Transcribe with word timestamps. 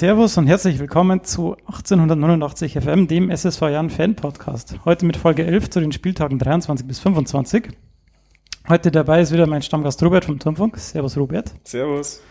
Servus 0.00 0.38
und 0.38 0.46
herzlich 0.46 0.78
willkommen 0.78 1.24
zu 1.24 1.56
1889 1.66 2.72
FM, 2.80 3.06
dem 3.06 3.28
SSV 3.28 3.60
Jan 3.64 3.90
Fan 3.90 4.16
Podcast. 4.16 4.76
Heute 4.86 5.04
mit 5.04 5.18
Folge 5.18 5.44
11 5.44 5.68
zu 5.68 5.78
den 5.78 5.92
Spieltagen 5.92 6.38
23 6.38 6.86
bis 6.86 7.00
25. 7.00 7.68
Heute 8.66 8.90
dabei 8.90 9.20
ist 9.20 9.30
wieder 9.30 9.46
mein 9.46 9.60
Stammgast 9.60 10.02
Robert 10.02 10.24
vom 10.24 10.38
Turmfunk. 10.38 10.78
Servus 10.78 11.18
Robert. 11.18 11.52
Servus. 11.64 12.22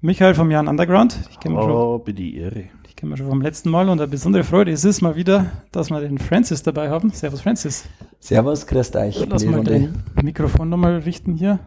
Michael 0.00 0.36
vom 0.36 0.48
Jan 0.52 0.68
Underground. 0.68 1.18
Ich 1.32 1.40
kenne 1.40 1.56
oh, 1.56 1.98
bitte 1.98 2.22
Ehre. 2.22 2.66
Ich 2.86 2.94
kenne 2.94 3.10
mich 3.10 3.18
schon 3.18 3.28
vom 3.28 3.42
letzten 3.42 3.70
Mal 3.70 3.88
und 3.88 3.98
eine 3.98 4.06
besondere 4.06 4.44
Freude 4.44 4.70
ist 4.70 4.84
es 4.84 5.00
mal 5.00 5.16
wieder, 5.16 5.46
dass 5.72 5.90
wir 5.90 6.00
den 6.00 6.18
Francis 6.18 6.62
dabei 6.62 6.88
haben. 6.88 7.10
Servus 7.10 7.40
Francis. 7.40 7.88
Servus, 8.20 8.64
grüßt 8.64 8.94
euch. 8.94 9.26
Lass 9.28 9.44
mal 9.44 9.64
dein 9.64 10.04
Mikrofon 10.22 10.68
nochmal 10.68 10.98
richten 10.98 11.34
hier. 11.34 11.58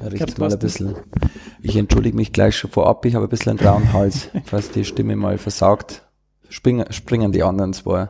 Richt 0.00 0.38
mal 0.38 0.52
ein 0.52 0.58
bisschen. 0.58 0.94
Ich 1.62 1.76
entschuldige 1.76 2.16
mich 2.16 2.32
gleich 2.32 2.56
schon 2.56 2.70
vorab, 2.70 3.04
ich 3.04 3.14
habe 3.14 3.26
ein 3.26 3.28
bisschen 3.28 3.50
einen 3.50 3.58
grauen 3.58 3.92
Hals. 3.92 4.28
Falls 4.44 4.70
die 4.70 4.84
Stimme 4.84 5.16
mal 5.16 5.38
versagt, 5.38 6.02
springen, 6.48 6.86
springen 6.92 7.32
die 7.32 7.42
anderen 7.42 7.72
zwei. 7.72 8.08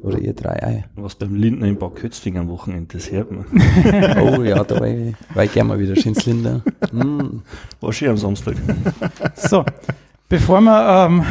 Oder 0.00 0.18
ihr 0.18 0.32
drei 0.32 0.62
Ei. 0.62 0.84
Was 0.96 1.14
beim 1.14 1.34
Lindner 1.34 1.66
in 1.66 1.78
Bad 1.78 1.96
Kötzting 1.96 2.38
am 2.38 2.48
Wochenende, 2.48 2.96
das 2.96 3.10
hört 3.10 3.30
man. 3.30 3.44
oh 4.22 4.42
ja, 4.42 4.64
da 4.64 4.80
war 4.80 4.88
ich, 4.88 5.14
war 5.34 5.44
ich 5.44 5.52
gerne 5.52 5.68
mal 5.68 5.78
wieder 5.78 5.94
schön 5.96 6.14
Linder. 6.24 6.62
Mm. 6.92 7.42
War 7.80 7.92
schön 7.92 8.08
am 8.08 8.16
Samstag. 8.16 8.56
so, 9.36 9.64
bevor 10.30 10.62
wir 10.62 11.06
ähm, 11.06 11.24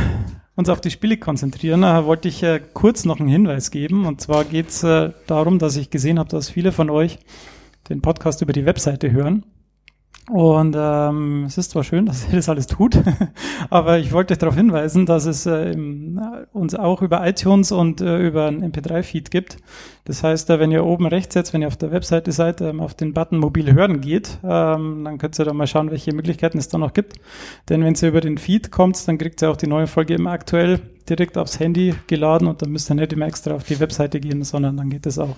uns 0.56 0.70
auf 0.70 0.80
die 0.80 0.92
Spiele 0.92 1.18
konzentrieren, 1.18 1.84
äh, 1.84 2.06
wollte 2.06 2.28
ich 2.28 2.44
äh, 2.44 2.62
kurz 2.74 3.04
noch 3.04 3.20
einen 3.20 3.30
Hinweis 3.30 3.72
geben. 3.72 4.06
Und 4.06 4.22
zwar 4.22 4.46
geht 4.46 4.70
es 4.70 4.84
äh, 4.84 5.12
darum, 5.26 5.58
dass 5.58 5.76
ich 5.76 5.90
gesehen 5.90 6.20
habe, 6.20 6.30
dass 6.30 6.50
viele 6.50 6.72
von 6.72 6.92
euch 6.92 7.18
den 7.90 8.02
Podcast 8.02 8.44
über 8.44 8.54
die 8.54 8.66
Webseite 8.66 9.12
hören. 9.12 9.44
Und 10.30 10.76
ähm, 10.78 11.46
es 11.46 11.58
ist 11.58 11.72
zwar 11.72 11.84
schön, 11.84 12.06
dass 12.08 12.28
ihr 12.28 12.36
das 12.36 12.48
alles 12.48 12.68
tut, 12.68 12.96
aber 13.70 13.98
ich 13.98 14.12
wollte 14.12 14.34
euch 14.34 14.38
darauf 14.38 14.56
hinweisen, 14.56 15.06
dass 15.06 15.26
es 15.26 15.46
äh, 15.46 15.76
uns 16.54 16.76
auch 16.76 17.02
über 17.02 17.28
iTunes 17.28 17.72
und 17.72 18.02
äh, 18.02 18.20
über 18.20 18.48
ein 18.48 18.64
MP3-Feed 18.72 19.32
gibt. 19.32 19.58
Das 20.06 20.24
heißt, 20.24 20.50
äh, 20.52 20.60
wenn 20.60 20.72
ihr 20.72 20.86
oben 20.86 21.08
rechts 21.08 21.34
jetzt, 21.36 21.54
wenn 21.54 21.62
ihr 21.64 21.68
auf 21.68 21.78
der 21.78 21.92
Webseite 21.92 22.32
seid, 22.32 22.62
ähm, 22.62 22.80
auf 22.80 22.94
den 22.94 23.14
Button 23.14 23.40
Mobil 23.40 23.74
hören 23.74 24.00
geht, 24.00 24.38
ähm, 24.44 25.04
dann 25.04 25.18
könnt 25.18 25.40
ihr 25.40 25.46
da 25.46 25.54
mal 25.54 25.68
schauen, 25.68 25.90
welche 25.90 26.14
Möglichkeiten 26.14 26.60
es 26.60 26.70
da 26.70 26.78
noch 26.78 26.94
gibt. 26.94 27.16
Denn 27.70 27.84
wenn 27.84 27.96
ihr 27.96 28.08
über 28.08 28.22
den 28.22 28.38
Feed 28.38 28.72
kommt, 28.72 29.08
dann 29.08 29.18
kriegt 29.18 29.42
ihr 29.42 29.50
auch 29.50 29.58
die 29.58 29.68
neue 29.68 29.88
Folge 29.88 30.14
immer 30.14 30.32
aktuell 30.32 30.82
direkt 31.10 31.38
aufs 31.38 31.60
Handy 31.60 31.96
geladen 32.08 32.48
und 32.48 32.62
dann 32.62 32.70
müsst 32.70 32.92
ihr 32.92 32.96
nicht 32.96 33.12
immer 33.12 33.26
extra 33.26 33.56
auf 33.56 33.64
die 33.64 33.80
Webseite 33.80 34.20
gehen, 34.20 34.44
sondern 34.44 34.78
dann 34.78 34.90
geht 34.90 35.08
es 35.08 35.18
auch 35.18 35.38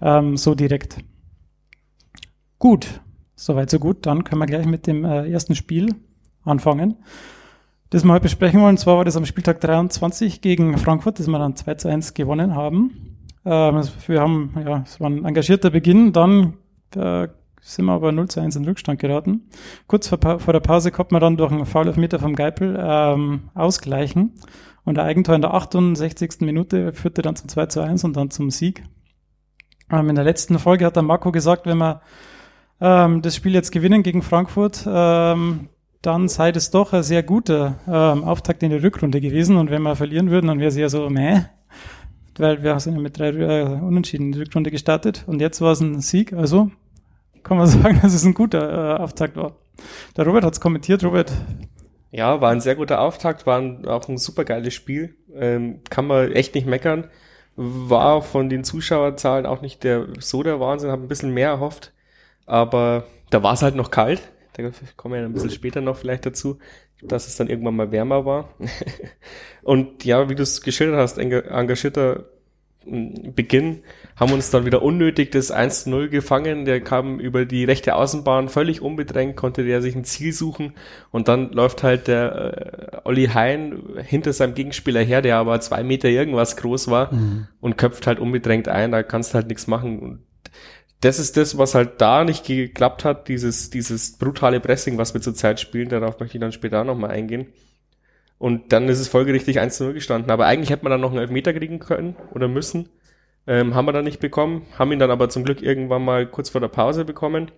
ähm, 0.00 0.36
so 0.36 0.54
direkt. 0.54 0.98
Gut, 2.58 3.00
Soweit, 3.42 3.70
so 3.70 3.80
gut. 3.80 4.06
Dann 4.06 4.22
können 4.22 4.40
wir 4.40 4.46
gleich 4.46 4.66
mit 4.66 4.86
dem 4.86 5.04
äh, 5.04 5.28
ersten 5.28 5.56
Spiel 5.56 5.96
anfangen. 6.44 6.98
Das 7.90 8.04
wir 8.04 8.12
heute 8.12 8.22
besprechen 8.22 8.60
wollen, 8.60 8.76
zwar 8.76 8.98
war 8.98 9.04
das 9.04 9.16
am 9.16 9.26
Spieltag 9.26 9.60
23 9.60 10.42
gegen 10.42 10.78
Frankfurt, 10.78 11.18
das 11.18 11.26
wir 11.26 11.40
dann 11.40 11.56
2 11.56 11.74
zu 11.74 11.88
1 11.88 12.14
gewonnen 12.14 12.54
haben. 12.54 13.18
Ähm, 13.44 13.82
wir 14.06 14.20
haben, 14.20 14.54
ja, 14.64 14.84
es 14.86 15.00
war 15.00 15.10
ein 15.10 15.24
engagierter 15.24 15.70
Beginn, 15.70 16.12
dann 16.12 16.54
äh, 16.94 17.26
sind 17.60 17.86
wir 17.86 17.92
aber 17.94 18.12
0 18.12 18.28
zu 18.28 18.40
1 18.40 18.54
in 18.54 18.64
Rückstand 18.64 19.00
geraten. 19.00 19.48
Kurz 19.88 20.06
vor, 20.06 20.18
der 20.18 20.60
Pause 20.60 20.92
konnte 20.92 21.12
man 21.12 21.20
dann 21.20 21.36
durch 21.36 21.50
einen 21.50 21.66
Foul 21.66 21.92
Meter 21.96 22.20
vom 22.20 22.36
Geipel 22.36 22.78
ähm, 22.80 23.50
ausgleichen. 23.54 24.34
Und 24.84 24.98
der 24.98 25.04
Eigentor 25.04 25.34
in 25.34 25.42
der 25.42 25.52
68. 25.52 26.42
Minute 26.42 26.92
führte 26.92 27.22
dann 27.22 27.34
zum 27.34 27.48
2 27.48 27.66
zu 27.66 27.80
1 27.80 28.04
und 28.04 28.16
dann 28.16 28.30
zum 28.30 28.50
Sieg. 28.52 28.84
Ähm, 29.90 30.10
in 30.10 30.14
der 30.14 30.24
letzten 30.24 30.60
Folge 30.60 30.86
hat 30.86 30.94
der 30.94 31.02
Marco 31.02 31.32
gesagt, 31.32 31.66
wenn 31.66 31.78
man 31.78 31.98
ähm, 32.82 33.22
das 33.22 33.36
Spiel 33.36 33.54
jetzt 33.54 33.70
gewinnen 33.70 34.02
gegen 34.02 34.22
Frankfurt, 34.22 34.84
ähm, 34.86 35.68
dann 36.02 36.28
sei 36.28 36.50
das 36.50 36.72
doch 36.72 36.92
ein 36.92 37.04
sehr 37.04 37.22
guter 37.22 37.78
ähm, 37.86 38.24
Auftakt 38.24 38.64
in 38.64 38.70
der 38.70 38.82
Rückrunde 38.82 39.20
gewesen. 39.20 39.56
Und 39.56 39.70
wenn 39.70 39.82
wir 39.82 39.94
verlieren 39.94 40.30
würden, 40.30 40.48
dann 40.48 40.58
wäre 40.58 40.68
es 40.68 40.76
ja 40.76 40.88
so, 40.88 41.08
meh, 41.08 41.42
weil 42.36 42.64
wir 42.64 42.80
sind 42.80 42.96
ja 42.96 43.00
mit 43.00 43.16
drei 43.16 43.28
äh, 43.28 43.62
Unentschieden 43.62 44.26
in 44.26 44.32
die 44.32 44.40
Rückrunde 44.40 44.72
gestartet. 44.72 45.22
Und 45.28 45.40
jetzt 45.40 45.60
war 45.60 45.72
es 45.72 45.80
ein 45.80 46.00
Sieg, 46.00 46.32
also 46.32 46.72
kann 47.44 47.56
man 47.56 47.66
sagen, 47.68 48.00
dass 48.02 48.14
es 48.14 48.24
ein 48.24 48.34
guter 48.34 48.96
äh, 48.96 49.00
Auftakt 49.00 49.36
war. 49.36 49.56
Der 50.16 50.26
Robert 50.26 50.44
hat 50.44 50.54
es 50.54 50.60
kommentiert. 50.60 51.04
Robert, 51.04 51.32
ja, 52.10 52.40
war 52.40 52.50
ein 52.50 52.60
sehr 52.60 52.74
guter 52.74 53.00
Auftakt, 53.00 53.46
war 53.46 53.58
ein, 53.58 53.86
auch 53.86 54.08
ein 54.08 54.18
super 54.18 54.44
geiles 54.44 54.74
Spiel. 54.74 55.14
Ähm, 55.32 55.82
kann 55.88 56.08
man 56.08 56.32
echt 56.32 56.56
nicht 56.56 56.66
meckern. 56.66 57.04
War 57.54 58.22
von 58.22 58.48
den 58.48 58.64
Zuschauerzahlen 58.64 59.46
auch 59.46 59.62
nicht 59.62 59.84
der 59.84 60.08
so 60.18 60.42
der 60.42 60.58
Wahnsinn, 60.58 60.90
habe 60.90 61.02
ein 61.02 61.08
bisschen 61.08 61.32
mehr 61.32 61.50
erhofft. 61.50 61.92
Aber 62.46 63.04
da 63.30 63.42
war 63.42 63.54
es 63.54 63.62
halt 63.62 63.74
noch 63.74 63.90
kalt. 63.90 64.22
Da 64.54 64.70
kommen 64.96 65.14
wir 65.14 65.20
ja 65.20 65.26
ein 65.26 65.32
bisschen 65.32 65.50
später 65.50 65.80
noch 65.80 65.96
vielleicht 65.96 66.26
dazu, 66.26 66.58
dass 67.00 67.26
es 67.26 67.36
dann 67.36 67.48
irgendwann 67.48 67.76
mal 67.76 67.90
wärmer 67.90 68.24
war. 68.24 68.50
und 69.62 70.04
ja, 70.04 70.28
wie 70.28 70.34
du 70.34 70.42
es 70.42 70.60
geschildert 70.60 70.98
hast, 70.98 71.18
engagierter 71.18 72.26
hm, 72.84 73.32
Beginn, 73.34 73.82
haben 74.16 74.32
uns 74.32 74.50
dann 74.50 74.66
wieder 74.66 74.82
unnötig 74.82 75.30
das 75.30 75.52
1-0 75.52 76.08
gefangen. 76.08 76.64
Der 76.64 76.80
kam 76.80 77.18
über 77.18 77.44
die 77.44 77.64
rechte 77.64 77.94
Außenbahn 77.94 78.48
völlig 78.48 78.82
unbedrängt, 78.82 79.36
konnte 79.36 79.64
der 79.64 79.80
sich 79.80 79.94
ein 79.94 80.04
Ziel 80.04 80.32
suchen 80.32 80.74
und 81.10 81.28
dann 81.28 81.52
läuft 81.52 81.82
halt 81.82 82.08
der 82.08 82.92
äh, 82.94 83.08
Olli 83.08 83.28
Hein 83.28 83.82
hinter 84.04 84.32
seinem 84.32 84.54
Gegenspieler 84.54 85.00
her, 85.00 85.22
der 85.22 85.36
aber 85.36 85.60
zwei 85.60 85.82
Meter 85.82 86.08
irgendwas 86.08 86.56
groß 86.56 86.88
war 86.88 87.14
mhm. 87.14 87.48
und 87.60 87.78
köpft 87.78 88.06
halt 88.06 88.18
unbedrängt 88.18 88.68
ein, 88.68 88.92
da 88.92 89.02
kannst 89.02 89.32
du 89.32 89.36
halt 89.36 89.48
nichts 89.48 89.66
machen. 89.66 89.98
Und 89.98 90.18
das 91.02 91.18
ist 91.18 91.36
das, 91.36 91.58
was 91.58 91.74
halt 91.74 92.00
da 92.00 92.24
nicht 92.24 92.46
geklappt 92.46 93.04
hat, 93.04 93.26
dieses, 93.28 93.70
dieses 93.70 94.18
brutale 94.18 94.60
Pressing, 94.60 94.98
was 94.98 95.14
wir 95.14 95.20
zurzeit 95.20 95.58
spielen, 95.58 95.88
darauf 95.88 96.18
möchte 96.20 96.38
ich 96.38 96.40
dann 96.40 96.52
später 96.52 96.84
nochmal 96.84 97.10
eingehen. 97.10 97.48
Und 98.38 98.72
dann 98.72 98.88
ist 98.88 99.00
es 99.00 99.08
folgerichtig 99.08 99.58
1 99.58 99.80
0 99.80 99.94
gestanden. 99.94 100.30
Aber 100.30 100.46
eigentlich 100.46 100.70
hätte 100.70 100.84
man 100.84 100.92
dann 100.92 101.00
noch 101.00 101.10
einen 101.10 101.20
Elfmeter 101.20 101.52
kriegen 101.52 101.80
können 101.80 102.16
oder 102.32 102.48
müssen. 102.48 102.88
Ähm, 103.48 103.74
haben 103.74 103.86
wir 103.86 103.92
dann 103.92 104.04
nicht 104.04 104.20
bekommen, 104.20 104.66
haben 104.78 104.92
ihn 104.92 105.00
dann 105.00 105.10
aber 105.10 105.28
zum 105.28 105.44
Glück 105.44 105.60
irgendwann 105.60 106.04
mal 106.04 106.26
kurz 106.26 106.50
vor 106.50 106.60
der 106.60 106.68
Pause 106.68 107.04
bekommen. 107.04 107.50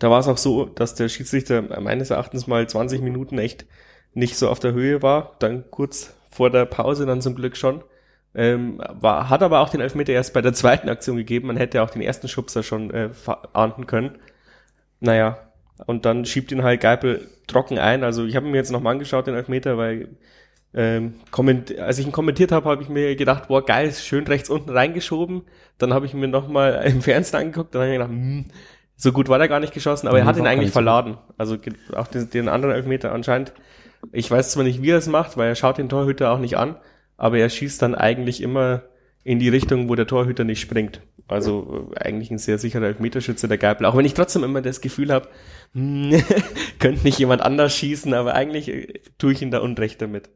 Da 0.00 0.10
war 0.10 0.18
es 0.18 0.26
auch 0.26 0.38
so, 0.38 0.64
dass 0.64 0.96
der 0.96 1.08
Schiedsrichter 1.08 1.62
meines 1.80 2.10
Erachtens 2.10 2.48
mal 2.48 2.68
20 2.68 3.00
Minuten 3.00 3.38
echt 3.38 3.66
nicht 4.12 4.36
so 4.36 4.48
auf 4.48 4.58
der 4.58 4.72
Höhe 4.72 5.02
war. 5.02 5.36
Dann 5.38 5.70
kurz 5.70 6.14
vor 6.30 6.50
der 6.50 6.64
Pause 6.66 7.06
dann 7.06 7.22
zum 7.22 7.36
Glück 7.36 7.56
schon. 7.56 7.84
Ähm, 8.34 8.82
war, 8.92 9.30
hat 9.30 9.42
aber 9.42 9.60
auch 9.60 9.68
den 9.68 9.80
Elfmeter 9.80 10.12
erst 10.12 10.34
bei 10.34 10.42
der 10.42 10.52
zweiten 10.52 10.88
Aktion 10.88 11.16
gegeben. 11.16 11.46
Man 11.46 11.56
hätte 11.56 11.82
auch 11.82 11.90
den 11.90 12.02
ersten 12.02 12.28
Schubser 12.28 12.62
schon 12.62 12.90
äh, 12.90 13.10
ahnden 13.52 13.86
können. 13.86 14.18
Naja, 15.00 15.38
und 15.86 16.04
dann 16.04 16.24
schiebt 16.24 16.50
ihn 16.52 16.62
halt 16.62 16.80
Geipel 16.80 17.28
trocken 17.46 17.78
ein. 17.78 18.04
Also 18.04 18.24
ich 18.24 18.36
habe 18.36 18.46
mir 18.46 18.56
jetzt 18.56 18.72
nochmal 18.72 18.92
angeschaut, 18.92 19.26
den 19.26 19.34
Elfmeter, 19.34 19.76
weil 19.76 20.08
ähm, 20.72 21.14
komment 21.30 21.78
als 21.78 21.98
ich 21.98 22.06
ihn 22.06 22.12
kommentiert 22.12 22.50
habe, 22.50 22.68
habe 22.68 22.82
ich 22.82 22.88
mir 22.88 23.14
gedacht, 23.16 23.48
boah, 23.48 23.64
geil, 23.64 23.92
schön 23.92 24.26
rechts 24.26 24.50
unten 24.50 24.70
reingeschoben. 24.70 25.42
Dann 25.78 25.92
habe 25.94 26.06
ich 26.06 26.14
mir 26.14 26.28
nochmal 26.28 26.82
im 26.86 27.02
Fernsehen 27.02 27.40
angeguckt, 27.40 27.74
dann 27.74 27.82
habe 27.82 27.92
ich 27.92 27.98
gedacht, 27.98 28.10
hm, 28.10 28.46
so 28.96 29.12
gut 29.12 29.28
war 29.28 29.38
der 29.38 29.48
gar 29.48 29.60
nicht 29.60 29.74
geschossen, 29.74 30.08
aber 30.08 30.18
er 30.18 30.24
hat 30.24 30.36
ihn 30.36 30.46
eigentlich 30.46 30.70
verladen. 30.70 31.18
Also 31.36 31.56
auch 31.94 32.06
den, 32.06 32.30
den 32.30 32.48
anderen 32.48 32.74
Elfmeter 32.74 33.12
anscheinend. 33.12 33.52
Ich 34.12 34.30
weiß 34.30 34.52
zwar 34.52 34.64
nicht, 34.64 34.82
wie 34.82 34.90
er 34.90 34.98
es 34.98 35.08
macht, 35.08 35.36
weil 35.36 35.48
er 35.48 35.54
schaut 35.54 35.78
den 35.78 35.88
Torhüter 35.88 36.30
auch 36.30 36.38
nicht 36.38 36.56
an, 36.56 36.76
aber 37.16 37.38
er 37.38 37.48
schießt 37.48 37.80
dann 37.82 37.94
eigentlich 37.94 38.40
immer 38.40 38.82
in 39.24 39.38
die 39.38 39.48
Richtung, 39.48 39.88
wo 39.88 39.94
der 39.94 40.06
Torhüter 40.06 40.44
nicht 40.44 40.60
springt. 40.60 41.00
Also 41.26 41.90
äh, 41.94 41.98
eigentlich 42.00 42.30
ein 42.30 42.38
sehr 42.38 42.58
sicherer 42.58 42.84
Elfmeterschütze 42.84 43.48
der 43.48 43.58
Geipel. 43.58 43.86
Auch 43.86 43.96
wenn 43.96 44.04
ich 44.04 44.14
trotzdem 44.14 44.44
immer 44.44 44.60
das 44.60 44.80
Gefühl 44.80 45.10
habe, 45.10 45.28
könnte 46.78 47.04
nicht 47.04 47.18
jemand 47.18 47.40
anders 47.40 47.74
schießen, 47.74 48.12
aber 48.12 48.34
eigentlich 48.34 48.68
äh, 48.68 49.00
tue 49.18 49.32
ich 49.32 49.42
ihn 49.42 49.50
da 49.50 49.60
Unrecht 49.60 50.02
damit. 50.02 50.28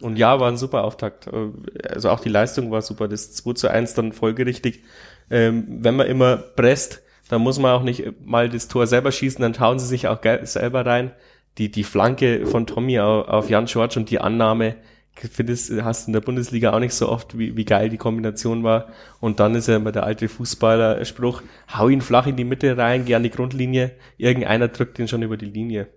Und 0.00 0.16
ja, 0.16 0.40
war 0.40 0.48
ein 0.48 0.56
super 0.56 0.84
Auftakt. 0.84 1.26
Äh, 1.26 1.50
also 1.88 2.10
auch 2.10 2.20
die 2.20 2.28
Leistung 2.28 2.70
war 2.70 2.82
super. 2.82 3.08
Das 3.08 3.32
2 3.32 3.54
zu 3.54 3.68
1 3.68 3.94
dann 3.94 4.12
folgerichtig. 4.12 4.82
Ähm, 5.30 5.64
wenn 5.80 5.96
man 5.96 6.06
immer 6.06 6.36
presst, 6.36 7.02
dann 7.28 7.42
muss 7.42 7.58
man 7.58 7.72
auch 7.72 7.82
nicht 7.82 8.04
mal 8.24 8.48
das 8.48 8.68
Tor 8.68 8.86
selber 8.86 9.12
schießen, 9.12 9.40
dann 9.40 9.54
schauen 9.54 9.78
sie 9.78 9.86
sich 9.86 10.08
auch 10.08 10.18
selber 10.42 10.84
rein. 10.84 11.12
Die, 11.58 11.70
die 11.70 11.84
Flanke 11.84 12.46
von 12.46 12.66
Tommy 12.66 12.98
auf 12.98 13.50
Jan 13.50 13.66
George 13.66 13.94
und 13.98 14.10
die 14.10 14.18
Annahme, 14.18 14.76
ich 15.22 15.30
finde, 15.30 15.52
das 15.52 15.70
hast 15.82 16.06
du 16.06 16.08
in 16.08 16.12
der 16.14 16.20
Bundesliga 16.20 16.72
auch 16.72 16.78
nicht 16.78 16.94
so 16.94 17.08
oft, 17.08 17.38
wie, 17.38 17.56
wie 17.56 17.64
geil 17.64 17.88
die 17.88 17.96
Kombination 17.96 18.62
war. 18.62 18.88
Und 19.20 19.40
dann 19.40 19.54
ist 19.54 19.68
ja 19.68 19.76
immer 19.76 19.92
der 19.92 20.04
alte 20.04 20.28
Fußballer-Spruch, 20.28 21.42
hau 21.76 21.88
ihn 21.88 22.00
flach 22.00 22.26
in 22.26 22.36
die 22.36 22.44
Mitte 22.44 22.76
rein, 22.76 23.04
geh 23.04 23.14
an 23.14 23.22
die 23.22 23.30
Grundlinie, 23.30 23.92
irgendeiner 24.16 24.68
drückt 24.68 24.98
ihn 24.98 25.08
schon 25.08 25.22
über 25.22 25.36
die 25.36 25.46
Linie. 25.46 25.88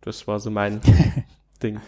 Das 0.00 0.26
war 0.26 0.40
so 0.40 0.50
mein 0.50 0.80
Ding. 1.62 1.80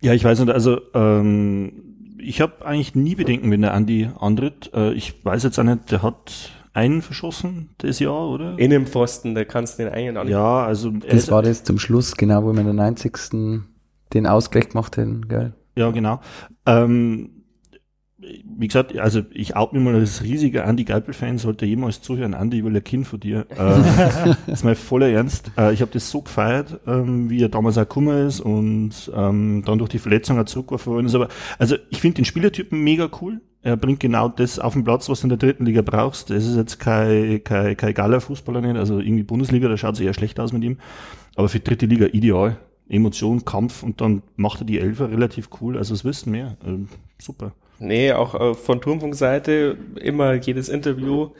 Ja, 0.00 0.12
ich 0.12 0.22
weiß 0.22 0.40
nicht, 0.40 0.52
also 0.52 0.80
ähm, 0.94 2.16
ich 2.18 2.40
habe 2.40 2.64
eigentlich 2.64 2.94
nie 2.94 3.14
Bedenken, 3.14 3.50
wenn 3.50 3.62
der 3.62 3.74
Andi 3.74 4.10
antritt. 4.18 4.70
Äh, 4.74 4.92
ich 4.92 5.24
weiß 5.24 5.42
jetzt 5.42 5.58
auch 5.58 5.64
nicht, 5.64 5.90
der 5.90 6.02
hat 6.02 6.52
einen 6.72 7.02
verschossen 7.02 7.70
das 7.78 8.00
Jahr, 8.00 8.28
oder? 8.28 8.58
In 8.58 8.70
dem 8.70 8.86
Pfosten, 8.86 9.34
der 9.34 9.44
kannst 9.44 9.78
du 9.78 9.84
den 9.84 9.92
einen 9.92 10.16
auch 10.16 10.24
nicht. 10.24 10.32
Ja, 10.32 10.64
also. 10.64 10.90
Das 10.90 11.30
war 11.30 11.42
das 11.42 11.64
zum 11.64 11.78
Schluss, 11.78 12.16
genau, 12.16 12.44
wo 12.44 12.52
wir 12.52 12.60
in 12.60 12.66
der 12.66 12.74
90 12.74 13.16
den 14.14 14.26
Ausgleich 14.26 14.70
gemacht 14.70 14.96
hätten, 14.96 15.28
gell? 15.28 15.52
Ja, 15.76 15.90
genau. 15.90 16.20
Ähm, 16.66 17.30
wie 18.56 18.68
gesagt, 18.68 18.96
also 18.98 19.22
ich 19.32 19.56
out 19.56 19.72
mir 19.72 19.80
mal 19.80 19.94
als 19.94 20.22
riesiger 20.22 20.64
Andy 20.64 20.84
Geipel-Fan, 20.84 21.38
sollte 21.38 21.66
jemals 21.66 22.00
zuhören, 22.00 22.32
Andy, 22.32 22.58
ich 22.58 22.64
will 22.64 22.76
ein 22.76 22.84
Kind 22.84 23.06
von 23.06 23.20
dir. 23.20 23.46
Äh, 23.54 24.34
das 24.46 24.60
ist 24.60 24.64
mal 24.64 24.74
voller 24.74 25.08
Ernst. 25.08 25.50
Äh, 25.56 25.72
ich 25.72 25.80
habe 25.80 25.90
das 25.92 26.10
so 26.10 26.22
gefeiert, 26.22 26.80
ähm, 26.86 27.30
wie 27.30 27.42
er 27.42 27.48
damals 27.48 27.78
auch 27.78 27.82
gekommen 27.82 28.26
ist 28.26 28.40
und 28.40 29.10
ähm, 29.14 29.62
dann 29.64 29.78
durch 29.78 29.90
die 29.90 29.98
Verletzung 29.98 30.38
auch 30.40 30.44
zurückgeworfen 30.44 30.92
worden 30.92 31.06
ist. 31.06 31.14
Aber 31.14 31.28
also 31.58 31.76
ich 31.90 32.00
finde 32.00 32.16
den 32.16 32.24
Spielertypen 32.24 32.82
mega 32.82 33.08
cool. 33.20 33.40
Er 33.62 33.76
bringt 33.76 34.00
genau 34.00 34.28
das 34.28 34.58
auf 34.58 34.74
den 34.74 34.84
Platz, 34.84 35.08
was 35.08 35.20
du 35.20 35.26
in 35.26 35.28
der 35.30 35.38
dritten 35.38 35.64
Liga 35.64 35.82
brauchst. 35.82 36.30
Das 36.30 36.44
ist 36.44 36.56
jetzt 36.56 36.78
kein, 36.78 37.42
kein, 37.44 37.76
kein 37.76 37.94
Galler-Fußballer 37.94 38.60
nicht, 38.60 38.76
also 38.76 38.98
irgendwie 38.98 39.22
Bundesliga, 39.22 39.68
da 39.68 39.76
schaut 39.76 39.94
es 39.94 40.00
eher 40.00 40.14
schlecht 40.14 40.38
aus 40.40 40.52
mit 40.52 40.64
ihm. 40.64 40.78
Aber 41.36 41.48
für 41.48 41.60
dritte 41.60 41.86
Liga 41.86 42.06
ideal. 42.06 42.58
Emotion, 42.88 43.44
Kampf 43.44 43.82
und 43.82 44.00
dann 44.00 44.22
macht 44.36 44.60
er 44.60 44.66
die 44.66 44.78
Elfer 44.78 45.10
relativ 45.10 45.48
cool. 45.60 45.78
Also 45.78 45.94
es 45.94 46.04
wissen 46.04 46.30
mehr. 46.30 46.56
Ähm, 46.66 46.88
super. 47.18 47.52
Nee, 47.78 48.12
auch 48.12 48.34
äh, 48.34 48.54
von 48.54 48.80
Turmfunkseite 48.80 49.76
immer 50.00 50.34
jedes 50.34 50.68
Interview 50.68 51.30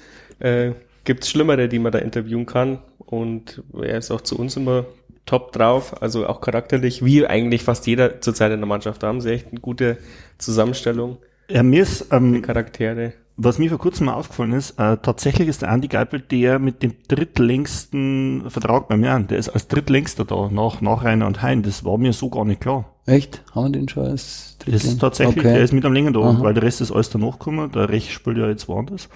äh, 0.41 0.73
gibt 1.05 1.25
es 1.25 1.31
Schlimmere, 1.31 1.69
die 1.69 1.79
man 1.79 1.93
da 1.93 1.99
interviewen 1.99 2.47
kann. 2.47 2.79
Und 2.99 3.63
er 3.75 3.99
ist 3.99 4.11
auch 4.11 4.23
zu 4.23 4.39
uns 4.39 4.57
immer 4.57 4.87
top 5.27 5.53
drauf, 5.53 6.03
also 6.03 6.27
auch 6.27 6.41
charakterlich, 6.41 7.05
wie 7.05 7.27
eigentlich 7.27 7.63
fast 7.63 7.87
jeder 7.87 8.21
zurzeit 8.21 8.53
in 8.53 8.61
der 8.61 8.67
Mannschaft. 8.67 9.03
Da 9.03 9.09
haben 9.09 9.21
sie 9.21 9.33
echt 9.33 9.49
eine 9.51 9.61
gute 9.61 9.99
Zusammenstellung. 10.39 11.19
Ja, 11.49 11.63
mir 11.63 11.83
ist 11.83 12.09
ähm, 12.11 12.43
Charaktere. 12.43 13.13
Was 13.37 13.59
mir 13.59 13.69
vor 13.69 13.79
kurzem 13.79 14.07
mal 14.07 14.15
aufgefallen 14.15 14.53
ist, 14.53 14.79
äh, 14.79 14.97
tatsächlich 14.97 15.49
ist 15.49 15.63
der 15.63 15.71
Andi 15.71 15.89
Geipel 15.89 16.21
der 16.21 16.61
mit 16.61 16.85
dem 16.85 16.95
drittlängsten 17.09 18.45
Vertrag 18.49 18.87
beim 18.87 19.03
Jan. 19.03 19.27
Der 19.27 19.39
ist 19.39 19.49
als 19.49 19.67
drittlängster 19.67 20.25
da, 20.25 20.49
nach, 20.53 20.81
nach 20.81 21.03
Rainer 21.03 21.27
und 21.27 21.43
Hein. 21.43 21.65
Das 21.65 21.85
war 21.85 21.99
mir 21.99 22.13
so 22.13 22.31
gar 22.31 22.45
nicht 22.45 22.61
klar. 22.61 22.95
Echt? 23.07 23.43
Haben 23.53 23.65
wir 23.65 23.81
den 23.81 23.89
schon 23.89 24.05
als 24.05 24.57
drittlängster? 24.59 24.87
Das 24.87 24.95
ist 24.95 25.01
tatsächlich, 25.01 25.39
okay. 25.39 25.55
der 25.55 25.65
ist 25.65 25.73
mit 25.73 25.85
am 25.85 25.93
länger 25.93 26.13
da, 26.13 26.21
Aha. 26.21 26.43
weil 26.43 26.55
der 26.55 26.63
Rest 26.63 26.81
ist 26.81 26.93
alles 26.93 27.11
danach 27.11 27.33
gekommen. 27.33 27.73
Der 27.73 27.89
Rech 27.89 28.15
spielt 28.15 28.39
ja 28.39 28.47
jetzt 28.47 28.69
woanders. 28.69 29.09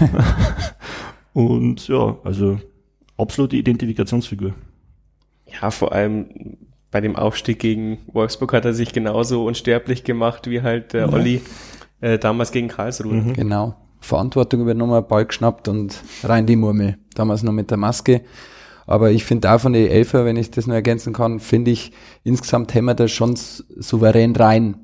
und 1.32 1.88
ja, 1.88 2.18
also 2.24 2.60
absolute 3.16 3.56
Identifikationsfigur. 3.56 4.52
Ja, 5.46 5.70
vor 5.70 5.92
allem 5.92 6.58
bei 6.90 7.00
dem 7.00 7.16
Aufstieg 7.16 7.58
gegen 7.58 7.98
Wolfsburg 8.06 8.52
hat 8.52 8.66
er 8.66 8.74
sich 8.74 8.92
genauso 8.92 9.46
unsterblich 9.46 10.04
gemacht 10.04 10.50
wie 10.50 10.60
halt 10.60 10.92
der 10.92 11.06
ja. 11.06 11.12
Olli 11.12 11.40
äh, 12.02 12.18
damals 12.18 12.52
gegen 12.52 12.68
Karlsruhe. 12.68 13.14
Mhm. 13.14 13.32
Genau. 13.32 13.74
Verantwortung 14.00 14.60
übernommen, 14.60 15.04
Ball 15.08 15.24
geschnappt 15.24 15.68
und 15.68 16.02
rein 16.24 16.44
die 16.44 16.56
Murmel. 16.56 16.98
Damals 17.14 17.42
noch 17.42 17.52
mit 17.52 17.70
der 17.70 17.78
Maske. 17.78 18.22
Aber 18.84 19.12
ich 19.12 19.24
finde 19.24 19.50
auch 19.52 19.60
von 19.60 19.72
den 19.72 19.88
Elfer, 19.88 20.24
wenn 20.24 20.36
ich 20.36 20.50
das 20.50 20.66
nur 20.66 20.74
ergänzen 20.74 21.12
kann, 21.12 21.38
finde 21.38 21.70
ich, 21.70 21.92
insgesamt 22.24 22.74
haben 22.74 22.86
wir 22.86 22.94
da 22.94 23.06
schon 23.06 23.36
souverän 23.36 24.34
rein. 24.34 24.74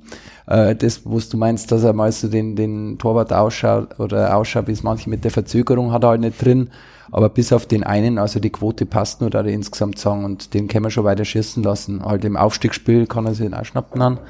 Äh, 0.47 0.77
das, 0.77 1.03
was 1.05 1.29
du 1.29 1.37
meinst, 1.37 1.73
dass 1.73 1.83
er 1.83 1.93
mal 1.93 2.13
so 2.13 2.29
den, 2.29 2.55
den 2.55 2.99
Torwart 2.99 3.33
ausschaut 3.33 3.99
oder 3.99 4.37
ausschaut, 4.37 4.69
wie 4.69 4.73
es 4.73 4.85
manche 4.85 5.11
mit 5.11 5.25
der 5.25 5.33
Verzögerung 5.33 5.93
hat 5.93 6.05
er 6.05 6.11
halt 6.11 6.21
nicht 6.21 6.43
drin. 6.43 6.71
Aber 7.11 7.29
bis 7.29 7.53
auf 7.53 7.67
den 7.67 7.83
einen, 7.83 8.19
also 8.19 8.39
die 8.39 8.51
Quote 8.51 8.87
passt 8.87 9.21
nur, 9.21 9.31
da 9.31 9.41
er 9.41 9.47
insgesamt 9.47 9.99
sagen 9.99 10.25
und 10.25 10.55
den 10.55 10.69
können 10.69 10.85
wir 10.85 10.91
schon 10.91 11.05
weiter 11.05 11.25
schießen 11.25 11.63
lassen. 11.65 12.05
Halt 12.05 12.25
im 12.25 12.37
Aufstiegsspiel 12.37 13.07
kann 13.07 13.27
er 13.27 13.35
sich 13.35 13.53
auch 13.53 13.65
schnappen 13.65 14.01
an. 14.01 14.21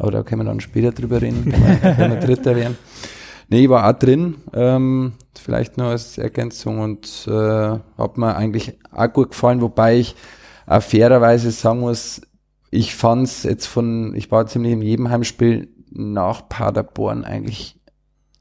Aber 0.00 0.10
da 0.10 0.22
können 0.22 0.40
wir 0.40 0.46
dann 0.46 0.60
später 0.60 0.92
drüber 0.92 1.20
reden, 1.20 1.44
wenn 1.44 2.10
wir 2.10 2.20
Dritter 2.20 2.56
werden. 2.56 2.78
Nee, 3.50 3.64
ich 3.64 3.68
war 3.68 3.86
auch 3.86 3.98
drin, 3.98 4.36
ähm, 4.54 5.12
vielleicht 5.38 5.76
nur 5.76 5.88
als 5.88 6.16
Ergänzung 6.16 6.78
und 6.78 7.26
äh, 7.28 7.78
hat 7.98 8.16
mir 8.16 8.34
eigentlich 8.34 8.78
auch 8.92 9.12
gut 9.12 9.30
gefallen, 9.30 9.60
wobei 9.60 9.98
ich 9.98 10.14
auch 10.66 10.82
fairerweise 10.82 11.50
sagen 11.50 11.80
muss, 11.80 12.22
ich 12.70 12.94
fand's 12.94 13.42
jetzt 13.42 13.66
von, 13.66 14.14
ich 14.14 14.30
war 14.30 14.46
ziemlich 14.46 14.72
in 14.72 14.82
jedem 14.82 15.10
Heimspiel 15.10 15.68
nach 15.90 16.48
Paderborn 16.48 17.24
eigentlich 17.24 17.78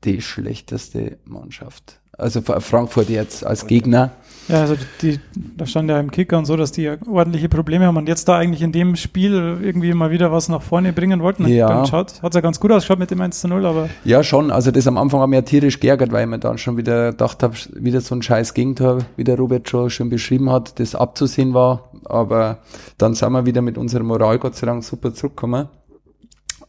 die 0.06 0.22
schlechteste 0.22 1.18
Mannschaft. 1.26 2.00
Also 2.20 2.42
Frankfurt 2.42 3.10
jetzt 3.10 3.46
als 3.46 3.68
Gegner. 3.68 4.12
Ja, 4.50 4.62
also 4.62 4.76
die, 5.04 5.20
da 5.36 5.68
stand 5.68 5.92
ja 5.92 6.00
im 6.00 6.10
Kicker 6.10 6.36
und 6.40 6.46
so, 6.46 6.58
dass 6.58 6.72
die 6.72 6.90
ordentliche 7.08 7.50
Probleme 7.50 7.86
haben 7.86 7.98
und 7.98 8.08
jetzt 8.08 8.28
da 8.28 8.36
eigentlich 8.36 8.64
in 8.64 8.72
dem 8.72 8.96
Spiel 8.96 9.60
irgendwie 9.62 9.94
mal 9.94 10.10
wieder 10.10 10.32
was 10.32 10.50
nach 10.50 10.64
vorne 10.64 10.92
bringen 10.92 11.22
wollten. 11.22 11.48
Ja. 11.48 11.68
Dann 11.68 11.86
schaut, 11.86 12.24
hat 12.24 12.34
ja 12.34 12.42
ganz 12.42 12.60
gut 12.60 12.72
ausgeschaut 12.72 12.98
mit 12.98 13.12
dem 13.12 13.22
1 13.22 13.42
zu 13.42 13.48
0, 13.48 13.64
aber. 13.64 13.90
Ja, 14.06 14.24
schon. 14.24 14.50
Also 14.50 14.72
das 14.72 14.88
am 14.88 14.98
Anfang 14.98 15.22
hat 15.22 15.30
mich 15.30 15.38
ja 15.38 15.44
tierisch 15.44 15.80
geärgert, 15.80 16.12
weil 16.12 16.24
ich 16.24 16.30
mir 16.30 16.40
dann 16.40 16.58
schon 16.58 16.78
wieder 16.78 17.12
gedacht 17.12 17.44
habe, 17.44 17.54
wieder 17.76 18.02
so 18.02 18.16
ein 18.16 18.24
scheiß 18.24 18.56
Gegentor, 18.56 19.00
wie 19.18 19.24
der 19.24 19.38
Robert 19.38 19.70
schon 19.70 19.92
schön 19.92 20.10
beschrieben 20.10 20.50
hat, 20.50 20.80
das 20.80 20.96
abzusehen 20.96 21.54
war. 21.54 21.92
Aber 22.06 22.58
dann 22.98 23.14
sind 23.14 23.32
wir 23.32 23.46
wieder 23.46 23.62
mit 23.62 23.78
unserer 23.78 24.04
Moral 24.04 24.40
Gott 24.40 24.56
sei 24.56 24.66
Dank 24.66 24.84
super 24.84 25.14
zurückgekommen. 25.14 25.68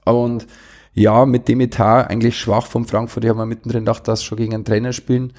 Und 0.04 0.46
ja, 0.92 1.26
mit 1.26 1.48
dem 1.48 1.60
Etat 1.60 2.08
eigentlich 2.10 2.38
schwach 2.38 2.66
vom 2.66 2.84
Frankfurt. 2.84 3.24
Ich 3.24 3.30
habe 3.30 3.38
mir 3.38 3.46
mittendrin 3.46 3.84
gedacht, 3.84 4.08
dass 4.08 4.22
schon 4.22 4.38
gegen 4.38 4.54
einen 4.54 4.64
Trainer 4.64 4.92
spielen. 4.92 5.32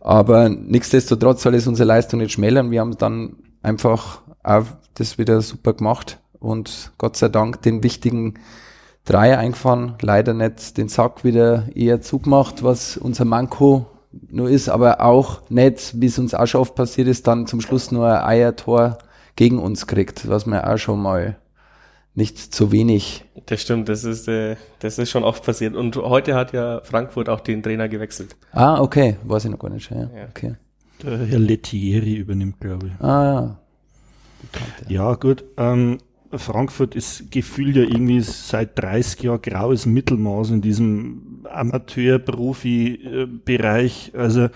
Aber 0.00 0.48
nichtsdestotrotz 0.48 1.42
soll 1.42 1.54
es 1.54 1.66
unsere 1.66 1.86
Leistung 1.86 2.20
nicht 2.20 2.32
schmälern. 2.32 2.70
Wir 2.70 2.80
haben 2.80 2.96
dann 2.98 3.36
einfach 3.62 4.22
auch 4.42 4.64
das 4.94 5.18
wieder 5.18 5.40
super 5.40 5.74
gemacht 5.74 6.18
und 6.38 6.92
Gott 6.98 7.16
sei 7.16 7.28
Dank 7.28 7.62
den 7.62 7.82
wichtigen 7.82 8.34
Dreier 9.04 9.38
eingefahren. 9.38 9.94
Leider 10.00 10.34
nicht 10.34 10.76
den 10.76 10.88
Sack 10.88 11.24
wieder 11.24 11.68
eher 11.74 12.00
zugemacht, 12.00 12.62
was 12.62 12.96
unser 12.96 13.24
Manko 13.24 13.86
nur 14.30 14.48
ist, 14.48 14.68
aber 14.68 15.00
auch 15.00 15.42
nicht, 15.50 16.00
wie 16.00 16.06
es 16.06 16.18
uns 16.18 16.34
auch 16.34 16.46
schon 16.46 16.60
oft 16.60 16.74
passiert 16.74 17.08
ist, 17.08 17.26
dann 17.26 17.46
zum 17.46 17.60
Schluss 17.60 17.90
nur 17.90 18.06
ein 18.06 18.24
Eiertor 18.24 18.98
gegen 19.34 19.58
uns 19.58 19.86
kriegt, 19.86 20.28
was 20.28 20.46
wir 20.46 20.68
auch 20.68 20.78
schon 20.78 21.02
mal 21.02 21.36
nicht 22.16 22.38
zu 22.38 22.72
wenig. 22.72 23.24
Das 23.46 23.62
stimmt, 23.62 23.88
das 23.88 24.04
ist, 24.04 24.26
äh, 24.26 24.56
das 24.80 24.98
ist 24.98 25.10
schon 25.10 25.22
oft 25.22 25.44
passiert. 25.44 25.76
Und 25.76 25.94
heute 25.96 26.34
hat 26.34 26.52
ja 26.52 26.80
Frankfurt 26.82 27.28
auch 27.28 27.40
den 27.40 27.62
Trainer 27.62 27.88
gewechselt. 27.88 28.34
Ah, 28.52 28.80
okay, 28.80 29.18
weiß 29.24 29.44
ich 29.44 29.50
noch 29.50 29.58
gar 29.58 29.70
nicht. 29.70 29.90
Ja, 29.90 30.00
ja. 30.00 30.08
Okay. 30.30 30.54
Der 31.02 31.26
Herr 31.26 31.38
Lettieri 31.38 32.14
übernimmt, 32.14 32.58
glaube 32.58 32.86
ich. 32.88 32.94
Ah, 33.04 33.24
ja. 33.24 33.58
Bekannte. 34.40 34.92
Ja, 34.92 35.14
gut. 35.14 35.44
Ähm, 35.58 35.98
Frankfurt 36.32 36.94
ist 36.94 37.30
gefühlt 37.30 37.76
ja 37.76 37.82
irgendwie 37.82 38.20
seit 38.20 38.78
30 38.78 39.22
Jahren 39.22 39.42
graues 39.42 39.84
Mittelmaß 39.84 40.50
in 40.50 40.62
diesem 40.62 41.44
Amateur-Profi-Bereich. 41.50 44.12
Also 44.16 44.48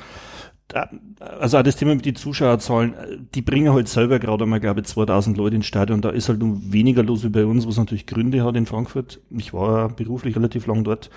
also 0.75 1.58
auch 1.58 1.62
das 1.62 1.76
Thema 1.76 1.94
mit 1.94 2.06
den 2.06 2.17
Zuschauerzahlen, 2.17 2.94
die 3.34 3.43
bringen 3.43 3.72
halt 3.72 3.88
selber 3.88 4.19
gerade 4.19 4.44
einmal, 4.44 4.61
glaube 4.61 4.81
ich, 4.81 4.87
2000 4.87 5.37
Leute 5.37 5.56
ins 5.56 5.67
Stadion. 5.67 6.00
Da 6.00 6.11
ist 6.11 6.28
halt 6.28 6.38
nur 6.38 6.61
weniger 6.72 7.02
los 7.02 7.25
wie 7.25 7.28
bei 7.28 7.44
uns, 7.44 7.67
was 7.67 7.76
natürlich 7.76 8.06
Gründe 8.06 8.44
hat 8.44 8.56
in 8.56 8.67
Frankfurt. 8.67 9.20
Ich 9.31 9.52
war 9.52 9.89
beruflich 9.89 10.36
relativ 10.36 10.67
lang 10.67 10.84
dort. 10.84 11.10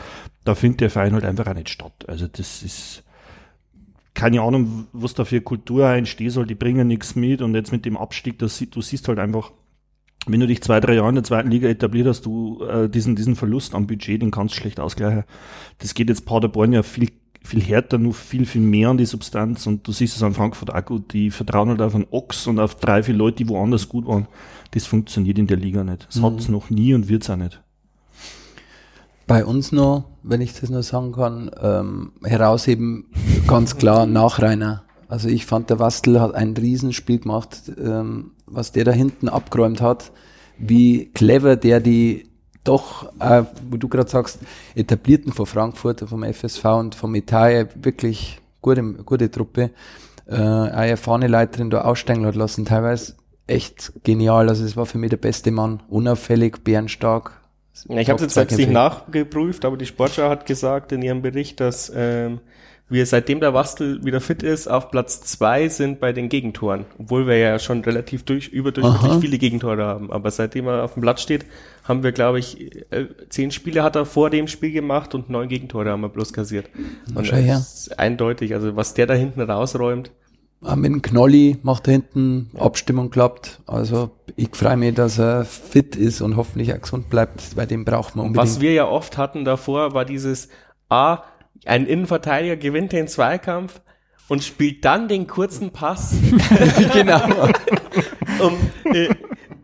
Da 0.43 0.55
findet 0.55 0.81
der 0.81 0.89
Verein 0.89 1.13
halt 1.13 1.25
einfach 1.25 1.47
auch 1.47 1.53
nicht 1.53 1.69
statt. 1.69 2.05
Also 2.07 2.27
das 2.27 2.63
ist 2.63 3.03
keine 4.13 4.41
Ahnung, 4.41 4.87
was 4.93 5.13
da 5.13 5.25
für 5.25 5.41
Kultur 5.41 5.87
entstehen 5.89 6.29
soll. 6.29 6.45
Die 6.45 6.55
bringen 6.55 6.87
nichts 6.87 7.15
mit 7.15 7.41
und 7.41 7.55
jetzt 7.55 7.71
mit 7.71 7.85
dem 7.85 7.97
Abstieg, 7.97 8.39
das, 8.39 8.63
du 8.69 8.81
siehst 8.81 9.07
halt 9.07 9.19
einfach, 9.19 9.51
wenn 10.25 10.39
du 10.39 10.47
dich 10.47 10.61
zwei, 10.61 10.79
drei 10.79 10.95
Jahre 10.95 11.09
in 11.09 11.15
der 11.15 11.23
zweiten 11.23 11.51
Liga 11.51 11.67
etabliert 11.67 12.07
hast, 12.07 12.25
du 12.25 12.63
äh, 12.63 12.89
diesen, 12.89 13.15
diesen 13.15 13.35
Verlust 13.35 13.75
am 13.75 13.87
Budget, 13.87 14.21
den 14.21 14.31
kannst 14.31 14.55
du 14.55 14.59
schlecht 14.59 14.79
ausgleichen. 14.79 15.23
Das 15.79 15.93
geht 15.93 16.09
jetzt 16.09 16.25
Paderborn 16.25 16.73
ja 16.73 16.83
viel 16.83 17.09
viel 17.43 17.61
härter, 17.61 17.97
nur 17.97 18.13
viel, 18.13 18.45
viel 18.45 18.61
mehr 18.61 18.89
an 18.89 18.97
die 18.97 19.05
Substanz. 19.05 19.67
Und 19.67 19.87
du 19.87 19.91
siehst 19.91 20.15
es 20.15 20.23
an 20.23 20.33
Frankfurt 20.33 20.73
auch 20.73 20.85
gut, 20.85 21.13
die 21.13 21.29
vertrauen 21.29 21.69
halt 21.69 21.81
auf 21.81 21.93
einen 21.93 22.07
Ochs 22.09 22.47
und 22.47 22.59
auf 22.59 22.75
drei, 22.75 23.03
vier 23.03 23.13
Leute, 23.13 23.37
die 23.37 23.49
woanders 23.49 23.89
gut 23.89 24.07
waren. 24.07 24.27
Das 24.71 24.85
funktioniert 24.85 25.37
in 25.37 25.47
der 25.47 25.57
Liga 25.57 25.83
nicht. 25.83 26.07
Das 26.07 26.17
mhm. 26.17 26.25
hat 26.25 26.39
es 26.39 26.49
noch 26.49 26.69
nie 26.69 26.93
und 26.93 27.09
wird 27.09 27.23
es 27.23 27.29
auch 27.29 27.35
nicht. 27.35 27.61
Bei 29.27 29.45
uns 29.45 29.71
noch, 29.71 30.05
wenn 30.23 30.41
ich 30.41 30.59
das 30.59 30.69
nur 30.69 30.83
sagen 30.83 31.11
kann, 31.13 31.51
ähm, 31.61 32.13
herausheben 32.23 33.05
ganz 33.47 33.77
klar 33.77 34.05
Nachreiner. 34.07 34.83
Also 35.07 35.29
ich 35.29 35.45
fand, 35.45 35.69
der 35.69 35.79
Wastel 35.79 36.19
hat 36.19 36.33
ein 36.33 36.55
Riesenspiel 36.57 37.19
gemacht, 37.19 37.71
ähm, 37.77 38.31
was 38.45 38.71
der 38.71 38.83
da 38.83 38.91
hinten 38.91 39.29
abgeräumt 39.29 39.81
hat, 39.81 40.11
wie 40.57 41.11
clever 41.13 41.55
der 41.55 41.79
die 41.79 42.32
doch, 42.63 43.11
äh, 43.19 43.43
wo 43.69 43.77
du 43.77 43.87
gerade 43.87 44.09
sagst, 44.09 44.39
etablierten 44.75 45.33
von 45.33 45.45
Frankfurt, 45.45 46.01
vom 46.01 46.23
FSV 46.23 46.65
und 46.65 46.95
vom 46.95 47.13
Italien 47.15 47.67
wirklich 47.75 48.39
gute, 48.61 48.81
gute 48.81 49.29
Truppe, 49.29 49.71
äh, 50.27 50.35
eine 50.35 50.89
erfahrene 50.89 51.27
Leiterin 51.27 51.69
da 51.69 51.81
aussteigen 51.81 52.25
hat 52.25 52.35
lassen, 52.35 52.65
teilweise 52.65 53.15
echt 53.47 53.91
genial. 54.03 54.49
Also 54.49 54.63
es 54.63 54.77
war 54.77 54.85
für 54.85 54.97
mich 54.97 55.09
der 55.09 55.17
beste 55.17 55.51
Mann, 55.51 55.83
unauffällig, 55.89 56.63
bärenstark. 56.63 57.39
Ja, 57.89 57.97
ich 57.97 58.09
habe 58.09 58.17
es 58.17 58.23
jetzt 58.23 58.35
selbst 58.35 58.57
nicht 58.57 58.71
nachgeprüft, 58.71 59.65
aber 59.65 59.77
die 59.77 59.85
Sportschau 59.85 60.29
hat 60.29 60.45
gesagt 60.45 60.91
in 60.91 61.01
ihrem 61.01 61.21
Bericht, 61.21 61.59
dass 61.59 61.91
ähm, 61.93 62.39
wir 62.93 63.05
seitdem 63.05 63.39
der 63.39 63.53
Wastel 63.53 64.05
wieder 64.05 64.21
fit 64.21 64.43
ist, 64.43 64.67
auf 64.67 64.91
Platz 64.91 65.21
zwei 65.21 65.67
sind 65.67 65.99
bei 65.99 66.13
den 66.13 66.29
Gegentoren. 66.29 66.85
Obwohl 66.99 67.27
wir 67.27 67.37
ja 67.37 67.59
schon 67.59 67.81
relativ 67.81 68.23
durch, 68.23 68.49
überdurchschnittlich 68.49 69.11
Aha. 69.11 69.19
viele 69.19 69.37
Gegentore 69.39 69.83
haben. 69.83 70.11
Aber 70.11 70.31
seitdem 70.31 70.67
er 70.67 70.83
auf 70.83 70.93
dem 70.93 71.01
Blatt 71.01 71.19
steht, 71.19 71.45
haben 71.83 72.03
wir, 72.03 72.11
glaube 72.11 72.39
ich, 72.39 72.85
äh, 72.91 73.07
zehn 73.29 73.51
Spiele 73.51 73.83
hat 73.83 73.95
er 73.95 74.05
vor 74.05 74.29
dem 74.29 74.47
Spiel 74.47 74.71
gemacht 74.71 75.15
und 75.15 75.29
neun 75.29 75.49
Gegentore 75.49 75.89
haben 75.89 76.01
wir 76.01 76.09
bloß 76.09 76.31
kassiert. 76.33 76.69
Und 77.15 77.31
das 77.31 77.45
ja. 77.45 77.57
ist 77.57 77.99
eindeutig. 77.99 78.53
Also 78.53 78.75
was 78.75 78.93
der 78.93 79.07
da 79.07 79.15
hinten 79.15 79.41
rausräumt. 79.41 80.11
Ah, 80.61 80.77
mit 80.77 80.91
dem 80.91 81.01
Knolli 81.01 81.57
macht 81.63 81.87
da 81.87 81.91
hinten 81.91 82.51
Abstimmung 82.57 83.09
klappt. 83.09 83.59
Also 83.65 84.11
ich 84.37 84.55
freue 84.55 84.77
mich, 84.77 84.93
dass 84.93 85.19
er 85.19 85.43
fit 85.43 85.95
ist 85.95 86.21
und 86.21 86.37
hoffentlich 86.37 86.73
auch 86.73 86.79
gesund 86.79 87.09
bleibt, 87.09 87.57
weil 87.57 87.67
den 87.67 87.83
braucht 87.83 88.15
man 88.15 88.27
unbedingt. 88.27 88.47
Was 88.47 88.61
wir 88.61 88.71
ja 88.71 88.87
oft 88.87 89.17
hatten 89.17 89.43
davor, 89.43 89.93
war 89.93 90.05
dieses 90.05 90.47
A, 90.89 91.23
ein 91.65 91.85
Innenverteidiger 91.85 92.55
gewinnt 92.57 92.91
den 92.91 93.07
Zweikampf 93.07 93.81
und 94.29 94.43
spielt 94.43 94.83
dann 94.85 95.07
den 95.07 95.27
kurzen 95.27 95.71
Pass, 95.71 96.15
genau. 96.93 97.21
um, 98.39 98.57
äh, 98.93 99.09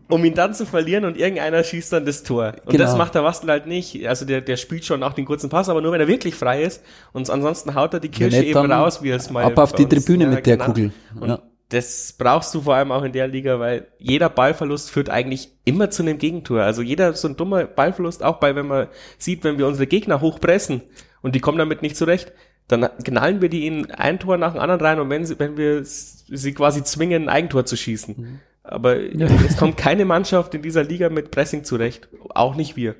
um 0.08 0.24
ihn 0.24 0.34
dann 0.34 0.54
zu 0.54 0.66
verlieren 0.66 1.04
und 1.04 1.16
irgendeiner 1.16 1.62
schießt 1.64 1.92
dann 1.92 2.04
das 2.04 2.22
Tor. 2.22 2.54
Und 2.64 2.72
Genau. 2.72 2.84
das 2.84 2.96
macht 2.96 3.14
der 3.14 3.24
Wastel 3.24 3.50
halt 3.50 3.66
nicht. 3.66 4.06
Also 4.06 4.24
der, 4.24 4.40
der 4.40 4.56
spielt 4.56 4.84
schon 4.84 5.02
auch 5.02 5.12
den 5.12 5.24
kurzen 5.24 5.48
Pass, 5.50 5.68
aber 5.68 5.80
nur 5.80 5.92
wenn 5.92 6.00
er 6.00 6.08
wirklich 6.08 6.34
frei 6.34 6.62
ist. 6.62 6.82
Und 7.12 7.28
ansonsten 7.30 7.74
haut 7.74 7.94
er 7.94 8.00
die 8.00 8.08
Kirsche 8.10 8.42
eben 8.44 8.70
raus, 8.72 9.02
wie 9.02 9.10
er 9.10 9.16
es 9.16 9.30
mal 9.30 9.44
ab 9.44 9.58
auf 9.58 9.72
die 9.72 9.86
Tribüne 9.86 10.26
mit 10.26 10.46
der 10.46 10.56
genau. 10.56 10.66
Kugel. 10.68 10.92
Und 11.18 11.28
Ja. 11.28 11.42
das 11.70 12.14
brauchst 12.18 12.54
du 12.54 12.60
vor 12.62 12.74
allem 12.74 12.92
auch 12.92 13.02
in 13.04 13.12
der 13.12 13.28
Liga, 13.28 13.58
weil 13.60 13.86
jeder 13.98 14.28
Ballverlust 14.28 14.90
führt 14.90 15.08
eigentlich 15.08 15.50
immer 15.64 15.90
zu 15.90 16.02
einem 16.02 16.18
Gegentor. 16.18 16.62
Also 16.62 16.82
jeder 16.82 17.12
so 17.14 17.28
ein 17.28 17.36
dummer 17.36 17.64
Ballverlust, 17.64 18.22
auch 18.22 18.36
bei, 18.40 18.54
wenn 18.56 18.66
man 18.66 18.88
sieht, 19.16 19.44
wenn 19.44 19.58
wir 19.58 19.66
unsere 19.66 19.86
Gegner 19.86 20.20
hochpressen 20.20 20.82
und 21.22 21.34
die 21.34 21.40
kommen 21.40 21.58
damit 21.58 21.82
nicht 21.82 21.96
zurecht, 21.96 22.32
dann 22.68 22.88
knallen 23.04 23.42
wir 23.42 23.48
die 23.48 23.66
in 23.66 23.90
ein 23.90 24.18
Tor 24.20 24.36
nach 24.36 24.52
dem 24.52 24.60
anderen 24.60 24.80
rein 24.80 25.00
und 25.00 25.10
wenn, 25.10 25.24
sie, 25.24 25.38
wenn 25.38 25.56
wir 25.56 25.82
sie 25.84 26.54
quasi 26.54 26.84
zwingen, 26.84 27.24
ein 27.24 27.28
Eigentor 27.28 27.64
zu 27.66 27.76
schießen. 27.76 28.14
Mhm. 28.16 28.40
Aber 28.62 28.96
es 29.46 29.56
kommt 29.56 29.76
keine 29.76 30.04
Mannschaft 30.04 30.54
in 30.54 30.62
dieser 30.62 30.84
Liga 30.84 31.08
mit 31.08 31.30
Pressing 31.30 31.64
zurecht. 31.64 32.08
Auch 32.30 32.54
nicht 32.54 32.76
wir. 32.76 32.94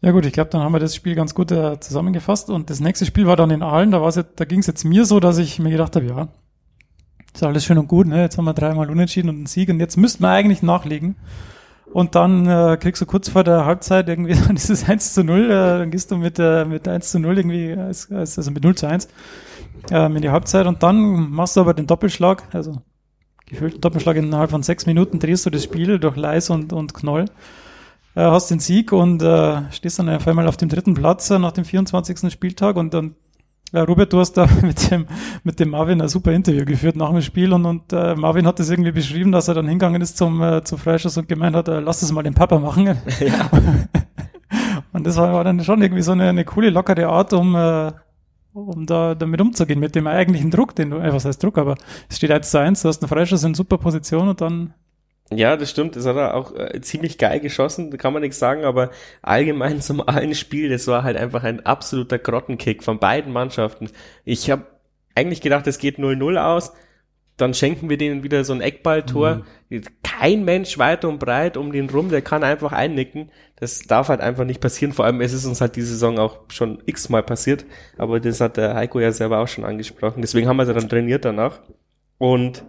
Ja 0.00 0.10
gut, 0.10 0.26
ich 0.26 0.32
glaube, 0.32 0.50
dann 0.50 0.62
haben 0.62 0.72
wir 0.72 0.80
das 0.80 0.96
Spiel 0.96 1.14
ganz 1.14 1.32
gut 1.32 1.52
äh, 1.52 1.78
zusammengefasst. 1.78 2.50
Und 2.50 2.70
das 2.70 2.80
nächste 2.80 3.06
Spiel 3.06 3.26
war 3.26 3.36
dann 3.36 3.50
in 3.50 3.62
Aalen. 3.62 3.92
Da, 3.92 4.04
jetzt, 4.04 4.24
da 4.34 4.44
ging 4.44 4.58
es 4.58 4.66
jetzt 4.66 4.84
mir 4.84 5.04
so, 5.04 5.20
dass 5.20 5.38
ich 5.38 5.60
mir 5.60 5.70
gedacht 5.70 5.94
habe, 5.94 6.06
ja, 6.06 6.28
ist 7.32 7.44
alles 7.44 7.64
schön 7.64 7.78
und 7.78 7.86
gut. 7.86 8.08
Ne? 8.08 8.20
Jetzt 8.20 8.36
haben 8.36 8.44
wir 8.44 8.54
dreimal 8.54 8.90
unentschieden 8.90 9.28
und 9.28 9.36
einen 9.36 9.46
Sieg. 9.46 9.68
Und 9.68 9.78
jetzt 9.78 9.96
müssten 9.96 10.24
wir 10.24 10.30
eigentlich 10.30 10.62
nachlegen. 10.62 11.14
Und 11.92 12.14
dann 12.14 12.46
äh, 12.46 12.76
kriegst 12.80 13.02
du 13.02 13.06
kurz 13.06 13.28
vor 13.28 13.44
der 13.44 13.66
Halbzeit 13.66 14.08
irgendwie 14.08 14.34
dann 14.46 14.56
dieses 14.56 14.88
1 14.88 15.14
zu 15.14 15.24
0. 15.24 15.44
Äh, 15.44 15.48
dann 15.48 15.90
gehst 15.90 16.10
du 16.10 16.16
mit, 16.16 16.38
äh, 16.38 16.64
mit 16.64 16.88
1 16.88 17.10
zu 17.10 17.18
0 17.18 17.38
irgendwie, 17.38 17.72
als, 17.74 18.10
also 18.10 18.50
mit 18.50 18.64
0 18.64 18.74
zu 18.74 18.86
1 18.86 19.08
ähm, 19.90 20.16
in 20.16 20.22
die 20.22 20.30
Halbzeit. 20.30 20.66
Und 20.66 20.82
dann 20.82 21.30
machst 21.30 21.56
du 21.56 21.60
aber 21.60 21.74
den 21.74 21.86
Doppelschlag, 21.86 22.44
also 22.52 22.80
gefühlten 23.46 23.80
Doppelschlag 23.80 24.16
innerhalb 24.16 24.50
von 24.50 24.62
sechs 24.62 24.86
Minuten 24.86 25.18
drehst 25.18 25.44
du 25.44 25.50
das 25.50 25.64
Spiel 25.64 25.98
durch 25.98 26.16
Leis 26.16 26.48
und, 26.50 26.72
und 26.72 26.94
Knoll 26.94 27.26
äh, 28.14 28.20
hast 28.20 28.50
den 28.50 28.60
Sieg 28.60 28.92
und 28.92 29.22
äh, 29.22 29.70
stehst 29.72 29.98
dann 29.98 30.08
auf 30.08 30.26
einmal 30.28 30.48
auf 30.48 30.56
dem 30.56 30.68
dritten 30.68 30.94
Platz 30.94 31.30
äh, 31.30 31.38
nach 31.38 31.52
dem 31.52 31.64
24. 31.64 32.32
Spieltag 32.32 32.76
und 32.76 32.94
dann 32.94 33.14
Robert, 33.80 34.12
du 34.12 34.18
hast 34.20 34.34
da 34.34 34.46
mit 34.62 34.90
dem, 34.90 35.06
mit 35.44 35.58
dem 35.58 35.70
Marvin 35.70 36.00
ein 36.00 36.08
super 36.08 36.32
Interview 36.32 36.64
geführt 36.64 36.96
nach 36.96 37.10
dem 37.10 37.22
Spiel 37.22 37.52
und, 37.52 37.64
und 37.64 37.92
äh, 37.92 38.14
Marvin 38.14 38.46
hat 38.46 38.58
das 38.58 38.70
irgendwie 38.70 38.92
beschrieben, 38.92 39.32
dass 39.32 39.48
er 39.48 39.54
dann 39.54 39.66
hingegangen 39.66 40.02
ist 40.02 40.16
zum, 40.16 40.42
äh, 40.42 40.62
zum 40.62 40.78
Freischuss 40.78 41.16
und 41.16 41.28
gemeint 41.28 41.56
hat, 41.56 41.68
äh, 41.68 41.80
lass 41.80 42.00
das 42.00 42.12
mal 42.12 42.22
den 42.22 42.34
Papa 42.34 42.58
machen. 42.58 42.88
und 44.92 45.06
das 45.06 45.16
war, 45.16 45.32
war 45.32 45.44
dann 45.44 45.64
schon 45.64 45.80
irgendwie 45.80 46.02
so 46.02 46.12
eine, 46.12 46.28
eine 46.28 46.44
coole, 46.44 46.68
lockere 46.70 47.08
Art, 47.08 47.32
um, 47.32 47.54
äh, 47.54 47.92
um 48.52 48.84
da 48.84 49.14
damit 49.14 49.40
umzugehen, 49.40 49.80
mit 49.80 49.94
dem 49.94 50.06
eigentlichen 50.06 50.50
Druck, 50.50 50.74
den 50.74 50.90
du, 50.90 50.98
äh, 50.98 51.12
was 51.12 51.24
heißt 51.24 51.42
Druck, 51.42 51.56
aber 51.56 51.76
es 52.10 52.18
steht 52.18 52.30
1 52.30 52.50
zu 52.50 52.60
1, 52.60 52.82
du 52.82 52.88
hast 52.88 53.02
einen 53.02 53.08
Freischuss 53.08 53.42
in 53.44 53.54
super 53.54 53.78
Position 53.78 54.28
und 54.28 54.42
dann 54.42 54.74
Ja, 55.36 55.56
das 55.56 55.70
stimmt. 55.70 55.96
Das 55.96 56.06
hat 56.06 56.16
er 56.16 56.34
auch 56.34 56.54
äh, 56.54 56.80
ziemlich 56.80 57.18
geil 57.18 57.40
geschossen, 57.40 57.90
da 57.90 57.96
kann 57.96 58.12
man 58.12 58.22
nichts 58.22 58.38
sagen, 58.38 58.64
aber 58.64 58.90
allgemein 59.22 59.80
zum 59.80 60.00
allen 60.06 60.34
Spiel, 60.34 60.68
das 60.68 60.86
war 60.86 61.02
halt 61.02 61.16
einfach 61.16 61.44
ein 61.44 61.64
absoluter 61.64 62.18
Grottenkick 62.18 62.82
von 62.82 62.98
beiden 62.98 63.32
Mannschaften. 63.32 63.90
Ich 64.24 64.50
habe 64.50 64.66
eigentlich 65.14 65.40
gedacht, 65.40 65.66
es 65.66 65.78
geht 65.78 65.98
0-0 65.98 66.36
aus, 66.36 66.72
dann 67.36 67.54
schenken 67.54 67.88
wir 67.88 67.96
denen 67.96 68.22
wieder 68.22 68.44
so 68.44 68.52
ein 68.52 68.60
Eckballtor. 68.60 69.42
Kein 70.02 70.44
Mensch 70.44 70.78
weit 70.78 71.04
und 71.04 71.18
breit 71.18 71.56
um 71.56 71.72
den 71.72 71.88
rum, 71.88 72.10
der 72.10 72.22
kann 72.22 72.44
einfach 72.44 72.72
einnicken. 72.72 73.30
Das 73.56 73.80
darf 73.80 74.08
halt 74.10 74.20
einfach 74.20 74.44
nicht 74.44 74.60
passieren. 74.60 74.92
Vor 74.92 75.06
allem, 75.06 75.20
es 75.20 75.32
ist 75.32 75.46
uns 75.46 75.60
halt 75.60 75.76
diese 75.76 75.88
Saison 75.88 76.18
auch 76.18 76.40
schon 76.48 76.82
x-mal 76.84 77.22
passiert. 77.22 77.64
Aber 77.96 78.20
das 78.20 78.40
hat 78.40 78.58
der 78.58 78.74
Heiko 78.74 79.00
ja 79.00 79.12
selber 79.12 79.38
auch 79.38 79.48
schon 79.48 79.64
angesprochen. 79.64 80.20
Deswegen 80.20 80.46
haben 80.46 80.58
wir 80.58 80.66
sie 80.66 80.74
dann 80.74 80.88
trainiert 80.88 81.24
danach. 81.24 81.60
Und 82.18 82.64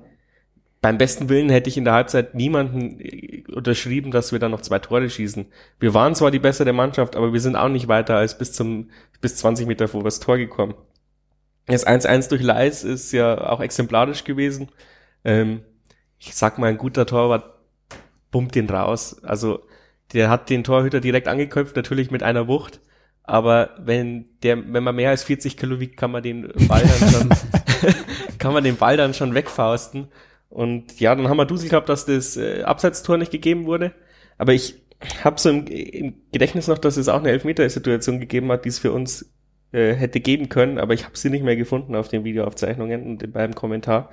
beim 0.83 0.97
besten 0.97 1.29
Willen 1.29 1.49
hätte 1.49 1.69
ich 1.69 1.77
in 1.77 1.85
der 1.85 1.93
Halbzeit 1.93 2.35
niemanden 2.35 2.99
äh, 2.99 3.45
unterschrieben, 3.49 4.11
dass 4.11 4.33
wir 4.33 4.39
dann 4.39 4.51
noch 4.51 4.61
zwei 4.61 4.79
Tore 4.79 5.09
schießen. 5.09 5.45
Wir 5.79 5.93
waren 5.93 6.13
zwar 6.13 6.29
die 6.29 6.39
bessere 6.39 6.73
Mannschaft, 6.73 7.15
aber 7.15 7.31
wir 7.31 7.39
sind 7.39 7.55
auch 7.55 7.69
nicht 7.69 7.87
weiter 7.87 8.17
als 8.17 8.37
bis 8.37 8.51
zum, 8.51 8.89
bis 9.21 9.37
20 9.37 9.65
Meter 9.65 9.87
vor 9.87 10.03
das 10.03 10.19
Tor 10.19 10.37
gekommen. 10.37 10.75
Das 11.67 11.87
1-1 11.87 12.27
durch 12.27 12.41
Leis 12.41 12.83
ist 12.83 13.13
ja 13.13 13.49
auch 13.49 13.61
exemplarisch 13.61 14.25
gewesen. 14.25 14.67
Ähm, 15.23 15.61
ich 16.19 16.35
sag 16.35 16.57
mal, 16.57 16.67
ein 16.67 16.77
guter 16.77 17.05
Torwart 17.05 17.45
pumpt 18.31 18.55
den 18.55 18.69
raus. 18.69 19.23
Also, 19.23 19.61
der 20.11 20.29
hat 20.29 20.49
den 20.49 20.65
Torhüter 20.65 20.99
direkt 20.99 21.29
angeköpft, 21.29 21.77
natürlich 21.77 22.11
mit 22.11 22.23
einer 22.23 22.49
Wucht. 22.49 22.81
Aber 23.23 23.69
wenn 23.77 24.25
der, 24.43 24.57
wenn 24.73 24.83
man 24.83 24.95
mehr 24.97 25.11
als 25.11 25.23
40 25.23 25.55
Kilo 25.55 25.79
wiegt, 25.79 25.95
kann 25.95 26.11
man 26.11 26.23
den 26.23 26.51
Ball 26.67 26.83
dann 26.83 27.09
schon, 27.09 27.29
kann 28.37 28.51
man 28.51 28.65
den 28.65 28.75
Ball 28.75 28.97
dann 28.97 29.13
schon 29.13 29.33
wegfausten. 29.33 30.09
Und 30.53 30.99
ja, 30.99 31.15
dann 31.15 31.29
haben 31.29 31.37
wir 31.37 31.45
Dusel 31.45 31.69
gehabt, 31.69 31.89
dass 31.89 32.05
das 32.05 32.37
äh, 32.37 32.61
Abseitstor 32.61 33.17
nicht 33.17 33.31
gegeben 33.31 33.65
wurde. 33.65 33.91
Aber 34.37 34.53
ich 34.53 34.75
habe 35.23 35.39
so 35.39 35.49
im, 35.49 35.65
im 35.65 36.13
Gedächtnis 36.31 36.67
noch, 36.67 36.77
dass 36.77 36.95
es 36.95 37.09
auch 37.09 37.19
eine 37.19 37.31
Elfmeter-Situation 37.31 38.19
gegeben 38.19 38.51
hat, 38.51 38.63
die 38.63 38.69
es 38.69 38.77
für 38.77 38.91
uns 38.91 39.33
äh, 39.71 39.95
hätte 39.95 40.19
geben 40.19 40.49
können, 40.49 40.77
aber 40.77 40.93
ich 40.93 41.05
habe 41.05 41.17
sie 41.17 41.31
nicht 41.31 41.43
mehr 41.43 41.55
gefunden 41.55 41.95
auf 41.95 42.07
den 42.07 42.23
Videoaufzeichnungen 42.23 43.03
und 43.07 43.33
beim 43.33 43.55
Kommentar. 43.55 44.11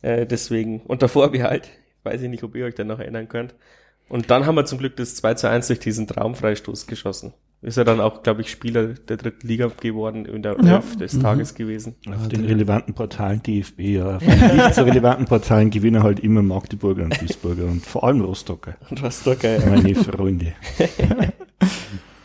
Äh, 0.00 0.24
deswegen 0.26 0.80
unter 0.86 1.08
Vorbehalt. 1.08 1.68
Weiß 2.04 2.22
ich 2.22 2.30
nicht, 2.30 2.42
ob 2.42 2.56
ihr 2.56 2.64
euch 2.64 2.74
dann 2.74 2.86
noch 2.86 2.98
erinnern 2.98 3.28
könnt. 3.28 3.54
Und 4.08 4.30
dann 4.30 4.46
haben 4.46 4.54
wir 4.54 4.64
zum 4.64 4.78
Glück 4.78 4.96
das 4.96 5.14
2 5.16 5.34
zu 5.34 5.50
1 5.50 5.66
durch 5.66 5.78
diesen 5.78 6.06
Traumfreistoß 6.06 6.86
geschossen. 6.86 7.34
Ist 7.62 7.76
er 7.76 7.84
dann 7.84 8.00
auch, 8.00 8.24
glaube 8.24 8.40
ich, 8.40 8.50
Spieler 8.50 8.88
der 8.88 9.16
dritten 9.16 9.46
Liga 9.46 9.70
geworden 9.80 10.24
in 10.26 10.42
der 10.42 10.56
Ja. 10.64 10.76
Elf 10.76 10.96
des 10.96 11.16
Tages 11.18 11.54
gewesen. 11.54 11.94
Auf 12.08 12.26
den 12.26 12.44
relevanten 12.44 12.92
Portalen 12.92 13.40
DFB, 13.40 13.80
ja. 13.80 14.18
Von 14.20 14.28
den 14.40 14.56
nicht 14.56 14.74
so 14.74 14.82
relevanten 14.82 15.26
Portalen 15.26 15.70
gewinnen 15.70 16.02
halt 16.02 16.18
immer 16.20 16.42
Magdeburger 16.42 17.04
und 17.04 17.20
Duisburger 17.22 17.66
und 17.66 17.86
vor 17.86 18.02
allem 18.02 18.20
Rostocker, 18.20 18.74
Und 18.90 19.00
doch 19.00 19.38
geil. 19.38 19.62
meine 19.68 19.94
Freunde. 19.94 20.54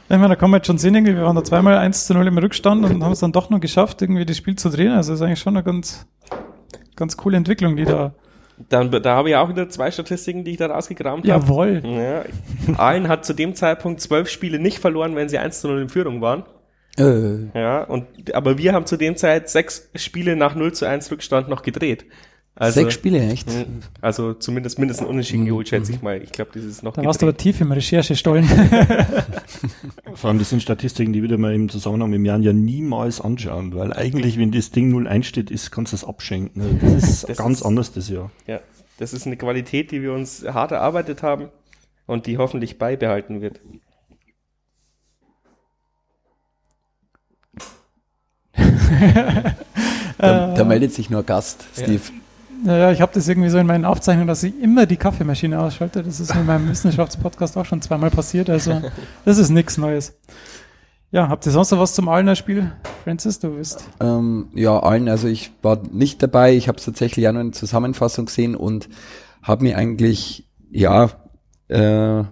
Ich 0.09 0.15
meine, 0.15 0.29
da 0.29 0.35
kann 0.37 0.49
man 0.49 0.59
jetzt 0.59 0.67
schon 0.67 0.77
sehen, 0.77 0.95
irgendwie, 0.95 1.15
wir 1.15 1.23
waren 1.23 1.35
da 1.35 1.43
zweimal 1.43 1.77
1 1.77 2.07
zu 2.07 2.13
0 2.13 2.27
im 2.27 2.37
Rückstand 2.37 2.85
und 2.85 3.03
haben 3.03 3.11
es 3.11 3.19
dann 3.19 3.33
doch 3.33 3.49
noch 3.49 3.59
geschafft, 3.59 4.01
irgendwie 4.01 4.25
das 4.25 4.37
Spiel 4.37 4.55
zu 4.55 4.69
drehen. 4.69 4.93
Also 4.93 5.13
ist 5.13 5.21
eigentlich 5.21 5.39
schon 5.41 5.57
eine 5.57 5.65
ganz, 5.65 6.07
ganz 6.95 7.17
coole 7.17 7.35
Entwicklung, 7.35 7.75
die 7.75 7.83
da. 7.83 8.13
Dann, 8.69 8.89
da 8.89 9.15
habe 9.15 9.29
ich 9.29 9.35
auch 9.35 9.49
wieder 9.49 9.69
zwei 9.69 9.91
Statistiken, 9.91 10.43
die 10.43 10.51
ich 10.51 10.57
da 10.57 10.67
rausgekramt 10.67 11.27
habe. 11.29 11.43
Jawohl. 11.43 11.83
Ja, 11.85 12.25
Aalen 12.77 13.07
hat 13.07 13.23
zu 13.23 13.33
dem 13.33 13.53
Zeitpunkt 13.53 14.01
zwölf 14.01 14.29
Spiele 14.29 14.57
nicht 14.59 14.79
verloren, 14.79 15.15
wenn 15.15 15.29
sie 15.29 15.37
1 15.37 15.61
zu 15.61 15.67
0 15.67 15.81
in 15.81 15.89
Führung 15.89 16.21
waren. 16.21 16.43
Äh, 16.97 17.49
Ja, 17.53 17.83
und, 17.83 18.07
aber 18.33 18.57
wir 18.57 18.73
haben 18.73 18.87
zu 18.87 18.97
dem 18.97 19.15
Zeit 19.15 19.49
sechs 19.49 19.89
Spiele 19.95 20.35
nach 20.35 20.55
0 20.55 20.73
zu 20.73 20.85
1 20.85 21.11
Rückstand 21.11 21.49
noch 21.49 21.61
gedreht. 21.61 22.05
Also, 22.59 22.81
sechs 22.81 22.95
Spiele, 22.95 23.19
echt? 23.19 23.47
Mhm. 23.47 23.81
Also 24.01 24.33
zumindest 24.33 24.79
mindestens 24.79 25.07
Unentschieden 25.07 25.45
geholt, 25.45 25.69
schätze 25.69 25.91
ich 25.91 26.01
mal. 26.01 26.21
Ich 26.23 26.31
glaube, 26.31 26.49
das 26.55 26.63
ist 26.63 26.81
noch 26.81 26.93
Da 26.93 27.03
warst 27.05 27.21
du 27.21 27.27
aber 27.27 27.37
tief 27.37 27.61
im 27.61 27.71
Recherchestollen. 27.71 28.45
Vor 30.15 30.29
allem 30.29 30.39
das 30.39 30.49
sind 30.49 30.63
Statistiken, 30.63 31.13
die 31.13 31.21
wieder 31.21 31.37
mal 31.37 31.53
im 31.53 31.69
Zusammenhang 31.69 32.09
mit 32.09 32.17
dem 32.17 32.25
Jan 32.25 32.41
ja 32.41 32.53
niemals 32.53 33.21
anschauen, 33.21 33.75
weil 33.75 33.93
eigentlich, 33.93 34.39
wenn 34.39 34.51
das 34.51 34.71
Ding 34.71 34.89
0 34.89 35.07
einsteht, 35.07 35.51
ist, 35.51 35.71
kannst 35.71 35.93
du 35.93 35.97
das 35.97 36.03
abschenken. 36.03 36.61
Also 36.63 36.73
Das 36.81 37.03
ist 37.09 37.23
Das 37.29 37.37
ganz 37.37 37.59
ist- 37.59 37.65
anders 37.65 37.91
das 37.93 38.09
Jahr. 38.09 38.31
Ja, 38.47 38.59
das 38.97 39.13
ist 39.13 39.27
eine 39.27 39.37
Qualität, 39.37 39.91
die 39.91 40.01
wir 40.01 40.13
uns 40.13 40.43
hart 40.43 40.71
erarbeitet 40.71 41.21
haben 41.21 41.49
und 42.07 42.25
die 42.25 42.39
hoffentlich 42.39 42.79
beibehalten 42.79 43.41
wird. 43.41 43.59
Da, 50.19 50.53
da 50.55 50.63
meldet 50.63 50.93
sich 50.93 51.09
nur 51.11 51.21
Gast, 51.23 51.63
Steve. 51.77 52.01
Naja, 52.67 52.91
ich 52.91 52.99
habe 52.99 53.13
das 53.13 53.29
irgendwie 53.29 53.47
so 53.47 53.57
in 53.59 53.65
meinen 53.65 53.85
Aufzeichnungen, 53.85 54.27
dass 54.27 54.43
ich 54.43 54.53
immer 54.61 54.85
die 54.85 54.97
Kaffeemaschine 54.97 55.57
ausschalte. 55.57 56.03
Das 56.03 56.19
ist 56.19 56.35
in 56.35 56.45
meinem 56.45 56.67
Wissenschaftspodcast 56.69 57.55
auch 57.55 57.63
schon 57.63 57.81
zweimal 57.81 58.09
passiert. 58.09 58.49
Also 58.49 58.81
das 59.23 59.37
ist 59.37 59.51
nichts 59.51 59.77
Neues. 59.77 60.19
Ja, 61.09 61.29
habt 61.29 61.45
ihr 61.45 61.53
sonst 61.53 61.71
noch 61.71 61.79
was 61.79 61.93
zum 61.93 62.09
Aalner 62.09 62.35
Spiel? 62.35 62.73
Francis, 63.05 63.39
du 63.39 63.51
bist. 63.51 63.87
Ähm, 64.01 64.49
ja, 64.53 64.77
allen. 64.77 65.07
Also 65.07 65.29
ich 65.29 65.53
war 65.61 65.81
nicht 65.93 66.21
dabei. 66.21 66.55
Ich 66.55 66.67
habe 66.67 66.77
es 66.77 66.83
tatsächlich 66.83 67.25
auch 67.29 67.31
nur 67.31 67.41
in 67.41 67.53
Zusammenfassung 67.53 68.25
gesehen 68.25 68.53
und 68.53 68.89
habe 69.41 69.63
mich 69.63 69.77
eigentlich, 69.77 70.45
ja, 70.69 71.11
äh, 71.69 72.25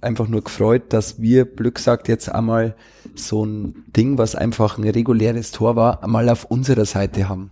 einfach 0.00 0.28
nur 0.28 0.42
gefreut, 0.42 0.94
dass 0.94 1.20
wir, 1.20 1.44
Glück 1.44 1.78
sagt, 1.78 2.08
jetzt 2.08 2.30
einmal 2.32 2.74
so 3.14 3.44
ein 3.44 3.84
Ding, 3.94 4.16
was 4.16 4.34
einfach 4.34 4.78
ein 4.78 4.88
reguläres 4.88 5.50
Tor 5.50 5.76
war, 5.76 6.02
einmal 6.02 6.30
auf 6.30 6.46
unserer 6.46 6.86
Seite 6.86 7.28
haben. 7.28 7.50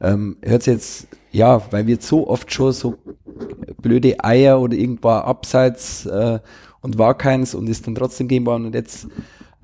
Ähm, 0.00 0.36
hört 0.42 0.66
jetzt, 0.66 1.08
ja, 1.30 1.62
weil 1.70 1.86
wir 1.86 1.98
so 2.00 2.28
oft 2.28 2.52
schon 2.52 2.72
so 2.72 2.96
blöde 3.80 4.22
Eier 4.22 4.60
oder 4.60 4.76
irgendwo 4.76 5.08
abseits 5.08 6.06
äh, 6.06 6.40
und 6.80 6.98
war 6.98 7.16
keins 7.16 7.54
und 7.54 7.68
ist 7.68 7.86
dann 7.86 7.94
trotzdem 7.94 8.28
gehen 8.28 8.46
worden 8.46 8.66
und 8.66 8.74
jetzt 8.74 9.06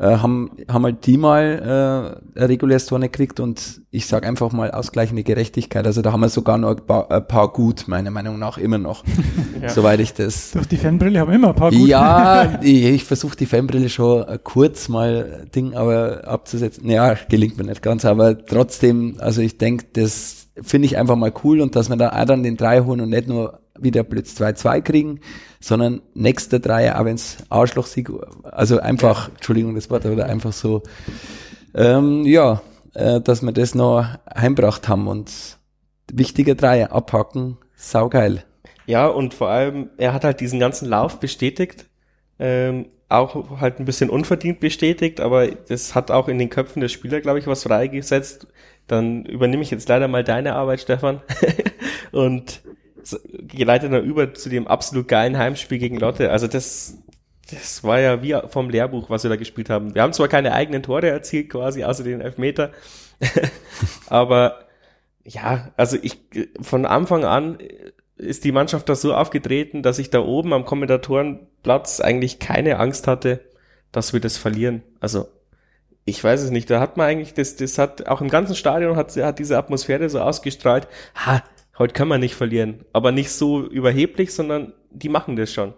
äh, 0.01 0.17
haben, 0.17 0.51
haben 0.67 0.85
halt 0.85 1.05
die 1.05 1.19
mal 1.19 2.23
äh, 2.35 2.43
reguläres 2.43 2.87
Tor 2.87 2.99
nicht 2.99 3.13
gekriegt 3.13 3.39
und 3.39 3.83
ich 3.91 4.07
sag 4.07 4.27
einfach 4.27 4.51
mal 4.51 4.71
ausgleichende 4.71 5.23
Gerechtigkeit. 5.23 5.87
Also 5.87 6.01
da 6.01 6.13
haben 6.13 6.21
wir 6.21 6.31
sogar 6.31 6.57
noch 6.57 6.71
ein 6.71 6.87
paar, 6.87 7.11
ein 7.11 7.29
paar 7.29 7.53
gut, 7.53 7.87
meiner 7.87 8.11
Meinung 8.11 8.39
nach, 8.39 8.57
immer 8.59 8.79
noch. 8.79 9.05
Ja. 9.61 9.69
Soweit 9.69 10.01
ich 10.01 10.15
das. 10.15 10.53
Durch 10.53 10.69
die 10.69 10.79
Fanbrille 10.79 11.21
haben 11.21 11.29
wir 11.29 11.35
immer 11.35 11.49
ein 11.49 11.55
paar 11.55 11.71
gut. 11.71 11.87
Ja, 11.87 12.59
ich, 12.63 12.83
ich 12.83 13.05
versuche 13.05 13.37
die 13.37 13.45
Fanbrille 13.45 13.91
schon 13.91 14.27
äh, 14.27 14.39
kurz 14.43 14.89
mal 14.89 15.47
Ding 15.55 15.75
aber 15.75 16.27
abzusetzen. 16.27 16.89
Ja, 16.89 17.15
gelingt 17.29 17.59
mir 17.59 17.65
nicht 17.65 17.83
ganz, 17.83 18.07
aber 18.07 18.43
trotzdem, 18.47 19.17
also 19.19 19.43
ich 19.43 19.59
denke, 19.59 19.85
das 19.93 20.49
finde 20.63 20.87
ich 20.87 20.97
einfach 20.97 21.17
mal 21.17 21.31
cool 21.45 21.61
und 21.61 21.77
dass 21.77 21.91
wir 21.91 21.97
da 21.97 22.09
auch 22.09 22.25
dann 22.25 22.43
den 22.43 22.57
Drei 22.57 22.81
holen 22.81 23.03
und 23.03 23.11
nicht 23.11 23.29
nur 23.29 23.61
wieder 23.79 24.03
Blitz 24.03 24.41
2-2 24.41 24.81
kriegen, 24.81 25.21
sondern 25.61 26.01
nächster 26.15 26.59
Dreier, 26.59 26.99
auch 26.99 27.05
wenn's 27.05 27.39
Arschlochsieg, 27.51 28.11
also 28.43 28.81
einfach, 28.81 29.29
Entschuldigung 29.29 29.75
das 29.75 29.91
Wort, 29.91 30.07
aber 30.07 30.25
einfach 30.25 30.53
so, 30.53 30.83
ähm, 31.75 32.25
ja, 32.25 32.63
äh, 32.95 33.21
dass 33.21 33.43
wir 33.43 33.53
das 33.53 33.75
noch 33.75 34.05
heimbracht 34.35 34.89
haben 34.89 35.07
und 35.07 35.31
wichtiger 36.13 36.55
Dreier 36.55 36.93
abhaken, 36.93 37.59
saugeil. 37.77 38.43
Ja, 38.87 39.07
und 39.07 39.35
vor 39.35 39.51
allem, 39.51 39.91
er 39.99 40.13
hat 40.13 40.25
halt 40.25 40.41
diesen 40.41 40.59
ganzen 40.59 40.89
Lauf 40.89 41.21
bestätigt, 41.21 41.87
ähm, 42.39 42.87
auch 43.11 43.61
halt 43.61 43.79
ein 43.79 43.85
bisschen 43.85 44.09
unverdient 44.09 44.61
bestätigt, 44.61 45.21
aber 45.21 45.49
das 45.49 45.95
hat 45.95 46.11
auch 46.11 46.29
in 46.29 46.39
den 46.39 46.49
Köpfen 46.49 46.81
der 46.81 46.89
Spieler, 46.89 47.21
glaube 47.21 47.39
ich, 47.39 47.47
was 47.47 47.65
freigesetzt. 47.65 48.47
Dann 48.87 49.25
übernehme 49.25 49.63
ich 49.63 49.71
jetzt 49.71 49.89
leider 49.89 50.09
mal 50.09 50.25
deine 50.25 50.55
Arbeit, 50.55 50.81
Stefan, 50.81 51.21
und 52.13 52.63
geleitet 53.31 53.93
dann 53.93 54.05
über 54.05 54.35
zu 54.35 54.49
dem 54.49 54.67
absolut 54.67 55.09
geilen 55.09 55.39
Heimspiel 55.39 55.79
gegen 55.79 55.99
Lotte. 55.99 56.31
Also 56.31 56.47
das, 56.47 56.99
das 57.51 57.85
war 57.85 58.01
ja 58.01 58.23
wie 58.23 58.37
vom 58.49 58.71
Lehrbuch, 58.71 59.11
was 59.11 59.23
wir 59.23 59.31
da 59.31 59.37
gespielt 59.37 59.71
haben. 59.71 59.95
Wir 59.95 60.03
haben 60.03 60.13
zwar 60.13 60.29
keine 60.29 60.53
eigenen 60.53 60.83
Tore 60.83 61.09
erzielt, 61.09 61.51
quasi, 61.51 61.85
außer 61.85 62.05
den 62.05 62.21
Elfmeter, 62.21 62.71
aber 64.07 64.67
ja, 65.25 65.71
also 65.77 65.99
ich, 66.01 66.19
von 66.61 66.87
Anfang 66.87 67.25
an 67.25 67.59
ist 68.17 68.45
die 68.45 68.53
Mannschaft 68.53 68.89
da 68.89 68.95
so 68.95 69.15
aufgetreten, 69.15 69.83
dass 69.83 69.99
ich 69.99 70.11
da 70.11 70.21
oben 70.21 70.53
am 70.53 70.65
Kommentatorenplatz 70.65 72.01
eigentlich 72.01 72.39
keine 72.39 72.79
Angst 72.79 73.07
hatte, 73.07 73.41
dass 73.93 74.13
wir 74.13 74.21
das 74.21 74.37
verlieren. 74.37 74.83
Also 75.01 75.29
ich 76.05 76.23
weiß 76.23 76.43
es 76.43 76.51
nicht, 76.51 76.71
da 76.71 76.81
hat 76.81 76.97
man 76.97 77.07
eigentlich, 77.07 77.35
das, 77.35 77.57
das 77.57 77.79
hat 77.79 78.07
auch 78.07 78.21
im 78.21 78.29
ganzen 78.29 78.55
Stadion 78.55 78.97
hat, 78.97 79.15
hat 79.17 79.39
diese 79.39 79.59
Atmosphäre 79.59 80.09
so 80.09 80.21
ausgestrahlt, 80.21 80.89
ha, 81.15 81.43
heute 81.81 81.95
kann 81.95 82.09
man 82.09 82.21
nicht 82.21 82.35
verlieren, 82.35 82.85
aber 82.93 83.11
nicht 83.11 83.31
so 83.31 83.67
überheblich, 83.67 84.33
sondern 84.33 84.75
die 84.91 85.09
machen 85.09 85.35
das 85.35 85.53
schon. 85.53 85.73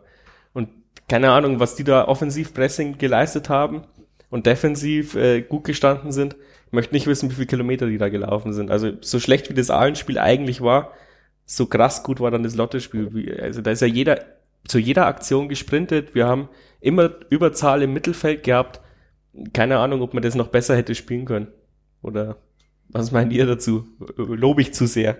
Und 0.52 0.68
keine 1.09 1.30
Ahnung, 1.30 1.61
was 1.61 1.76
die 1.76 1.85
da 1.85 2.06
offensiv 2.09 2.52
Pressing 2.52 2.99
geleistet 2.99 3.49
haben 3.49 3.85
und 4.28 4.47
defensiv 4.47 5.14
äh, 5.14 5.42
gut 5.42 5.64
gestanden 5.64 6.12
sind. 6.12 6.37
Ich 6.66 6.73
möchte 6.73 6.94
nicht 6.94 7.06
wissen, 7.06 7.30
wie 7.30 7.35
viele 7.35 7.47
Kilometer 7.47 7.87
die 7.87 7.99
da 7.99 8.09
gelaufen 8.09 8.52
sind. 8.52 8.71
Also 8.71 8.92
so 9.00 9.21
schlecht 9.21 9.49
wie 9.49 9.54
das 9.54 9.71
Ahlenspiel 9.71 10.18
eigentlich 10.18 10.61
war, 10.61 10.92
so 11.47 11.66
krass 11.66 12.02
gut 12.02 12.18
war 12.18 12.30
dann 12.30 12.42
das 12.42 12.56
Lotte-Spiel. 12.56 13.38
Also 13.40 13.62
da 13.62 13.71
ist 13.71 13.80
ja 13.80 13.87
jeder 13.87 14.25
zu 14.66 14.78
jeder 14.78 15.06
Aktion 15.06 15.49
gesprintet. 15.49 16.14
Wir 16.14 16.26
haben 16.26 16.49
immer 16.80 17.11
Überzahl 17.30 17.82
im 17.82 17.92
Mittelfeld 17.92 18.42
gehabt. 18.42 18.80
Keine 19.52 19.78
Ahnung, 19.78 20.02
ob 20.02 20.14
man 20.14 20.23
das 20.23 20.35
noch 20.35 20.49
besser 20.49 20.76
hätte 20.76 20.94
spielen 20.94 21.25
können. 21.25 21.49
Oder 22.02 22.38
was 22.88 23.12
meint 23.12 23.32
ihr 23.32 23.47
dazu? 23.47 23.87
Lobe 24.16 24.62
ich 24.62 24.75
zu 24.75 24.87
sehr? 24.87 25.18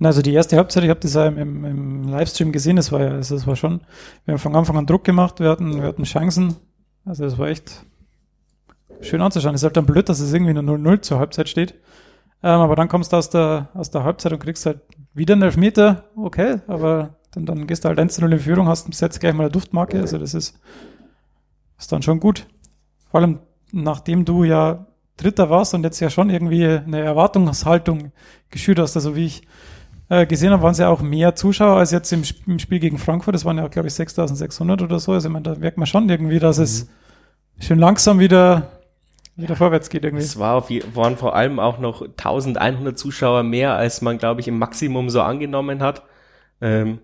Also 0.00 0.22
die 0.22 0.32
erste 0.32 0.56
Halbzeit, 0.56 0.84
ich 0.84 0.90
habe 0.90 1.00
das 1.00 1.14
ja 1.14 1.26
im, 1.26 1.64
im, 1.64 2.08
Livestream 2.08 2.52
gesehen, 2.52 2.76
das 2.76 2.92
war 2.92 3.00
ja, 3.00 3.10
also 3.10 3.34
das 3.34 3.46
war 3.46 3.56
schon, 3.56 3.80
wir 4.24 4.32
haben 4.32 4.38
von 4.38 4.54
Anfang 4.54 4.76
an 4.76 4.86
Druck 4.86 5.02
gemacht, 5.02 5.40
wir 5.40 5.50
hatten, 5.50 5.80
wir 5.80 5.88
hatten 5.88 6.04
Chancen. 6.04 6.56
Also 7.04 7.24
das 7.24 7.36
war 7.36 7.48
echt 7.48 7.84
schön 9.00 9.20
anzuschauen. 9.20 9.54
Es 9.54 9.62
ist 9.62 9.64
halt 9.64 9.76
dann 9.76 9.86
blöd, 9.86 10.08
dass 10.08 10.20
es 10.20 10.32
irgendwie 10.32 10.54
nur 10.54 10.62
0-0 10.62 11.00
zur 11.00 11.18
Halbzeit 11.18 11.48
steht. 11.48 11.74
Ähm, 12.42 12.60
aber 12.60 12.76
dann 12.76 12.88
kommst 12.88 13.12
du 13.12 13.16
aus 13.16 13.30
der, 13.30 13.70
aus 13.74 13.90
der 13.90 14.04
Halbzeit 14.04 14.32
und 14.32 14.38
kriegst 14.38 14.66
halt 14.66 14.80
wieder 15.14 15.34
einen 15.34 15.42
Elfmeter, 15.42 16.04
okay, 16.14 16.60
aber 16.68 17.16
dann, 17.32 17.46
dann 17.46 17.66
gehst 17.66 17.84
du 17.84 17.88
halt 17.88 17.98
1-0 17.98 18.30
in 18.30 18.38
Führung, 18.38 18.68
hast 18.68 18.88
jetzt 19.00 19.18
gleich 19.18 19.34
mal 19.34 19.44
eine 19.44 19.52
Duftmarke, 19.52 20.00
also 20.00 20.18
das 20.18 20.34
ist, 20.34 20.60
ist 21.76 21.90
dann 21.90 22.02
schon 22.02 22.20
gut. 22.20 22.46
Vor 23.10 23.20
allem, 23.20 23.40
nachdem 23.72 24.24
du 24.24 24.44
ja 24.44 24.86
Dritter 25.16 25.50
warst 25.50 25.74
und 25.74 25.82
jetzt 25.82 25.98
ja 25.98 26.10
schon 26.10 26.30
irgendwie 26.30 26.64
eine 26.64 27.00
Erwartungshaltung 27.00 28.12
geschürt 28.50 28.78
hast, 28.78 28.94
also 28.94 29.16
wie 29.16 29.26
ich 29.26 29.42
äh, 30.08 30.26
gesehen 30.26 30.52
habe, 30.52 30.62
waren 30.62 30.72
es 30.72 30.78
ja 30.78 30.88
auch 30.88 31.02
mehr 31.02 31.34
Zuschauer 31.34 31.78
als 31.78 31.90
jetzt 31.90 32.12
im, 32.12 32.22
im 32.46 32.58
Spiel 32.58 32.78
gegen 32.78 32.98
Frankfurt. 32.98 33.34
Das 33.34 33.44
waren 33.44 33.58
ja, 33.58 33.68
glaube 33.68 33.88
ich, 33.88 33.94
6600 33.94 34.82
oder 34.82 34.98
so. 34.98 35.12
Also, 35.12 35.28
ich 35.28 35.32
meine, 35.32 35.42
da 35.42 35.54
merkt 35.54 35.76
man 35.76 35.86
schon 35.86 36.08
irgendwie, 36.08 36.38
dass 36.38 36.58
mhm. 36.58 36.64
es 36.64 36.88
schön 37.60 37.78
langsam 37.78 38.18
wieder, 38.18 38.70
wieder 39.36 39.56
vorwärts 39.56 39.90
geht 39.90 40.04
irgendwie. 40.04 40.24
Es 40.24 40.38
war 40.38 40.56
auf, 40.56 40.70
waren 40.94 41.16
vor 41.16 41.36
allem 41.36 41.60
auch 41.60 41.78
noch 41.78 42.02
1100 42.02 42.98
Zuschauer 42.98 43.42
mehr, 43.42 43.74
als 43.74 44.00
man, 44.00 44.18
glaube 44.18 44.40
ich, 44.40 44.48
im 44.48 44.58
Maximum 44.58 45.10
so 45.10 45.20
angenommen 45.20 45.82
hat. 45.82 46.02
Ähm, 46.60 47.00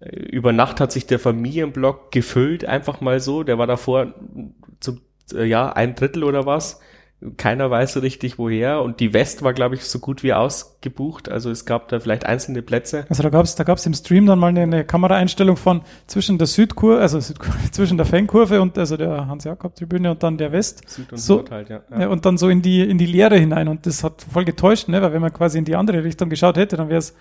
über 0.00 0.52
Nacht 0.52 0.80
hat 0.80 0.92
sich 0.92 1.06
der 1.06 1.18
Familienblock 1.18 2.10
gefüllt, 2.10 2.64
einfach 2.64 3.02
mal 3.02 3.20
so. 3.20 3.42
Der 3.42 3.58
war 3.58 3.66
davor 3.66 4.14
zu, 4.80 4.98
äh, 5.34 5.44
ja, 5.44 5.72
ein 5.72 5.94
Drittel 5.94 6.24
oder 6.24 6.46
was. 6.46 6.80
Keiner 7.36 7.70
weiß 7.70 7.92
so 7.92 8.00
richtig 8.00 8.38
woher 8.38 8.80
und 8.80 8.98
die 8.98 9.12
West 9.12 9.42
war, 9.42 9.52
glaube 9.52 9.74
ich, 9.74 9.84
so 9.84 9.98
gut 9.98 10.22
wie 10.22 10.32
ausgebucht. 10.32 11.28
Also 11.28 11.50
es 11.50 11.66
gab 11.66 11.88
da 11.88 12.00
vielleicht 12.00 12.24
einzelne 12.24 12.62
Plätze. 12.62 13.04
Also 13.10 13.22
da 13.22 13.28
gab 13.28 13.44
es 13.44 13.54
da 13.56 13.64
gab's 13.64 13.84
im 13.84 13.92
Stream 13.92 14.24
dann 14.24 14.38
mal 14.38 14.46
eine, 14.46 14.62
eine 14.62 14.84
Kameraeinstellung 14.84 15.56
von 15.56 15.82
zwischen 16.06 16.38
der 16.38 16.46
Südkurve, 16.46 16.98
also 16.98 17.20
Südkurve, 17.20 17.58
zwischen 17.72 17.98
der 17.98 18.06
Fankurve 18.06 18.62
und 18.62 18.78
also 18.78 18.96
der 18.96 19.26
Hans-Jakob-Tribüne 19.26 20.12
und 20.12 20.22
dann 20.22 20.38
der 20.38 20.50
West. 20.50 20.88
Süd 20.88 21.12
und 21.12 21.18
so, 21.18 21.36
Nord 21.36 21.50
halt, 21.50 21.68
ja. 21.68 21.82
ja. 21.90 22.08
Und 22.08 22.24
dann 22.24 22.38
so 22.38 22.48
in 22.48 22.62
die, 22.62 22.80
in 22.80 22.96
die 22.96 23.06
Leere 23.06 23.36
hinein 23.36 23.68
und 23.68 23.84
das 23.84 24.02
hat 24.02 24.24
voll 24.32 24.46
getäuscht, 24.46 24.88
ne? 24.88 25.02
weil 25.02 25.12
wenn 25.12 25.20
man 25.20 25.32
quasi 25.32 25.58
in 25.58 25.66
die 25.66 25.76
andere 25.76 26.02
Richtung 26.02 26.30
geschaut 26.30 26.56
hätte, 26.56 26.78
dann 26.78 26.88
wäre 26.88 27.00
es 27.00 27.14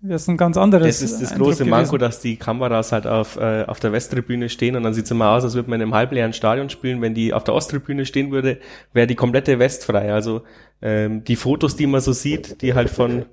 das 0.00 0.22
ist 0.22 0.28
ein 0.28 0.36
ganz 0.36 0.56
anderes. 0.56 0.86
Das 0.86 1.02
ist 1.02 1.20
das 1.20 1.32
Eindruck 1.32 1.48
große 1.48 1.64
Manko, 1.64 1.92
gewesen. 1.92 1.98
dass 2.00 2.20
die 2.20 2.36
Kameras 2.36 2.92
halt 2.92 3.06
auf, 3.06 3.36
äh, 3.36 3.64
auf 3.64 3.80
der 3.80 3.92
Westtribüne 3.92 4.48
stehen 4.48 4.76
und 4.76 4.84
dann 4.84 4.94
sieht 4.94 5.06
es 5.06 5.10
immer 5.10 5.30
aus, 5.30 5.42
als 5.42 5.54
würde 5.54 5.70
man 5.70 5.80
in 5.80 5.86
einem 5.86 5.94
halbleeren 5.94 6.32
Stadion 6.32 6.70
spielen. 6.70 7.02
Wenn 7.02 7.14
die 7.14 7.32
auf 7.32 7.44
der 7.44 7.54
Osttribüne 7.54 8.06
stehen 8.06 8.30
würde, 8.30 8.58
wäre 8.92 9.08
die 9.08 9.16
komplette 9.16 9.58
West 9.58 9.84
frei. 9.84 10.12
Also 10.12 10.42
ähm, 10.80 11.24
die 11.24 11.36
Fotos, 11.36 11.74
die 11.74 11.86
man 11.86 12.00
so 12.00 12.12
sieht, 12.12 12.62
die 12.62 12.74
halt 12.74 12.90
von, 12.90 13.26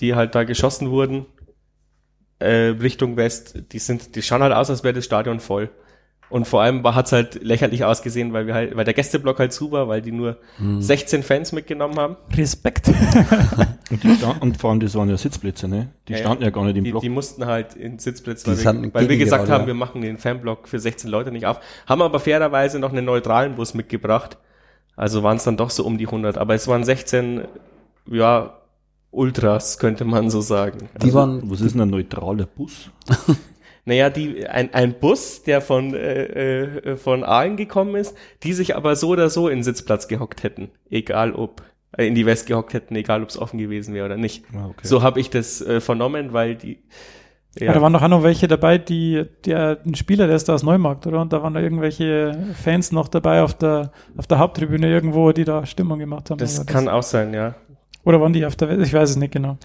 die 0.00 0.14
halt 0.14 0.34
da 0.34 0.44
geschossen 0.44 0.90
wurden, 0.90 1.26
äh, 2.38 2.72
Richtung 2.80 3.16
West, 3.16 3.62
die 3.72 3.78
sind, 3.78 4.16
die 4.16 4.22
schauen 4.22 4.42
halt 4.42 4.54
aus, 4.54 4.70
als 4.70 4.82
wäre 4.82 4.94
das 4.94 5.04
Stadion 5.04 5.40
voll. 5.40 5.70
Und 6.30 6.46
vor 6.46 6.62
allem 6.62 6.84
hat 6.84 7.06
es 7.06 7.12
halt 7.12 7.42
lächerlich 7.42 7.84
ausgesehen, 7.84 8.32
weil 8.32 8.46
wir 8.46 8.54
halt, 8.54 8.76
weil 8.76 8.84
der 8.84 8.94
Gästeblock 8.94 9.40
halt 9.40 9.52
zu 9.52 9.72
war, 9.72 9.88
weil 9.88 10.00
die 10.00 10.12
nur 10.12 10.36
hm. 10.58 10.80
16 10.80 11.24
Fans 11.24 11.50
mitgenommen 11.50 11.98
haben. 11.98 12.16
Respekt. 12.36 12.88
und, 13.90 14.04
die 14.04 14.14
stand, 14.14 14.40
und 14.40 14.56
vor 14.56 14.70
allem, 14.70 14.78
das 14.78 14.94
waren 14.94 15.08
ja 15.08 15.16
Sitzplätze, 15.16 15.66
ne? 15.66 15.88
Die 16.06 16.12
ja, 16.12 16.18
standen 16.18 16.44
ja 16.44 16.50
gar 16.50 16.64
nicht 16.64 16.76
im 16.76 16.84
die, 16.84 16.92
Block. 16.92 17.02
Die 17.02 17.08
mussten 17.08 17.46
halt 17.46 17.74
in 17.74 17.98
Sitzplätze, 17.98 18.46
weil, 18.46 18.82
wir, 18.82 18.94
weil 18.94 19.08
wir 19.08 19.18
gesagt 19.18 19.48
haben, 19.48 19.66
wir 19.66 19.74
machen 19.74 20.02
den 20.02 20.18
Fanblock 20.18 20.68
für 20.68 20.78
16 20.78 21.10
Leute 21.10 21.32
nicht 21.32 21.46
auf. 21.46 21.58
Haben 21.86 22.00
aber 22.00 22.20
fairerweise 22.20 22.78
noch 22.78 22.92
einen 22.92 23.04
neutralen 23.04 23.56
Bus 23.56 23.74
mitgebracht. 23.74 24.38
Also 24.94 25.24
waren 25.24 25.38
es 25.38 25.44
dann 25.44 25.56
doch 25.56 25.70
so 25.70 25.84
um 25.84 25.98
die 25.98 26.06
100. 26.06 26.38
Aber 26.38 26.54
es 26.54 26.68
waren 26.68 26.84
16, 26.84 27.42
ja, 28.06 28.54
Ultras, 29.10 29.78
könnte 29.78 30.04
man 30.04 30.30
so 30.30 30.40
sagen. 30.40 30.88
Die 30.98 31.06
also, 31.06 31.14
waren, 31.14 31.50
was 31.50 31.60
ist 31.60 31.74
denn 31.74 31.80
ein 31.80 31.90
neutraler 31.90 32.46
Bus? 32.46 32.90
Naja, 33.84 34.10
die, 34.10 34.46
ein, 34.46 34.74
ein 34.74 34.94
Bus, 34.94 35.42
der 35.42 35.60
von, 35.60 35.94
äh, 35.94 36.62
äh, 36.62 36.96
von 36.96 37.24
Aalen 37.24 37.56
gekommen 37.56 37.96
ist, 37.96 38.16
die 38.42 38.52
sich 38.52 38.76
aber 38.76 38.96
so 38.96 39.08
oder 39.08 39.30
so 39.30 39.48
in 39.48 39.58
den 39.58 39.62
Sitzplatz 39.64 40.08
gehockt 40.08 40.42
hätten. 40.42 40.70
Egal 40.90 41.32
ob, 41.32 41.62
äh, 41.96 42.06
in 42.06 42.14
die 42.14 42.26
West 42.26 42.46
gehockt 42.46 42.74
hätten, 42.74 42.94
egal 42.96 43.22
ob 43.22 43.30
es 43.30 43.38
offen 43.38 43.58
gewesen 43.58 43.94
wäre 43.94 44.06
oder 44.06 44.16
nicht. 44.16 44.44
Ah, 44.54 44.66
okay. 44.66 44.80
So 44.82 45.02
habe 45.02 45.20
ich 45.20 45.30
das 45.30 45.60
äh, 45.62 45.80
vernommen, 45.80 46.32
weil 46.32 46.56
die. 46.56 46.82
Ja. 47.58 47.66
ja, 47.66 47.72
da 47.72 47.82
waren 47.82 47.92
doch 47.92 48.02
auch 48.02 48.08
noch 48.08 48.22
welche 48.22 48.46
dabei, 48.46 48.78
die, 48.78 49.24
der, 49.44 49.80
ein 49.84 49.96
Spieler, 49.96 50.28
der 50.28 50.36
ist 50.36 50.48
da 50.48 50.54
aus 50.54 50.62
Neumarkt, 50.62 51.08
oder? 51.08 51.20
Und 51.20 51.32
da 51.32 51.42
waren 51.42 51.52
da 51.52 51.60
irgendwelche 51.60 52.54
Fans 52.54 52.92
noch 52.92 53.08
dabei 53.08 53.42
auf 53.42 53.54
der, 53.54 53.90
auf 54.16 54.28
der 54.28 54.38
Haupttribüne 54.38 54.88
irgendwo, 54.88 55.32
die 55.32 55.42
da 55.42 55.66
Stimmung 55.66 55.98
gemacht 55.98 56.30
haben. 56.30 56.38
Das 56.38 56.64
kann 56.64 56.84
das, 56.84 56.94
auch 56.94 57.02
sein, 57.02 57.34
ja. 57.34 57.56
Oder 58.04 58.20
waren 58.20 58.32
die 58.32 58.46
auf 58.46 58.54
der 58.54 58.68
West? 58.68 58.82
Ich 58.86 58.94
weiß 58.94 59.10
es 59.10 59.16
nicht 59.16 59.32
genau. 59.32 59.58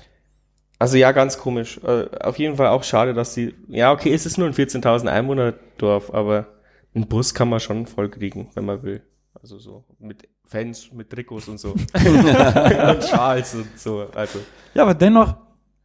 Also 0.77 0.97
ja, 0.97 1.11
ganz 1.11 1.37
komisch. 1.37 1.79
Äh, 1.83 2.07
auf 2.19 2.37
jeden 2.37 2.57
Fall 2.57 2.67
auch 2.67 2.83
schade, 2.83 3.13
dass 3.13 3.33
die. 3.33 3.55
Ja, 3.67 3.91
okay, 3.91 4.13
es 4.13 4.25
ist 4.25 4.37
nur 4.37 4.47
ein 4.47 4.53
14.000 4.53 5.07
Einwohner-Dorf, 5.07 6.13
aber 6.13 6.47
einen 6.93 7.07
Bus 7.07 7.33
kann 7.33 7.49
man 7.49 7.59
schon 7.59 7.85
voll 7.85 8.09
kriegen, 8.09 8.49
wenn 8.55 8.65
man 8.65 8.83
will. 8.83 9.01
Also 9.41 9.59
so 9.59 9.85
mit 9.99 10.27
Fans, 10.45 10.91
mit 10.91 11.09
Trikots 11.09 11.47
und 11.47 11.59
so. 11.59 11.71
und 11.93 13.03
Schals 13.03 13.55
und 13.55 13.79
so. 13.79 14.07
Also. 14.13 14.39
Ja, 14.73 14.83
aber 14.83 14.93
dennoch 14.93 15.35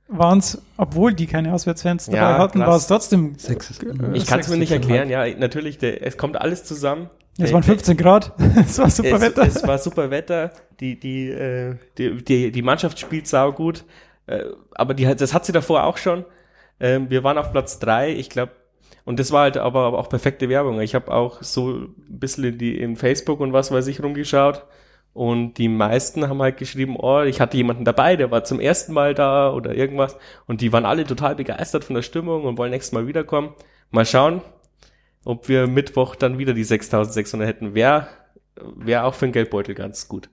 waren 0.08 0.38
es, 0.38 0.60
obwohl 0.76 1.14
die 1.14 1.26
keine 1.26 1.52
Auswärtsfans 1.54 2.06
dabei 2.06 2.18
ja, 2.18 2.38
hatten, 2.38 2.60
war 2.60 2.76
es 2.76 2.86
trotzdem. 2.86 3.38
Sechs. 3.38 3.80
Ich 4.12 4.26
kann 4.26 4.40
es 4.40 4.48
mir 4.48 4.56
nicht 4.56 4.72
erklären, 4.72 5.08
ja. 5.08 5.26
Natürlich, 5.36 5.78
der, 5.78 6.04
es 6.04 6.16
kommt 6.16 6.40
alles 6.40 6.64
zusammen. 6.64 7.10
Es 7.38 7.52
waren 7.52 7.62
15 7.62 7.96
Grad. 7.96 8.32
es 8.56 8.78
war 8.78 8.90
super 8.90 9.16
es, 9.16 9.20
Wetter. 9.20 9.42
Es 9.42 9.66
war 9.66 9.78
super 9.78 10.10
Wetter. 10.10 10.52
Die, 10.80 10.98
die, 10.98 11.28
äh, 11.28 11.76
die, 11.96 12.22
die, 12.22 12.50
die 12.50 12.62
Mannschaft 12.62 12.98
spielt 12.98 13.26
sau 13.28 13.52
gut. 13.52 13.84
Äh, 14.30 14.44
aber 14.74 14.94
die, 14.94 15.04
das 15.04 15.34
hat 15.34 15.44
sie 15.44 15.52
davor 15.52 15.84
auch 15.84 15.96
schon. 15.98 16.24
Ähm, 16.78 17.10
wir 17.10 17.24
waren 17.24 17.38
auf 17.38 17.50
Platz 17.52 17.78
drei. 17.78 18.12
Ich 18.12 18.30
glaube, 18.30 18.52
Und 19.04 19.18
das 19.18 19.32
war 19.32 19.42
halt 19.42 19.56
aber, 19.56 19.80
aber 19.80 19.98
auch 19.98 20.08
perfekte 20.08 20.48
Werbung. 20.48 20.80
Ich 20.80 20.94
habe 20.94 21.12
auch 21.12 21.42
so 21.42 21.70
ein 21.70 21.94
bisschen 21.98 22.44
in 22.44 22.58
die 22.58 22.80
in 22.80 22.96
Facebook 22.96 23.40
und 23.40 23.52
was 23.52 23.72
weiß 23.72 23.86
ich 23.88 24.02
rumgeschaut. 24.02 24.64
Und 25.12 25.54
die 25.54 25.68
meisten 25.68 26.28
haben 26.28 26.40
halt 26.40 26.56
geschrieben, 26.58 26.96
oh, 26.96 27.22
ich 27.22 27.40
hatte 27.40 27.56
jemanden 27.56 27.84
dabei, 27.84 28.14
der 28.16 28.30
war 28.30 28.44
zum 28.44 28.60
ersten 28.60 28.92
Mal 28.92 29.14
da 29.14 29.52
oder 29.52 29.74
irgendwas. 29.74 30.16
Und 30.46 30.60
die 30.60 30.72
waren 30.72 30.86
alle 30.86 31.04
total 31.04 31.34
begeistert 31.34 31.84
von 31.84 31.96
der 31.96 32.02
Stimmung 32.02 32.44
und 32.44 32.58
wollen 32.58 32.70
nächstes 32.70 32.92
Mal 32.92 33.08
wiederkommen. 33.08 33.54
Mal 33.90 34.06
schauen, 34.06 34.42
ob 35.24 35.48
wir 35.48 35.66
Mittwoch 35.66 36.14
dann 36.14 36.38
wieder 36.38 36.54
die 36.54 36.64
6600 36.64 37.48
hätten. 37.48 37.74
Wäre 37.74 38.06
wär 38.76 39.04
auch 39.06 39.14
für 39.14 39.26
den 39.26 39.32
Geldbeutel 39.32 39.74
ganz 39.74 40.06
gut. 40.08 40.28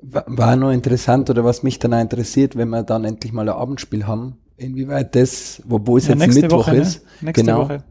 War 0.00 0.56
nur 0.56 0.72
interessant 0.72 1.28
oder 1.28 1.44
was 1.44 1.62
mich 1.62 1.78
dann 1.78 1.92
auch 1.94 2.00
interessiert, 2.00 2.56
wenn 2.56 2.68
wir 2.68 2.82
dann 2.84 3.04
endlich 3.04 3.32
mal 3.32 3.48
ein 3.48 3.54
Abendspiel 3.54 4.06
haben, 4.06 4.36
inwieweit 4.56 5.16
das, 5.16 5.62
wo 5.66 5.96
es 5.96 6.06
ja, 6.06 6.14
jetzt 6.14 6.34
Mittwoch 6.34 6.58
Woche, 6.66 6.72
ne? 6.72 6.80
ist. 6.80 7.02
Ne? 7.02 7.08
Nächste 7.22 7.44
genau. 7.44 7.58
Woche. 7.62 7.84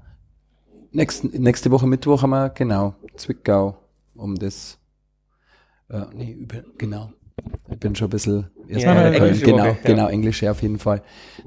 Nächste, 0.92 1.28
nächste 1.28 1.72
Woche 1.72 1.86
Mittwoch 1.86 2.22
haben 2.22 2.30
wir, 2.30 2.50
genau, 2.50 2.96
Zwickau, 3.18 3.78
um 4.16 4.36
das, 4.36 4.80
äh, 5.90 6.06
nee, 6.14 6.32
über, 6.32 6.64
genau. 6.78 7.12
Ich 7.70 7.78
bin 7.78 7.94
schon 7.94 8.08
ein 8.08 8.12
bisschen, 8.12 8.48
ja, 8.70 9.12
äh, 9.12 9.32
genau, 9.38 9.66
Woche, 9.66 9.78
genau, 9.84 10.04
ja. 10.06 10.10
Englische 10.10 10.52
auf 10.52 10.62
jeden 10.62 10.80
Fall. 10.80 11.02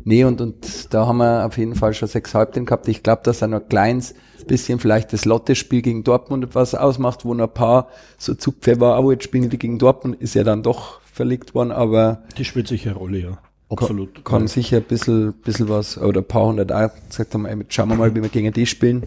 Nee, 0.04 0.24
und, 0.24 0.40
und 0.40 0.92
da 0.94 1.06
haben 1.06 1.18
wir 1.18 1.46
auf 1.46 1.59
jeden 1.59 1.74
Fall 1.74 1.94
schon 1.94 2.09
sechs 2.09 2.35
Halbten 2.35 2.66
gehabt. 2.66 2.88
Ich 2.88 3.02
glaube, 3.02 3.22
dass 3.24 3.42
er 3.42 3.48
noch 3.48 3.68
kleins 3.68 4.14
bisschen 4.50 4.80
vielleicht 4.80 5.12
das 5.12 5.24
Lotte-Spiel 5.24 5.80
gegen 5.80 6.02
Dortmund 6.02 6.44
etwas 6.44 6.74
ausmacht, 6.74 7.24
wo 7.24 7.35
noch 7.35 7.48
ein 7.48 7.54
paar 7.54 7.88
so 8.18 8.35
Zugpfeffer 8.35 8.96
auch 8.96 9.11
jetzt 9.12 9.24
spielen 9.24 9.48
die 9.48 9.59
gegen 9.59 9.78
Dortmund, 9.78 10.20
ist 10.20 10.35
ja 10.35 10.42
dann 10.42 10.62
doch 10.62 11.00
verlegt 11.02 11.54
worden, 11.54 11.70
aber. 11.70 12.22
Die 12.37 12.44
spielt 12.44 12.68
sicher 12.68 12.90
eine 12.90 12.98
Rolle, 12.98 13.18
ja. 13.18 13.38
Absolut. 13.68 14.14
Kann, 14.16 14.24
kann 14.24 14.48
sicher 14.48 14.78
ein 14.78 14.83
bisschen, 14.83 15.33
bisschen 15.33 15.68
was, 15.68 15.96
oder 15.96 16.20
ein 16.20 16.26
paar 16.26 16.46
hundert 16.46 16.72
auch 16.72 16.90
gesagt 17.09 17.35
haben, 17.35 17.46
ey, 17.46 17.56
schauen 17.68 17.88
wir 17.90 17.94
mal, 17.94 18.14
wie 18.14 18.22
wir 18.22 18.28
gegen 18.28 18.52
die 18.52 18.66
spielen. 18.66 19.06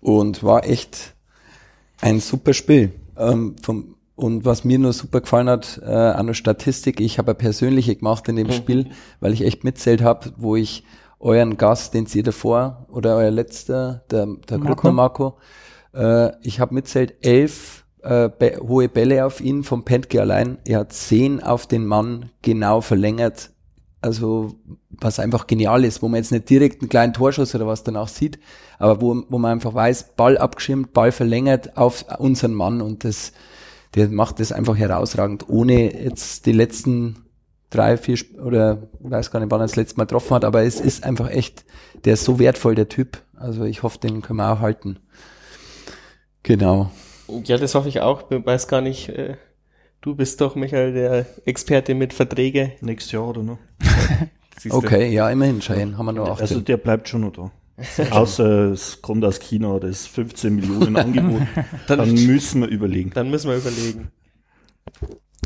Und 0.00 0.42
war 0.42 0.66
echt 0.66 1.14
ein 2.00 2.18
super 2.18 2.52
Spiel. 2.52 2.92
Ähm, 3.16 3.54
vom, 3.62 3.93
und 4.16 4.44
was 4.44 4.64
mir 4.64 4.78
nur 4.78 4.92
super 4.92 5.20
gefallen 5.20 5.48
hat, 5.48 5.80
äh, 5.84 5.90
an 5.90 6.26
der 6.26 6.34
Statistik, 6.34 7.00
ich 7.00 7.18
habe 7.18 7.32
eine 7.32 7.38
persönliche 7.38 7.96
gemacht 7.96 8.28
in 8.28 8.36
dem 8.36 8.46
mhm. 8.46 8.52
Spiel, 8.52 8.90
weil 9.20 9.32
ich 9.32 9.42
echt 9.42 9.64
mitzählt 9.64 10.02
habe, 10.02 10.32
wo 10.36 10.56
ich 10.56 10.84
euren 11.18 11.56
Gast, 11.56 11.94
den 11.94 12.06
ihr 12.12 12.22
davor, 12.22 12.86
oder 12.88 13.16
euer 13.16 13.30
letzter, 13.30 14.04
der, 14.10 14.26
der 14.48 14.58
Marco, 14.58 14.92
Marco 14.92 15.38
äh, 15.94 16.32
ich 16.42 16.60
habe 16.60 16.74
mitzählt 16.74 17.14
elf 17.24 17.84
äh, 18.02 18.30
hohe 18.60 18.88
Bälle 18.88 19.24
auf 19.24 19.40
ihn 19.40 19.64
vom 19.64 19.84
Pentke 19.84 20.20
allein. 20.20 20.58
Er 20.66 20.80
hat 20.80 20.92
zehn 20.92 21.42
auf 21.42 21.66
den 21.66 21.86
Mann 21.86 22.30
genau 22.42 22.80
verlängert. 22.80 23.50
Also 24.00 24.54
was 24.90 25.18
einfach 25.18 25.46
genial 25.46 25.84
ist, 25.84 26.02
wo 26.02 26.08
man 26.08 26.18
jetzt 26.18 26.30
nicht 26.30 26.50
direkt 26.50 26.82
einen 26.82 26.90
kleinen 26.90 27.14
Torschuss 27.14 27.54
oder 27.54 27.66
was 27.66 27.84
danach 27.84 28.08
sieht, 28.08 28.38
aber 28.78 29.00
wo, 29.00 29.22
wo 29.30 29.38
man 29.38 29.52
einfach 29.52 29.72
weiß, 29.72 30.14
Ball 30.16 30.36
abgeschirmt, 30.36 30.92
Ball 30.92 31.10
verlängert 31.10 31.78
auf 31.78 32.04
unseren 32.18 32.52
Mann 32.52 32.82
und 32.82 33.04
das, 33.04 33.32
der 33.94 34.08
macht 34.08 34.40
das 34.40 34.52
einfach 34.52 34.76
herausragend, 34.76 35.48
ohne 35.48 36.04
jetzt 36.04 36.46
die 36.46 36.52
letzten 36.52 37.24
drei, 37.70 37.96
vier 37.96 38.18
oder 38.42 38.88
weiß 39.00 39.30
gar 39.30 39.40
nicht, 39.40 39.50
wann 39.50 39.60
er 39.60 39.64
das 39.64 39.76
letzte 39.76 39.96
Mal 39.96 40.04
getroffen 40.04 40.34
hat, 40.34 40.44
aber 40.44 40.62
es 40.62 40.80
ist 40.80 41.04
einfach 41.04 41.30
echt, 41.30 41.64
der 42.04 42.14
ist 42.14 42.24
so 42.24 42.38
wertvoll, 42.38 42.74
der 42.74 42.88
Typ. 42.88 43.22
Also 43.36 43.64
ich 43.64 43.82
hoffe, 43.82 43.98
den 43.98 44.22
können 44.22 44.38
wir 44.38 44.52
auch 44.52 44.60
halten. 44.60 44.98
Genau. 46.42 46.90
Ja, 47.44 47.56
das 47.56 47.74
hoffe 47.74 47.88
ich 47.88 48.00
auch. 48.00 48.30
Ich 48.30 48.44
weiß 48.44 48.68
gar 48.68 48.80
nicht, 48.80 49.08
äh, 49.08 49.36
du 50.00 50.14
bist 50.14 50.40
doch, 50.40 50.54
Michael, 50.54 50.92
der 50.92 51.26
Experte 51.46 51.94
mit 51.94 52.12
Verträge. 52.12 52.72
Nächstes 52.80 53.12
Jahr 53.12 53.28
oder 53.28 53.42
noch? 53.42 53.58
okay, 54.70 55.10
ja, 55.10 55.28
immerhin, 55.30 55.62
Schein, 55.62 55.96
haben 55.98 56.06
wir 56.06 56.12
nur 56.12 56.30
18. 56.30 56.42
Also 56.42 56.60
der 56.60 56.76
bleibt 56.76 57.08
schon 57.08 57.22
noch 57.22 57.32
da. 57.32 57.50
Außer 58.10 58.70
es 58.70 59.02
kommt 59.02 59.24
aus 59.24 59.40
China, 59.40 59.78
das 59.80 60.06
15 60.06 60.54
Millionen 60.54 60.96
Angebot. 60.96 61.42
dann, 61.88 61.98
dann 61.98 62.14
müssen 62.26 62.60
wir 62.60 62.68
überlegen. 62.68 63.10
Dann 63.14 63.30
müssen 63.30 63.50
wir 63.50 63.56
überlegen. 63.56 64.10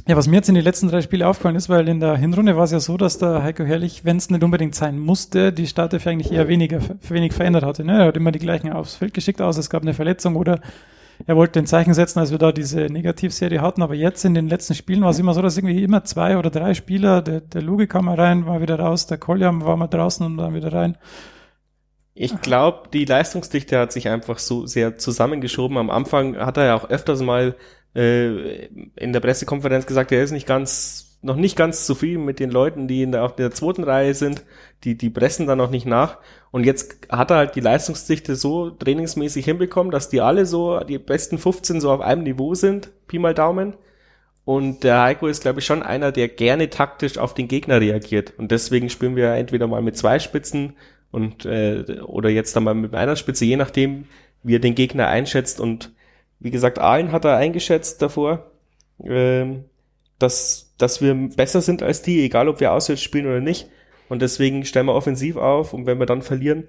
Ja, 0.07 0.17
was 0.17 0.27
mir 0.27 0.37
jetzt 0.37 0.49
in 0.49 0.55
den 0.55 0.64
letzten 0.64 0.88
drei 0.88 1.03
Spielen 1.03 1.23
aufgefallen 1.23 1.57
ist, 1.57 1.69
weil 1.69 1.87
in 1.88 2.01
der 2.01 2.17
Hinrunde 2.17 2.57
war 2.57 2.64
es 2.64 2.71
ja 2.71 2.81
so, 2.81 2.97
dass 2.97 3.19
der 3.19 3.43
Heiko 3.43 3.64
Herrlich, 3.64 4.05
wenn 4.05 4.17
es 4.17 4.31
nicht 4.31 4.43
unbedingt 4.43 4.75
sein 4.75 4.99
musste, 4.99 5.53
die 5.53 5.67
Startelf 5.67 6.07
eigentlich 6.07 6.33
eher 6.33 6.49
weniger, 6.49 6.81
wenig 7.09 7.35
verändert 7.35 7.64
hatte. 7.64 7.85
Ne? 7.85 7.99
Er 7.99 8.07
hat 8.07 8.17
immer 8.17 8.33
die 8.33 8.38
gleichen 8.38 8.73
aufs 8.73 8.95
Feld 8.95 9.12
geschickt 9.12 9.43
aus, 9.43 9.59
es 9.59 9.69
gab 9.69 9.83
eine 9.83 9.93
Verletzung 9.93 10.37
oder 10.37 10.61
er 11.27 11.37
wollte 11.37 11.59
ein 11.59 11.67
Zeichen 11.67 11.95
setzen, 11.95 12.21
als 12.21 12.31
wir 12.31 12.38
da 12.38 12.53
diese 12.53 12.87
Negativserie 12.87 13.61
hatten. 13.61 13.83
Aber 13.83 13.95
jetzt 13.95 14.25
in 14.25 14.35
den 14.35 14.49
letzten 14.49 14.75
Spielen 14.75 15.03
war 15.03 15.11
es 15.11 15.19
immer 15.19 15.35
so, 15.35 15.43
dass 15.43 15.59
irgendwie 15.59 15.83
immer 15.83 16.05
zwei 16.05 16.38
oder 16.38 16.51
drei 16.51 16.75
Spieler, 16.75 17.23
der, 17.23 17.41
der 17.41 17.62
Luge 17.62 17.87
kam 17.87 18.07
mal 18.07 18.14
rein, 18.14 18.47
war 18.47 18.61
wieder 18.61 18.79
raus, 18.79 19.07
der 19.07 19.19
Koljam 19.19 19.64
war 19.64 19.77
mal 19.77 19.88
draußen 19.88 20.25
und 20.25 20.37
dann 20.37 20.55
wieder 20.55 20.73
rein. 20.73 20.97
Ich 22.20 22.40
glaube, 22.40 22.88
die 22.92 23.04
Leistungsdichte 23.04 23.78
hat 23.78 23.92
sich 23.92 24.09
einfach 24.09 24.40
so 24.40 24.66
sehr 24.66 24.98
zusammengeschoben. 24.98 25.78
Am 25.78 25.88
Anfang 25.88 26.37
hat 26.37 26.57
er 26.57 26.64
ja 26.64 26.74
auch 26.74 26.90
öfters 26.90 27.22
mal 27.22 27.54
äh, 27.94 28.66
in 28.96 29.12
der 29.12 29.20
Pressekonferenz 29.20 29.87
gesagt, 29.87 30.11
er 30.11 30.24
ist 30.24 30.33
nicht 30.33 30.46
ganz, 30.46 31.16
noch 31.22 31.37
nicht 31.37 31.57
ganz 31.57 31.87
zufrieden 31.87 32.24
mit 32.24 32.40
den 32.40 32.50
Leuten, 32.50 32.88
die 32.88 33.02
in 33.04 33.12
der, 33.12 33.22
auf 33.22 33.37
der 33.37 33.52
zweiten 33.52 33.85
Reihe 33.85 34.14
sind. 34.14 34.42
Die, 34.83 34.98
die 34.98 35.11
pressen 35.11 35.46
da 35.46 35.54
noch 35.54 35.70
nicht 35.70 35.87
nach. 35.87 36.18
Und 36.50 36.66
jetzt 36.66 37.07
hat 37.09 37.31
er 37.31 37.37
halt 37.37 37.54
die 37.54 37.61
Leistungsdichte 37.61 38.35
so 38.35 38.70
trainingsmäßig 38.70 39.44
hinbekommen, 39.44 39.92
dass 39.92 40.09
die 40.09 40.20
alle 40.20 40.44
so, 40.44 40.81
die 40.81 40.98
besten 40.98 41.38
15 41.38 41.81
so 41.81 41.92
auf 41.92 42.00
einem 42.00 42.24
Niveau 42.24 42.54
sind. 42.54 42.90
Pi 43.07 43.20
mal 43.20 43.33
Daumen. 43.33 43.74
Und 44.44 44.83
der 44.83 45.02
Heiko 45.02 45.28
ist, 45.28 45.42
glaube 45.42 45.61
ich, 45.61 45.66
schon 45.66 45.85
einer, 45.85 46.11
der 46.11 46.26
gerne 46.26 46.68
taktisch 46.68 47.16
auf 47.16 47.33
den 47.35 47.46
Gegner 47.46 47.81
reagiert. 47.81 48.33
Und 48.38 48.50
deswegen 48.50 48.90
spielen 48.90 49.14
wir 49.14 49.35
entweder 49.35 49.68
mal 49.68 49.83
mit 49.83 49.96
zwei 49.96 50.18
Spitzen 50.18 50.74
und 51.11 51.44
äh, 51.47 52.01
oder 52.05 52.29
jetzt 52.29 52.55
dann 52.55 52.64
mal 52.64 52.75
mit 52.75 52.94
einer 52.94 53.16
Spitze, 53.16 53.44
je 53.44 53.57
nachdem, 53.57 54.07
wie 54.42 54.57
er 54.57 54.61
den 54.61 54.75
Gegner 54.75 55.09
einschätzt 55.09 55.61
und 55.61 55.92
wie 56.40 56.51
gesagt, 56.51 56.79
Aalen 56.79 57.12
hat 57.12 57.25
er 57.25 57.37
eingeschätzt 57.37 58.01
davor, 58.01 58.51
ähm, 59.05 59.64
dass, 60.18 60.75
dass 60.79 61.01
wir 61.01 61.14
besser 61.14 61.61
sind 61.61 61.83
als 61.83 62.03
die, 62.03 62.25
egal 62.25 62.49
ob 62.49 62.61
wir 62.61 62.73
auswärts 62.73 63.03
spielen 63.03 63.27
oder 63.27 63.40
nicht. 63.40 63.68
Und 64.09 64.23
deswegen 64.23 64.64
stellen 64.64 64.87
wir 64.87 64.94
offensiv 64.94 65.37
auf 65.37 65.75
und 65.75 65.87
wenn 65.87 65.99
wir 65.99 66.07
dann 66.07 66.23
verlieren, 66.23 66.68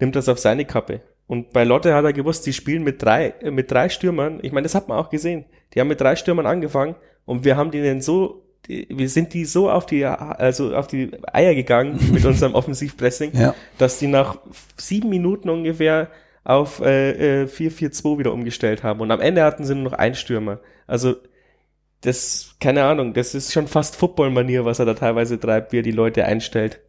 nimmt 0.00 0.16
das 0.16 0.28
auf 0.28 0.38
seine 0.38 0.64
Kappe. 0.64 1.00
Und 1.26 1.52
bei 1.52 1.64
Lotte 1.64 1.94
hat 1.94 2.04
er 2.04 2.12
gewusst, 2.12 2.46
die 2.46 2.52
spielen 2.52 2.82
mit 2.82 3.02
drei, 3.02 3.28
äh, 3.40 3.50
mit 3.50 3.70
drei 3.70 3.88
Stürmern. 3.88 4.40
Ich 4.42 4.52
meine, 4.52 4.64
das 4.64 4.74
hat 4.74 4.88
man 4.88 4.98
auch 4.98 5.10
gesehen. 5.10 5.44
Die 5.72 5.80
haben 5.80 5.88
mit 5.88 6.00
drei 6.00 6.16
Stürmern 6.16 6.46
angefangen 6.46 6.94
und 7.24 7.44
wir 7.44 7.56
haben 7.56 7.70
denen 7.70 8.00
so, 8.00 8.42
die, 8.68 8.86
wir 8.90 9.08
sind 9.08 9.34
die 9.34 9.44
so 9.44 9.70
auf 9.70 9.86
die, 9.86 10.04
also 10.04 10.74
auf 10.74 10.86
die 10.86 11.10
Eier 11.32 11.54
gegangen 11.54 11.98
mit 12.12 12.24
unserem 12.24 12.54
Offensivpressing, 12.54 13.32
ja. 13.34 13.54
dass 13.78 13.98
die 13.98 14.06
nach 14.06 14.38
sieben 14.76 15.08
Minuten 15.08 15.48
ungefähr 15.48 16.08
auf 16.44 16.80
äh, 16.80 17.44
4-4-2 17.44 18.14
äh, 18.14 18.18
wieder 18.18 18.32
umgestellt 18.32 18.82
haben. 18.82 19.00
Und 19.00 19.10
am 19.10 19.20
Ende 19.20 19.44
hatten 19.44 19.64
sie 19.64 19.74
nur 19.74 19.84
noch 19.84 19.92
einen 19.92 20.14
Stürmer. 20.14 20.60
Also 20.86 21.16
das, 22.00 22.56
keine 22.60 22.84
Ahnung, 22.84 23.14
das 23.14 23.34
ist 23.34 23.52
schon 23.52 23.68
fast 23.68 23.96
Football-Manier, 23.96 24.64
was 24.64 24.80
er 24.80 24.86
da 24.86 24.94
teilweise 24.94 25.38
treibt, 25.38 25.72
wie 25.72 25.78
er 25.78 25.84
die 25.84 25.92
Leute 25.92 26.24
einstellt 26.24 26.80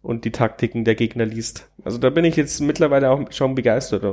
und 0.00 0.24
die 0.24 0.32
Taktiken 0.32 0.84
der 0.84 0.94
Gegner 0.94 1.26
liest. 1.26 1.68
Also 1.84 1.98
da 1.98 2.08
bin 2.08 2.24
ich 2.24 2.36
jetzt 2.36 2.60
mittlerweile 2.60 3.10
auch 3.10 3.30
schon 3.30 3.54
begeistert. 3.54 4.04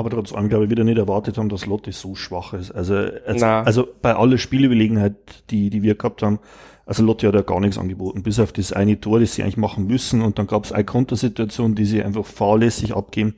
Aber 0.00 0.08
trotz 0.08 0.32
allem 0.32 0.48
glaube 0.48 0.64
ich 0.64 0.70
wieder 0.70 0.82
nicht 0.82 0.96
erwartet 0.96 1.36
haben, 1.36 1.50
dass 1.50 1.66
Lotte 1.66 1.92
so 1.92 2.14
schwach 2.14 2.54
ist. 2.54 2.70
Also, 2.70 2.94
als, 2.94 3.42
also 3.42 3.86
bei 4.00 4.16
aller 4.16 4.38
Spielüberlegenheit, 4.38 5.14
die, 5.50 5.68
die 5.68 5.82
wir 5.82 5.94
gehabt 5.94 6.22
haben, 6.22 6.38
also 6.86 7.04
Lotte 7.04 7.28
hat 7.28 7.34
ja 7.34 7.42
gar 7.42 7.60
nichts 7.60 7.76
angeboten, 7.76 8.22
bis 8.22 8.40
auf 8.40 8.50
das 8.50 8.72
eine 8.72 8.98
Tor, 8.98 9.20
das 9.20 9.34
sie 9.34 9.42
eigentlich 9.42 9.58
machen 9.58 9.86
müssen. 9.86 10.22
Und 10.22 10.38
dann 10.38 10.46
gab 10.46 10.64
es 10.64 10.72
eine 10.72 10.84
Kontersituation, 10.84 11.74
die 11.74 11.84
sie 11.84 12.02
einfach 12.02 12.24
fahrlässig 12.24 12.96
abgeben. 12.96 13.34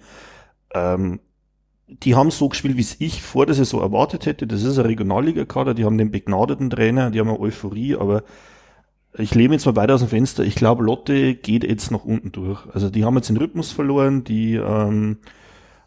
Ähm, 0.72 1.18
die 1.88 2.14
haben 2.14 2.30
so 2.30 2.48
gespielt, 2.48 2.76
wie 2.76 2.82
es 2.82 3.00
ich 3.00 3.22
vor 3.22 3.44
der 3.44 3.56
Saison 3.56 3.82
erwartet 3.82 4.24
hätte. 4.24 4.46
Das 4.46 4.62
ist 4.62 4.78
ein 4.78 4.86
Regionalliga-Kader, 4.86 5.74
die 5.74 5.84
haben 5.84 5.98
den 5.98 6.12
begnadeten 6.12 6.70
Trainer, 6.70 7.10
die 7.10 7.18
haben 7.18 7.28
eine 7.28 7.40
Euphorie, 7.40 7.96
aber 7.96 8.22
ich 9.18 9.34
lehne 9.34 9.54
jetzt 9.54 9.66
mal 9.66 9.76
weiter 9.76 9.94
aus 9.94 10.00
dem 10.00 10.08
Fenster. 10.08 10.44
Ich 10.44 10.54
glaube, 10.54 10.84
Lotte 10.84 11.34
geht 11.34 11.64
jetzt 11.64 11.90
nach 11.90 12.04
unten 12.04 12.30
durch. 12.30 12.64
Also 12.72 12.88
die 12.88 13.04
haben 13.04 13.16
jetzt 13.16 13.28
den 13.28 13.36
Rhythmus 13.36 13.72
verloren, 13.72 14.22
die 14.24 14.54
ähm, 14.54 15.18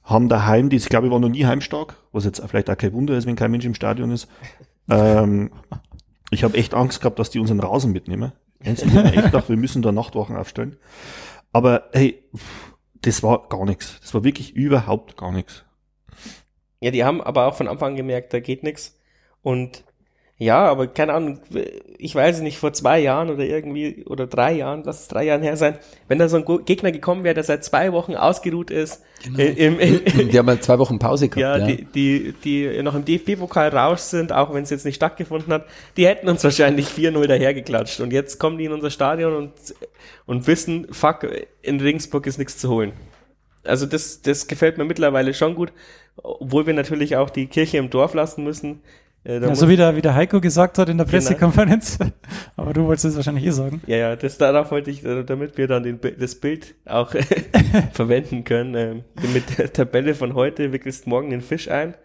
haben 0.05 0.29
daheim, 0.29 0.69
die, 0.69 0.77
ich 0.77 0.87
glaube, 0.87 1.11
waren 1.11 1.21
noch 1.21 1.29
nie 1.29 1.45
heimstark, 1.45 1.97
was 2.11 2.25
jetzt 2.25 2.41
vielleicht 2.47 2.69
auch 2.69 2.77
kein 2.77 2.93
Wunder 2.93 3.17
ist, 3.17 3.25
wenn 3.25 3.35
kein 3.35 3.51
Mensch 3.51 3.65
im 3.65 3.73
Stadion 3.73 4.11
ist. 4.11 4.27
Ähm, 4.89 5.51
ich 6.29 6.43
habe 6.43 6.57
echt 6.57 6.73
Angst 6.73 7.01
gehabt, 7.01 7.19
dass 7.19 7.31
die 7.31 7.39
unseren 7.39 7.59
Rasen 7.59 7.91
mitnehmen. 7.91 8.31
Ich 8.63 8.81
gedacht, 8.83 9.49
wir 9.49 9.57
müssen 9.57 9.81
da 9.81 9.91
Nachtwachen 9.91 10.35
aufstellen. 10.35 10.77
Aber 11.51 11.89
hey, 11.91 12.23
das 13.01 13.21
war 13.23 13.47
gar 13.49 13.65
nichts. 13.65 13.99
Das 14.01 14.13
war 14.13 14.23
wirklich 14.23 14.55
überhaupt 14.55 15.17
gar 15.17 15.31
nichts. 15.31 15.63
Ja, 16.79 16.91
die 16.91 17.03
haben 17.03 17.21
aber 17.21 17.47
auch 17.47 17.55
von 17.55 17.67
Anfang 17.67 17.91
an 17.91 17.95
gemerkt, 17.95 18.33
da 18.33 18.39
geht 18.39 18.63
nichts. 18.63 18.97
Und 19.41 19.83
Ja, 20.37 20.65
aber 20.65 20.87
keine 20.87 21.13
Ahnung, 21.13 21.39
ich 21.97 22.13
weiß 22.13 22.41
nicht, 22.41 22.57
vor 22.57 22.73
zwei 22.73 22.99
Jahren 22.99 23.29
oder 23.29 23.45
irgendwie, 23.45 24.03
oder 24.05 24.27
drei 24.27 24.51
Jahren, 24.51 24.83
lass 24.83 25.01
es 25.01 25.07
drei 25.07 25.23
Jahren 25.23 25.41
her 25.41 25.55
sein, 25.55 25.77
wenn 26.09 26.19
da 26.19 26.27
so 26.27 26.35
ein 26.35 26.65
Gegner 26.65 26.91
gekommen 26.91 27.23
wäre, 27.23 27.35
der 27.35 27.45
seit 27.45 27.63
zwei 27.63 27.93
Wochen 27.93 28.15
ausgeruht 28.15 28.69
ist, 28.69 29.01
äh, 29.37 29.45
im, 29.53 29.79
im, 29.79 30.29
Die 30.29 30.37
haben 30.37 30.49
ja 30.49 30.59
zwei 30.59 30.77
Wochen 30.77 30.99
Pause 30.99 31.29
gehabt. 31.29 31.41
ja, 31.41 31.57
Ja, 31.57 31.65
Die, 31.65 31.85
die, 31.85 32.33
die 32.43 32.83
noch 32.83 32.95
im 32.95 33.05
DFB-Pokal 33.05 33.69
raus 33.69 34.09
sind, 34.09 34.33
auch 34.33 34.53
wenn 34.53 34.63
es 34.63 34.69
jetzt 34.71 34.83
nicht 34.83 34.95
stattgefunden 34.95 35.53
hat, 35.53 35.67
die 35.95 36.05
hätten 36.05 36.27
uns 36.27 36.43
wahrscheinlich 36.43 36.87
4-0 36.87 37.27
dahergeklatscht. 37.27 38.01
Und 38.01 38.11
jetzt 38.11 38.37
kommen 38.37 38.57
die 38.57 38.65
in 38.65 38.73
unser 38.73 38.89
Stadion 38.89 39.35
und, 39.35 39.53
und 40.25 40.47
wissen, 40.47 40.87
fuck, 40.91 41.25
in 41.61 41.79
Regensburg 41.79 42.27
ist 42.27 42.39
nichts 42.39 42.57
zu 42.57 42.69
holen. 42.69 42.91
Also 43.63 43.85
das, 43.85 44.21
das 44.21 44.47
gefällt 44.47 44.77
mir 44.77 44.85
mittlerweile 44.85 45.33
schon 45.33 45.55
gut, 45.55 45.71
obwohl 46.17 46.67
wir 46.67 46.73
natürlich 46.73 47.15
auch 47.15 47.29
die 47.29 47.47
Kirche 47.47 47.77
im 47.77 47.89
Dorf 47.89 48.13
lassen 48.13 48.43
müssen. 48.43 48.81
Äh, 49.25 49.39
Ja, 49.41 49.55
so 49.55 49.67
wie 49.67 49.75
der, 49.75 49.95
wie 49.95 50.01
der 50.01 50.13
Heiko 50.15 50.39
gesagt 50.39 50.77
hat 50.77 50.87
in 50.89 50.97
der 50.97 51.05
Genau. 51.05 51.17
Pressekonferenz. 51.17 51.97
Aber 52.55 52.73
du 52.73 52.85
wolltest 52.85 53.05
es 53.05 53.15
wahrscheinlich 53.15 53.45
eh 53.45 53.51
sagen. 53.51 53.81
Ja, 53.87 53.97
ja, 53.97 54.15
das 54.15 54.37
darauf 54.37 54.71
wollte 54.71 54.91
ich, 54.91 55.03
äh, 55.03 55.23
damit 55.23 55.57
wir 55.57 55.67
dann 55.67 55.83
den, 55.83 55.99
das 56.19 56.35
Bild 56.35 56.75
auch 56.85 57.13
verwenden 57.93 58.43
können. 58.43 58.75
Ähm, 58.75 59.03
mit 59.33 59.57
der 59.57 59.73
Tabelle 59.73 60.13
von 60.15 60.33
heute 60.35 60.71
wickelst 60.71 61.07
morgen 61.07 61.29
den 61.31 61.41
Fisch 61.41 61.69
ein. 61.69 61.95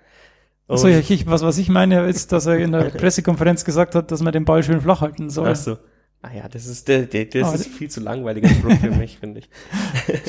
Achso, 0.68 0.86
Und- 0.86 1.10
ich, 1.10 1.26
was, 1.26 1.42
was 1.42 1.58
ich 1.58 1.68
meine, 1.68 2.06
ist, 2.06 2.32
dass 2.32 2.46
er 2.46 2.56
in 2.58 2.72
der 2.72 2.84
Pressekonferenz 2.90 3.64
gesagt 3.64 3.94
hat, 3.94 4.10
dass 4.10 4.22
man 4.22 4.32
den 4.32 4.44
Ball 4.44 4.62
schön 4.62 4.80
flach 4.80 5.00
halten 5.00 5.28
soll. 5.28 5.48
Ach 5.48 5.56
so. 5.56 5.76
Ah 6.22 6.30
ja, 6.36 6.48
das 6.48 6.66
ist 6.66 6.86
der, 6.86 7.06
der 7.06 7.24
das 7.24 7.48
Ah, 7.50 7.54
ist 7.54 7.66
viel 7.66 7.90
zu 7.90 8.00
langweiliger 8.00 8.48
Spruch 8.48 8.74
für 8.78 8.90
mich, 8.90 9.18
finde 9.18 9.40
ich. 9.40 9.48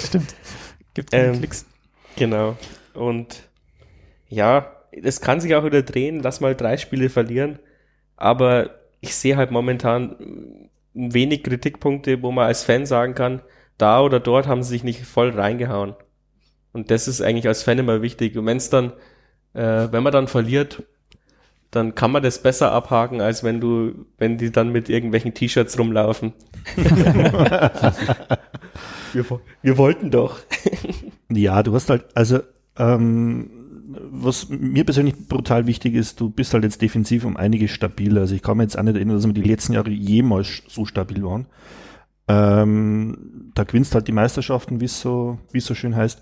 Stimmt. 0.04 0.34
Gibt 0.94 1.12
keine 1.12 1.28
Ähm, 1.34 1.38
Klicks. 1.40 1.66
Genau. 2.16 2.56
Und 2.94 3.44
ja, 4.30 4.72
das 5.02 5.22
kann 5.22 5.40
sich 5.40 5.56
auch 5.56 5.64
wieder 5.64 5.84
drehen, 5.84 6.22
lass 6.22 6.42
mal 6.42 6.56
drei 6.56 6.78
Spiele 6.78 7.10
verlieren. 7.10 7.60
Aber 8.18 8.72
ich 9.00 9.16
sehe 9.16 9.38
halt 9.38 9.52
momentan 9.52 10.70
wenig 10.94 11.44
Kritikpunkte, 11.44 12.22
wo 12.22 12.32
man 12.32 12.48
als 12.48 12.64
Fan 12.64 12.86
sagen 12.86 13.16
kann, 13.16 13.42
da 13.78 14.02
oder 14.02 14.20
dort 14.20 14.48
haben 14.48 14.64
sie 14.64 14.70
sich 14.70 14.84
nicht 14.84 15.06
voll 15.06 15.30
reingehauen. 15.30 15.96
Und 16.74 16.92
das 16.92 17.08
ist 17.08 17.22
eigentlich 17.22 17.48
als 17.48 17.64
Fan 17.64 17.80
immer 17.80 18.02
wichtig. 18.02 18.38
Und 18.38 18.46
wenn 18.46 18.58
es 18.58 18.70
dann, 18.70 18.94
äh, 19.54 19.88
wenn 19.92 20.04
man 20.04 20.14
dann 20.14 20.28
verliert, 20.28 20.84
dann 21.72 21.96
kann 21.96 22.12
man 22.12 22.22
das 22.22 22.44
besser 22.44 22.72
abhaken, 22.74 23.22
als 23.22 23.44
wenn 23.44 23.62
du, 23.62 24.06
wenn 24.18 24.38
die 24.38 24.52
dann 24.52 24.72
mit 24.72 24.90
irgendwelchen 24.90 25.34
T-Shirts 25.34 25.80
rumlaufen. 25.80 26.34
wir, 29.14 29.26
wir 29.62 29.78
wollten 29.78 30.12
doch. 30.12 30.40
Ja, 31.30 31.64
du 31.64 31.74
hast 31.74 31.90
halt, 31.90 32.06
also, 32.14 32.42
ähm, 32.78 33.61
was 34.12 34.50
mir 34.50 34.84
persönlich 34.84 35.28
brutal 35.28 35.68
wichtig 35.68 35.96
ist, 35.96 36.20
du 36.20 36.30
bist 36.30 36.54
halt 36.54 36.64
jetzt 36.64 36.82
defensiv 36.82 37.26
um 37.26 37.38
einiges 37.38 37.72
stabiler. 37.72 38.22
Also 38.22 38.36
ich 38.36 38.42
kann 38.42 38.58
mir 38.58 38.64
jetzt 38.64 38.78
auch 38.78 38.84
nicht 38.84 38.96
erinnern, 38.96 39.16
dass 39.16 39.26
wir 39.26 39.34
die 39.34 39.42
letzten 39.42 39.74
Jahre 39.74 39.90
jemals 39.90 40.64
so 40.68 40.86
stabil 40.86 41.24
waren. 41.24 41.48
Ähm, 42.28 43.52
da 43.54 43.64
gewinnst 43.64 43.94
halt 43.96 44.08
die 44.08 44.14
Meisterschaften, 44.14 44.80
wie 44.80 44.88
so, 44.88 45.40
es 45.54 45.66
so 45.66 45.76
schön 45.76 45.96
heißt. 45.96 46.22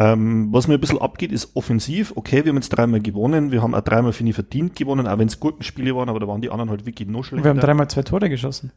Ähm, 0.00 0.48
was 0.52 0.68
mir 0.68 0.74
ein 0.74 0.80
bisschen 0.80 1.00
abgeht, 1.00 1.32
ist 1.32 1.56
offensiv. 1.56 2.12
Okay, 2.14 2.44
wir 2.44 2.50
haben 2.50 2.56
jetzt 2.56 2.68
dreimal 2.68 3.00
gewonnen. 3.00 3.50
Wir 3.50 3.62
haben 3.62 3.74
auch 3.74 3.80
dreimal, 3.80 4.12
finde 4.12 4.30
ich, 4.30 4.36
verdient 4.36 4.76
gewonnen, 4.76 5.08
auch 5.08 5.18
wenn 5.18 5.26
es 5.26 5.40
Gurkenspiele 5.40 5.94
waren, 5.96 6.08
aber 6.08 6.20
da 6.20 6.28
waren 6.28 6.40
die 6.40 6.50
anderen 6.50 6.70
halt 6.70 6.86
wirklich 6.86 7.08
noch 7.08 7.24
schlechter 7.24 7.44
wir 7.44 7.50
haben 7.50 7.60
dreimal 7.60 7.88
zwei 7.88 8.02
Tore 8.02 8.28
geschossen. 8.28 8.72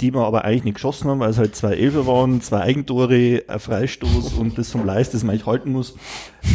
Die 0.00 0.14
wir 0.14 0.24
aber 0.24 0.44
eigentlich 0.44 0.64
nicht 0.64 0.74
geschossen 0.74 1.10
haben, 1.10 1.20
weil 1.20 1.30
es 1.30 1.38
halt 1.38 1.56
zwei 1.56 1.74
Elfer 1.74 2.06
waren, 2.06 2.40
zwei 2.40 2.60
Eigentore, 2.60 3.42
ein 3.48 3.58
Freistoß 3.58 4.34
und 4.34 4.56
das 4.56 4.70
vom 4.70 4.86
Leist, 4.86 5.12
das 5.12 5.24
man 5.24 5.34
eigentlich 5.34 5.46
halten 5.46 5.72
muss. 5.72 5.96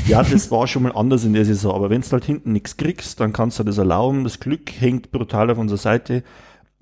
Ja, 0.07 0.23
das 0.23 0.49
war 0.49 0.65
schon 0.67 0.83
mal 0.83 0.93
anders 0.93 1.25
in 1.25 1.33
der 1.33 1.43
Saison. 1.43 1.75
Aber 1.75 1.89
wenn 1.89 2.01
du 2.01 2.11
halt 2.11 2.23
hinten 2.23 2.53
nichts 2.53 2.77
kriegst, 2.77 3.19
dann 3.19 3.33
kannst 3.33 3.59
du 3.59 3.63
das 3.63 3.77
erlauben. 3.77 4.23
Das 4.23 4.39
Glück 4.39 4.71
hängt 4.79 5.11
brutal 5.11 5.51
auf 5.51 5.57
unserer 5.57 5.77
Seite. 5.77 6.23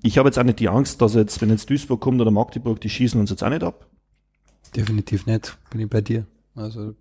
Ich 0.02 0.18
habe 0.18 0.28
jetzt 0.28 0.38
auch 0.38 0.44
nicht 0.44 0.60
die 0.60 0.68
Angst, 0.68 1.02
dass 1.02 1.14
jetzt, 1.14 1.40
wenn 1.40 1.50
jetzt 1.50 1.68
Duisburg 1.68 2.00
kommt 2.00 2.20
oder 2.20 2.30
Magdeburg, 2.30 2.80
die 2.80 2.90
schießen 2.90 3.20
uns 3.20 3.30
jetzt 3.30 3.42
auch 3.42 3.50
nicht 3.50 3.64
ab. 3.64 3.86
Definitiv 4.76 5.26
nicht. 5.26 5.58
Bin 5.70 5.80
ich 5.80 5.90
bei 5.90 6.00
dir. 6.00 6.26
Also, 6.54 6.94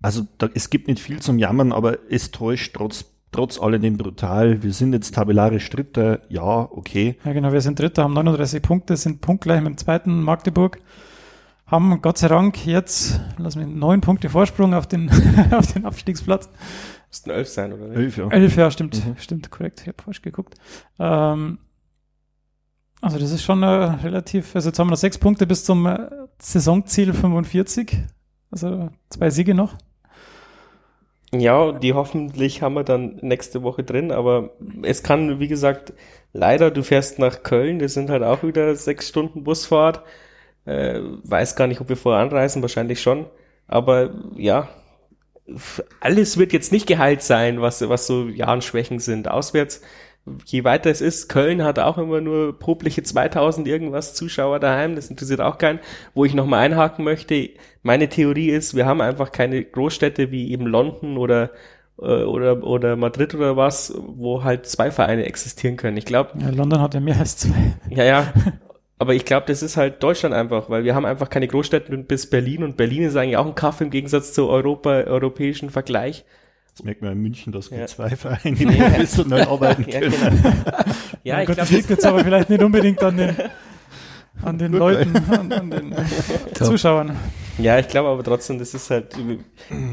Also 0.00 0.26
da, 0.38 0.48
es 0.54 0.70
gibt 0.70 0.88
nicht 0.88 1.00
viel 1.00 1.20
zum 1.20 1.38
Jammern, 1.38 1.72
aber 1.72 1.98
es 2.10 2.30
täuscht 2.32 2.74
trotz, 2.74 3.04
trotz 3.32 3.58
alledem 3.60 3.96
brutal. 3.96 4.62
Wir 4.62 4.72
sind 4.72 4.92
jetzt 4.92 5.14
tabellarisch 5.14 5.68
Dritter, 5.70 6.20
ja, 6.28 6.42
okay. 6.70 7.18
Ja, 7.24 7.32
genau, 7.32 7.52
wir 7.52 7.60
sind 7.60 7.78
Dritter, 7.78 8.04
haben 8.04 8.12
39 8.14 8.62
Punkte, 8.62 8.96
sind 8.96 9.20
punktgleich 9.20 9.60
mit 9.60 9.70
dem 9.70 9.78
zweiten 9.78 10.22
Magdeburg. 10.22 10.78
Haben 11.66 12.02
Gott 12.02 12.18
sei 12.18 12.28
Dank 12.28 12.66
jetzt, 12.66 13.20
lass 13.38 13.56
mich, 13.56 13.66
neun 13.66 14.02
Punkte 14.02 14.28
Vorsprung 14.28 14.74
auf 14.74 14.86
den, 14.86 15.10
auf 15.52 15.72
den 15.72 15.86
Abstiegsplatz. 15.86 16.48
Müssten 17.08 17.30
elf 17.30 17.48
sein, 17.48 17.72
oder 17.72 17.88
nicht? 17.88 17.96
Elf, 17.96 18.16
ja. 18.18 18.28
Elf, 18.28 18.56
ja, 18.56 18.70
stimmt, 18.70 19.04
Mhm. 19.04 19.16
stimmt, 19.18 19.50
korrekt, 19.50 19.80
ich 19.80 19.88
habe 19.88 20.02
falsch 20.02 20.20
geguckt. 20.22 20.54
Ähm, 20.98 21.58
also 23.00 23.18
das 23.18 23.32
ist 23.32 23.42
schon 23.42 23.62
äh, 23.62 23.66
relativ, 23.66 24.54
also 24.54 24.68
jetzt 24.68 24.78
haben 24.78 24.86
wir 24.88 24.92
noch 24.92 24.96
sechs 24.98 25.18
Punkte 25.18 25.46
bis 25.46 25.64
zum 25.64 25.86
äh, 25.86 25.98
Saisonziel 26.38 27.12
45. 27.12 27.96
Also 28.50 28.90
zwei 29.08 29.30
Siege 29.30 29.54
noch. 29.54 29.74
Ja, 31.34 31.72
die 31.72 31.94
hoffentlich 31.94 32.60
haben 32.60 32.74
wir 32.74 32.84
dann 32.84 33.16
nächste 33.22 33.62
Woche 33.62 33.82
drin, 33.84 34.12
aber 34.12 34.50
es 34.82 35.02
kann, 35.02 35.40
wie 35.40 35.48
gesagt, 35.48 35.94
leider, 36.34 36.70
du 36.70 36.82
fährst 36.82 37.18
nach 37.18 37.42
Köln, 37.42 37.78
das 37.78 37.94
sind 37.94 38.10
halt 38.10 38.22
auch 38.22 38.42
wieder 38.42 38.74
sechs 38.76 39.08
Stunden 39.08 39.42
Busfahrt. 39.42 40.02
Äh, 40.66 41.00
weiß 41.24 41.56
gar 41.56 41.66
nicht, 41.68 41.80
ob 41.80 41.88
wir 41.88 41.96
vorher 41.96 42.22
anreisen, 42.22 42.62
wahrscheinlich 42.62 43.00
schon. 43.02 43.26
Aber 43.66 44.14
ja, 44.36 44.68
alles 46.00 46.38
wird 46.38 46.52
jetzt 46.52 46.72
nicht 46.72 46.86
geheilt 46.86 47.22
sein, 47.22 47.60
was, 47.60 47.86
was 47.88 48.06
so 48.06 48.28
Jahrenschwächen 48.28 48.98
sind. 48.98 49.28
Auswärts, 49.28 49.82
je 50.46 50.64
weiter 50.64 50.90
es 50.90 51.00
ist, 51.00 51.28
Köln 51.28 51.64
hat 51.64 51.78
auch 51.78 51.98
immer 51.98 52.20
nur 52.20 52.58
probliche 52.58 53.02
2000 53.02 53.66
irgendwas 53.66 54.14
Zuschauer 54.14 54.60
daheim, 54.60 54.94
das 54.94 55.10
interessiert 55.10 55.40
auch 55.40 55.58
keinen. 55.58 55.80
Wo 56.14 56.24
ich 56.24 56.34
nochmal 56.34 56.60
einhaken 56.60 57.04
möchte, 57.04 57.50
meine 57.82 58.08
Theorie 58.08 58.50
ist, 58.50 58.74
wir 58.76 58.86
haben 58.86 59.00
einfach 59.00 59.32
keine 59.32 59.62
Großstädte 59.64 60.30
wie 60.30 60.52
eben 60.52 60.66
London 60.66 61.18
oder 61.18 61.50
äh, 61.98 62.22
oder 62.24 62.62
oder 62.62 62.96
Madrid 62.96 63.34
oder 63.34 63.56
was, 63.56 63.94
wo 63.98 64.44
halt 64.44 64.66
zwei 64.66 64.90
Vereine 64.90 65.24
existieren 65.26 65.76
können. 65.76 65.96
Ich 65.96 66.04
glaube, 66.06 66.30
Ja, 66.40 66.50
London 66.50 66.80
hat 66.80 66.94
ja 66.94 67.00
mehr 67.00 67.18
als 67.18 67.36
zwei. 67.36 67.74
ja, 67.90 68.04
ja. 68.04 68.32
Aber 68.98 69.14
ich 69.14 69.24
glaube, 69.24 69.46
das 69.48 69.64
ist 69.64 69.76
halt 69.76 70.00
Deutschland 70.00 70.32
einfach, 70.32 70.70
weil 70.70 70.84
wir 70.84 70.94
haben 70.94 71.04
einfach 71.04 71.28
keine 71.28 71.48
Großstädte 71.48 71.98
bis 71.98 72.30
Berlin 72.30 72.62
und 72.62 72.76
Berlin 72.76 73.02
ist 73.02 73.16
eigentlich 73.16 73.36
auch 73.36 73.46
ein 73.46 73.56
Kaff 73.56 73.80
im 73.80 73.90
Gegensatz 73.90 74.32
zu 74.32 74.48
Europa, 74.48 74.90
europäischen 74.90 75.70
Vergleich. 75.70 76.24
Das 76.74 76.84
merkt 76.84 77.02
man 77.02 77.12
in 77.12 77.18
München, 77.22 77.52
dass 77.52 77.70
Ja. 77.70 77.78
ja. 77.80 77.86
zwei 77.86 78.10
Vereine 78.16 78.56
professionell 78.56 79.42
arbeiten 79.42 79.84
Ja, 79.90 80.00
können. 80.00 80.12
genau. 80.42 80.54
ja 81.24 81.34
Mein 81.34 81.42
ich 81.42 81.46
Gott, 81.46 81.56
glaube, 81.56 81.56
das 81.56 81.70
liegt 81.70 81.90
jetzt 81.90 82.06
aber 82.06 82.24
vielleicht 82.24 82.50
nicht 82.50 82.62
unbedingt 82.62 83.02
an 83.02 83.16
den, 83.16 83.36
an 84.42 84.58
den 84.58 84.72
Leuten, 84.72 85.14
an, 85.30 85.52
an 85.52 85.70
den 85.70 85.94
Zuschauern. 86.54 87.16
ja, 87.58 87.78
ich 87.78 87.88
glaube 87.88 88.08
aber 88.08 88.24
trotzdem, 88.24 88.58
das 88.58 88.72
ist 88.74 88.90
halt, 88.90 89.14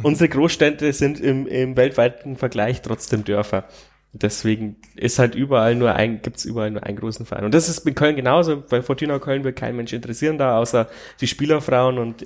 unsere 0.04 0.30
Großstädte 0.30 0.92
sind 0.94 1.20
im, 1.20 1.46
im 1.48 1.76
weltweiten 1.76 2.38
Vergleich 2.38 2.82
trotzdem 2.82 3.24
Dörfer. 3.26 3.66
Deswegen 4.12 4.78
ist 4.96 5.20
halt 5.20 5.36
überall 5.36 5.76
nur 5.76 5.94
ein, 5.94 6.24
gibt's 6.24 6.44
überall 6.44 6.72
nur 6.72 6.82
einen 6.84 6.98
großen 6.98 7.28
Verein. 7.28 7.46
Und 7.46 7.54
das 7.54 7.70
ist 7.70 7.86
in 7.86 7.94
Köln 7.94 8.16
genauso. 8.16 8.64
Bei 8.68 8.82
Fortuna 8.82 9.20
Köln 9.20 9.44
wird 9.44 9.56
kein 9.56 9.76
Mensch 9.76 9.94
interessieren 9.94 10.40
da, 10.40 10.58
außer 10.58 10.88
die 11.22 11.28
Spielerfrauen 11.28 12.00
und 12.00 12.24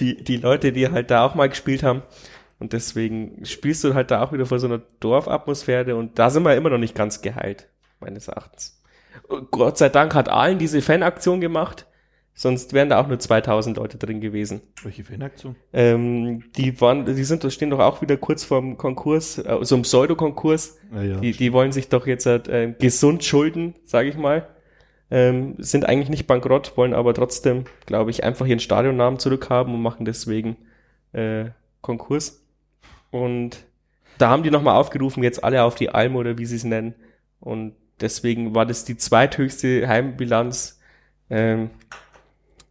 die, 0.00 0.16
die 0.24 0.36
Leute, 0.38 0.72
die 0.72 0.88
halt 0.88 1.12
da 1.12 1.24
auch 1.24 1.36
mal 1.36 1.48
gespielt 1.48 1.84
haben. 1.84 2.02
Und 2.62 2.72
deswegen 2.72 3.44
spielst 3.44 3.82
du 3.82 3.94
halt 3.94 4.12
da 4.12 4.22
auch 4.22 4.32
wieder 4.32 4.46
vor 4.46 4.60
so 4.60 4.68
einer 4.68 4.80
Dorfatmosphäre 5.00 5.96
und 5.96 6.20
da 6.20 6.30
sind 6.30 6.44
wir 6.44 6.54
immer 6.54 6.70
noch 6.70 6.78
nicht 6.78 6.94
ganz 6.94 7.20
geheilt, 7.20 7.66
meines 7.98 8.28
Erachtens. 8.28 8.80
Und 9.26 9.50
Gott 9.50 9.78
sei 9.78 9.88
Dank 9.88 10.14
hat 10.14 10.28
Aalen 10.28 10.60
diese 10.60 10.80
Fanaktion 10.80 11.40
gemacht, 11.40 11.88
sonst 12.34 12.72
wären 12.72 12.88
da 12.88 13.00
auch 13.00 13.08
nur 13.08 13.18
2000 13.18 13.78
Leute 13.78 13.98
drin 13.98 14.20
gewesen. 14.20 14.60
Welche 14.84 15.02
Fanaktion? 15.02 15.56
Ähm, 15.72 16.44
die 16.54 16.80
waren, 16.80 17.04
die 17.04 17.24
sind, 17.24 17.52
stehen 17.52 17.70
doch 17.70 17.80
auch 17.80 18.00
wieder 18.00 18.16
kurz 18.16 18.44
vorm 18.44 18.78
Konkurs, 18.78 19.38
äh, 19.38 19.58
so 19.62 19.74
einem 19.74 19.82
Pseudo-Konkurs. 19.82 20.78
Ja, 20.94 21.02
ja. 21.02 21.16
Die, 21.16 21.32
die 21.32 21.52
wollen 21.52 21.72
sich 21.72 21.88
doch 21.88 22.06
jetzt 22.06 22.26
halt, 22.26 22.46
äh, 22.46 22.76
gesund 22.78 23.24
schulden, 23.24 23.74
sage 23.84 24.08
ich 24.08 24.16
mal. 24.16 24.46
Ähm, 25.10 25.56
sind 25.58 25.84
eigentlich 25.84 26.10
nicht 26.10 26.28
bankrott, 26.28 26.76
wollen 26.76 26.94
aber 26.94 27.12
trotzdem, 27.12 27.64
glaube 27.86 28.12
ich, 28.12 28.22
einfach 28.22 28.46
ihren 28.46 28.60
Stadionnamen 28.60 29.18
zurückhaben 29.18 29.74
und 29.74 29.82
machen 29.82 30.04
deswegen 30.04 30.58
äh, 31.12 31.46
Konkurs. 31.80 32.41
Und 33.12 33.64
da 34.18 34.30
haben 34.30 34.42
die 34.42 34.50
nochmal 34.50 34.74
aufgerufen, 34.74 35.22
jetzt 35.22 35.44
alle 35.44 35.62
auf 35.62 35.76
die 35.76 35.90
Alm 35.90 36.16
oder 36.16 36.38
wie 36.38 36.46
sie 36.46 36.56
es 36.56 36.64
nennen. 36.64 36.94
Und 37.38 37.74
deswegen 38.00 38.54
war 38.54 38.66
das 38.66 38.84
die 38.84 38.96
zweithöchste 38.96 39.86
Heimbilanz 39.86 40.80
ähm, 41.30 41.70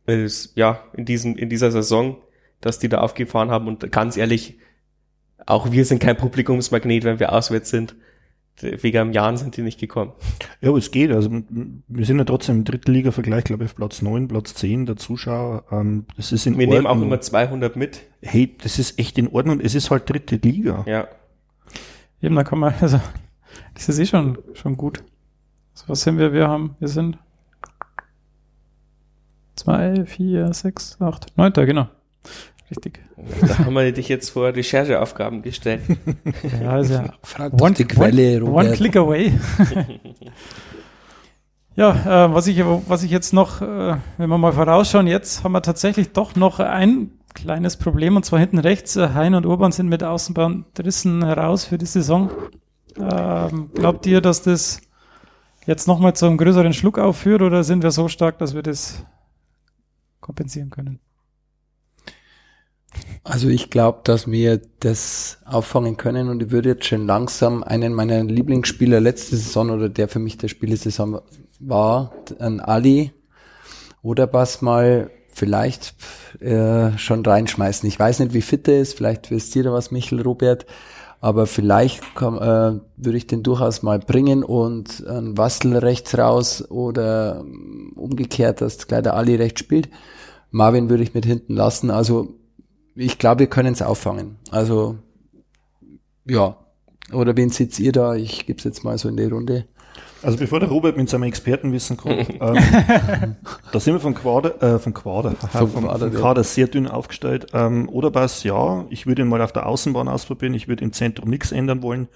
ist, 0.06 0.58
ja, 0.58 0.84
in, 0.94 1.06
diesem, 1.06 1.38
in 1.38 1.48
dieser 1.48 1.72
Saison, 1.72 2.18
dass 2.60 2.80
die 2.80 2.90
da 2.90 2.98
aufgefahren 2.98 3.52
haben. 3.52 3.68
Und 3.68 3.92
ganz 3.92 4.18
ehrlich, 4.18 4.58
auch 5.46 5.72
wir 5.72 5.86
sind 5.86 6.00
kein 6.00 6.18
Publikumsmagnet, 6.18 7.04
wenn 7.04 7.20
wir 7.20 7.32
auswärts 7.32 7.70
sind. 7.70 7.96
Wegen 8.62 8.98
am 8.98 9.12
Jahren 9.12 9.38
sind 9.38 9.58
die 9.58 9.62
nicht 9.62 9.80
gekommen. 9.80 10.12
Ja, 10.62 10.70
aber 10.70 10.78
es 10.78 10.92
geht. 10.92 11.12
Also 11.12 11.30
wir 11.88 12.06
sind 12.06 12.18
ja 12.18 12.24
trotzdem 12.26 12.58
im 12.58 12.64
Drittliga-Vergleich, 12.64 13.44
glaube 13.46 13.64
ich, 13.64 13.72
auf 13.72 13.76
Platz 13.76 14.02
9, 14.02 14.28
Platz 14.28 14.54
10 14.56 14.86
der 14.86 14.98
Zuschauer. 14.98 15.64
Ähm, 15.72 16.06
das 16.16 16.32
ist 16.32 16.46
in 16.46 16.58
Wir 16.58 16.68
Ordnung. 16.68 16.84
nehmen 16.84 16.88
auch 16.88 17.02
immer 17.02 17.22
200 17.22 17.76
mit. 17.76 18.02
Hey, 18.22 18.56
das 18.62 18.80
ist 18.80 19.00
echt 19.00 19.18
in 19.18 19.28
Ordnung. 19.30 19.60
Es 19.60 19.76
ist 19.76 19.90
halt 19.90 20.10
dritte 20.10 20.36
Liga. 20.36 20.84
Ja. 20.88 21.08
Eben, 22.22 22.36
da 22.36 22.44
kann 22.44 22.60
man, 22.60 22.74
also, 22.82 23.00
Das 23.74 23.90
ist 23.90 24.00
eh 24.00 24.06
schon, 24.06 24.38
schon 24.54 24.78
gut. 24.78 25.04
So, 25.74 25.86
was 25.88 26.02
sind 26.02 26.18
wir? 26.18 26.34
Wir 26.34 26.48
haben, 26.48 26.76
wir 26.80 26.88
sind 26.88 27.18
zwei, 29.56 30.06
vier, 30.06 30.54
sechs, 30.54 31.00
acht, 31.02 31.36
neunter, 31.38 31.66
genau. 31.66 31.88
Richtig. 32.72 33.02
Da 33.42 33.60
haben 33.60 33.74
wir 33.74 33.92
dich 33.92 34.08
jetzt 34.08 34.30
vor 34.30 34.56
Rechercheaufgaben 34.56 35.42
gestellt. 35.42 35.82
Ja, 36.62 36.80
ist 36.80 36.92
ja 36.92 37.14
Frag 37.22 37.58
doch 37.58 37.70
die 37.72 37.86
Quelle, 37.86 38.42
one, 38.44 38.52
one 38.52 38.72
click 38.72 38.96
away. 38.96 39.32
ja, 41.76 42.26
äh, 42.26 42.34
was 42.34 42.48
ich, 42.48 42.64
was 42.88 43.04
ich 43.04 43.12
jetzt 43.12 43.34
noch, 43.34 43.62
äh, 43.62 43.98
wenn 44.18 44.30
wir 44.30 44.38
mal 44.38 44.54
vorausschauen, 44.54 45.08
jetzt 45.08 45.44
haben 45.44 45.52
wir 45.52 45.62
tatsächlich 45.62 46.14
doch 46.14 46.36
noch 46.36 46.60
ein 46.60 47.12
kleines 47.34 47.76
Problem 47.76 48.16
und 48.16 48.24
zwar 48.24 48.40
hinten 48.40 48.60
rechts. 48.60 48.96
Äh, 48.96 49.10
Hein 49.14 49.36
und 49.36 49.46
Urban 49.46 49.74
sind 49.74 49.90
mit 49.90 50.04
Außenbahndrissen 50.04 51.26
heraus 51.26 51.66
für 51.66 51.78
die 51.78 51.86
Saison. 51.86 52.32
Ähm, 52.98 53.72
glaubt 53.74 54.06
ihr, 54.06 54.22
dass 54.22 54.44
das 54.44 54.82
jetzt 55.66 55.88
nochmal 55.88 56.16
zu 56.16 56.26
einem 56.26 56.38
größeren 56.38 56.74
Schluck 56.74 57.00
aufführt 57.00 57.42
oder 57.42 57.64
sind 57.64 57.84
wir 57.84 57.92
so 57.92 58.08
stark, 58.08 58.40
dass 58.40 58.56
wir 58.56 58.64
das 58.64 59.06
kompensieren 60.22 60.70
können? 60.70 61.00
Also 63.24 63.50
ich 63.50 63.70
glaube, 63.70 64.00
dass 64.04 64.30
wir 64.30 64.62
das 64.80 65.38
auffangen 65.46 65.96
können 65.96 66.28
und 66.30 66.42
ich 66.42 66.52
würde 66.52 66.70
jetzt 66.70 66.86
schon 66.86 67.06
langsam 67.06 67.64
einen 67.64 67.94
meiner 67.94 68.24
Lieblingsspieler 68.24 69.00
letzte 69.00 69.36
Saison 69.36 69.70
oder 69.70 69.90
der 69.90 70.08
für 70.08 70.20
mich 70.20 70.38
der 70.38 70.48
Spieler 70.48 70.76
Saison 70.76 71.22
war, 71.60 72.12
ein 72.40 72.60
Ali 72.60 73.12
oder 74.02 74.34
was 74.34 74.62
mal 74.62 75.12
vielleicht 75.32 75.94
äh, 76.40 76.98
schon 76.98 77.26
reinschmeißen. 77.26 77.88
Ich 77.88 78.00
weiß 78.00 78.20
nicht, 78.20 78.34
wie 78.34 78.42
fit 78.42 78.68
er 78.68 78.82
ist, 78.82 78.98
vielleicht 78.98 79.32
wisst 79.32 79.56
ihr 79.56 79.64
da 79.64 79.72
was, 79.72 79.92
Michel, 79.92 80.22
Robert, 80.22 80.66
aber 81.22 81.46
vielleicht 81.46 82.02
äh, 82.18 82.22
würde 82.22 83.18
ich 83.18 83.28
den 83.28 83.44
durchaus 83.44 83.84
mal 83.84 84.00
bringen 84.00 84.44
und 84.44 85.06
ein 85.08 85.38
Wassel 85.38 85.78
rechts 85.78 86.18
raus 86.18 86.70
oder 86.70 87.42
ähm, 87.42 87.94
umgekehrt, 87.96 88.62
dass 88.62 88.88
gleich 88.88 89.04
der 89.04 89.14
Ali 89.14 89.36
rechts 89.36 89.60
spielt. 89.60 89.90
Marvin 90.50 90.90
würde 90.90 91.04
ich 91.04 91.14
mit 91.14 91.26
hinten 91.26 91.54
lassen. 91.54 91.92
Also 91.92 92.41
ich 92.96 93.18
glaube, 93.18 93.40
wir 93.40 93.48
können 93.48 93.74
es 93.74 93.82
auffangen. 93.82 94.38
Also 94.52 94.98
ja. 96.26 96.56
Oder 97.12 97.36
wen 97.36 97.50
seht 97.50 97.78
ihr 97.80 97.92
da? 97.92 98.16
Ich 98.16 98.46
gebe 98.46 98.58
es 98.58 98.64
jetzt 98.64 98.84
mal 98.84 98.98
so 98.98 99.10
in 99.10 99.18
die 99.18 99.26
Runde. 99.26 99.66
Also 100.24 100.38
bevor 100.38 100.60
der 100.60 100.70
Robert 100.70 100.98
mit 100.98 101.10
seinem 101.10 101.24
Expertenwissen 101.24 101.98
kommt, 101.98 102.30
ähm, 102.40 103.36
da 103.72 103.80
sind 103.80 103.94
wir 103.94 104.00
vom 104.00 104.14
Quader, 104.14 104.62
äh, 104.62 104.80
vom 104.80 104.94
Quader, 104.94 105.32
Vom 105.32 105.70
vom, 105.70 105.84
Quader, 105.86 106.12
vom. 106.12 106.22
Kader 106.22 106.44
sehr 106.44 106.68
dünn 106.68 106.88
aufgestellt. 106.88 107.48
Ähm, 107.54 107.90
Oderbass, 107.90 108.44
ja, 108.44 108.86
ich 108.90 109.08
würde 109.08 109.24
ihn 109.24 109.28
mal 109.28 109.42
auf 109.42 109.52
der 109.52 109.66
Außenbahn 109.66 110.08
ausprobieren, 110.08 110.54
ich 110.54 110.68
würde 110.68 110.84
im 110.84 110.94
Zentrum 110.94 111.30
nichts 111.30 111.52
ändern 111.52 111.82
wollen. 111.82 112.08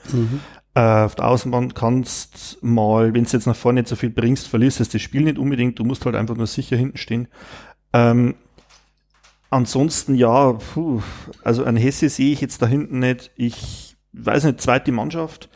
Äh, 0.76 0.80
auf 0.80 1.16
der 1.16 1.28
Außenbahn 1.28 1.74
kannst 1.74 2.60
mal, 2.62 3.14
wenn 3.14 3.24
du 3.24 3.30
jetzt 3.32 3.48
nach 3.48 3.56
vorne 3.56 3.82
nicht 3.82 3.90
so 3.90 3.96
viel 3.96 4.12
bringst, 4.12 4.48
verlierst 4.48 4.80
du 4.80 4.84
das 4.84 5.02
Spiel 5.02 5.22
nicht 5.22 5.40
unbedingt, 5.40 5.80
du 5.80 5.84
musst 5.84 6.06
halt 6.06 6.16
einfach 6.16 6.36
nur 6.36 6.48
sicher 6.48 6.78
hinten 6.78 6.98
stehen. 6.98 7.28
Ähm, 7.92 8.36
ansonsten 9.50 10.16
ja, 10.16 10.54
puh, 10.54 11.02
also 11.44 11.64
ein 11.64 11.78
Hesse 11.78 12.10
sehe 12.10 12.32
ich 12.34 12.42
jetzt 12.42 12.62
da 12.62 12.68
hinten 12.68 13.00
nicht. 13.00 13.32
Ich 13.36 13.96
weiß 14.14 14.46
nicht, 14.46 14.62
zweite 14.62 14.92
Mannschaft. 14.92 15.50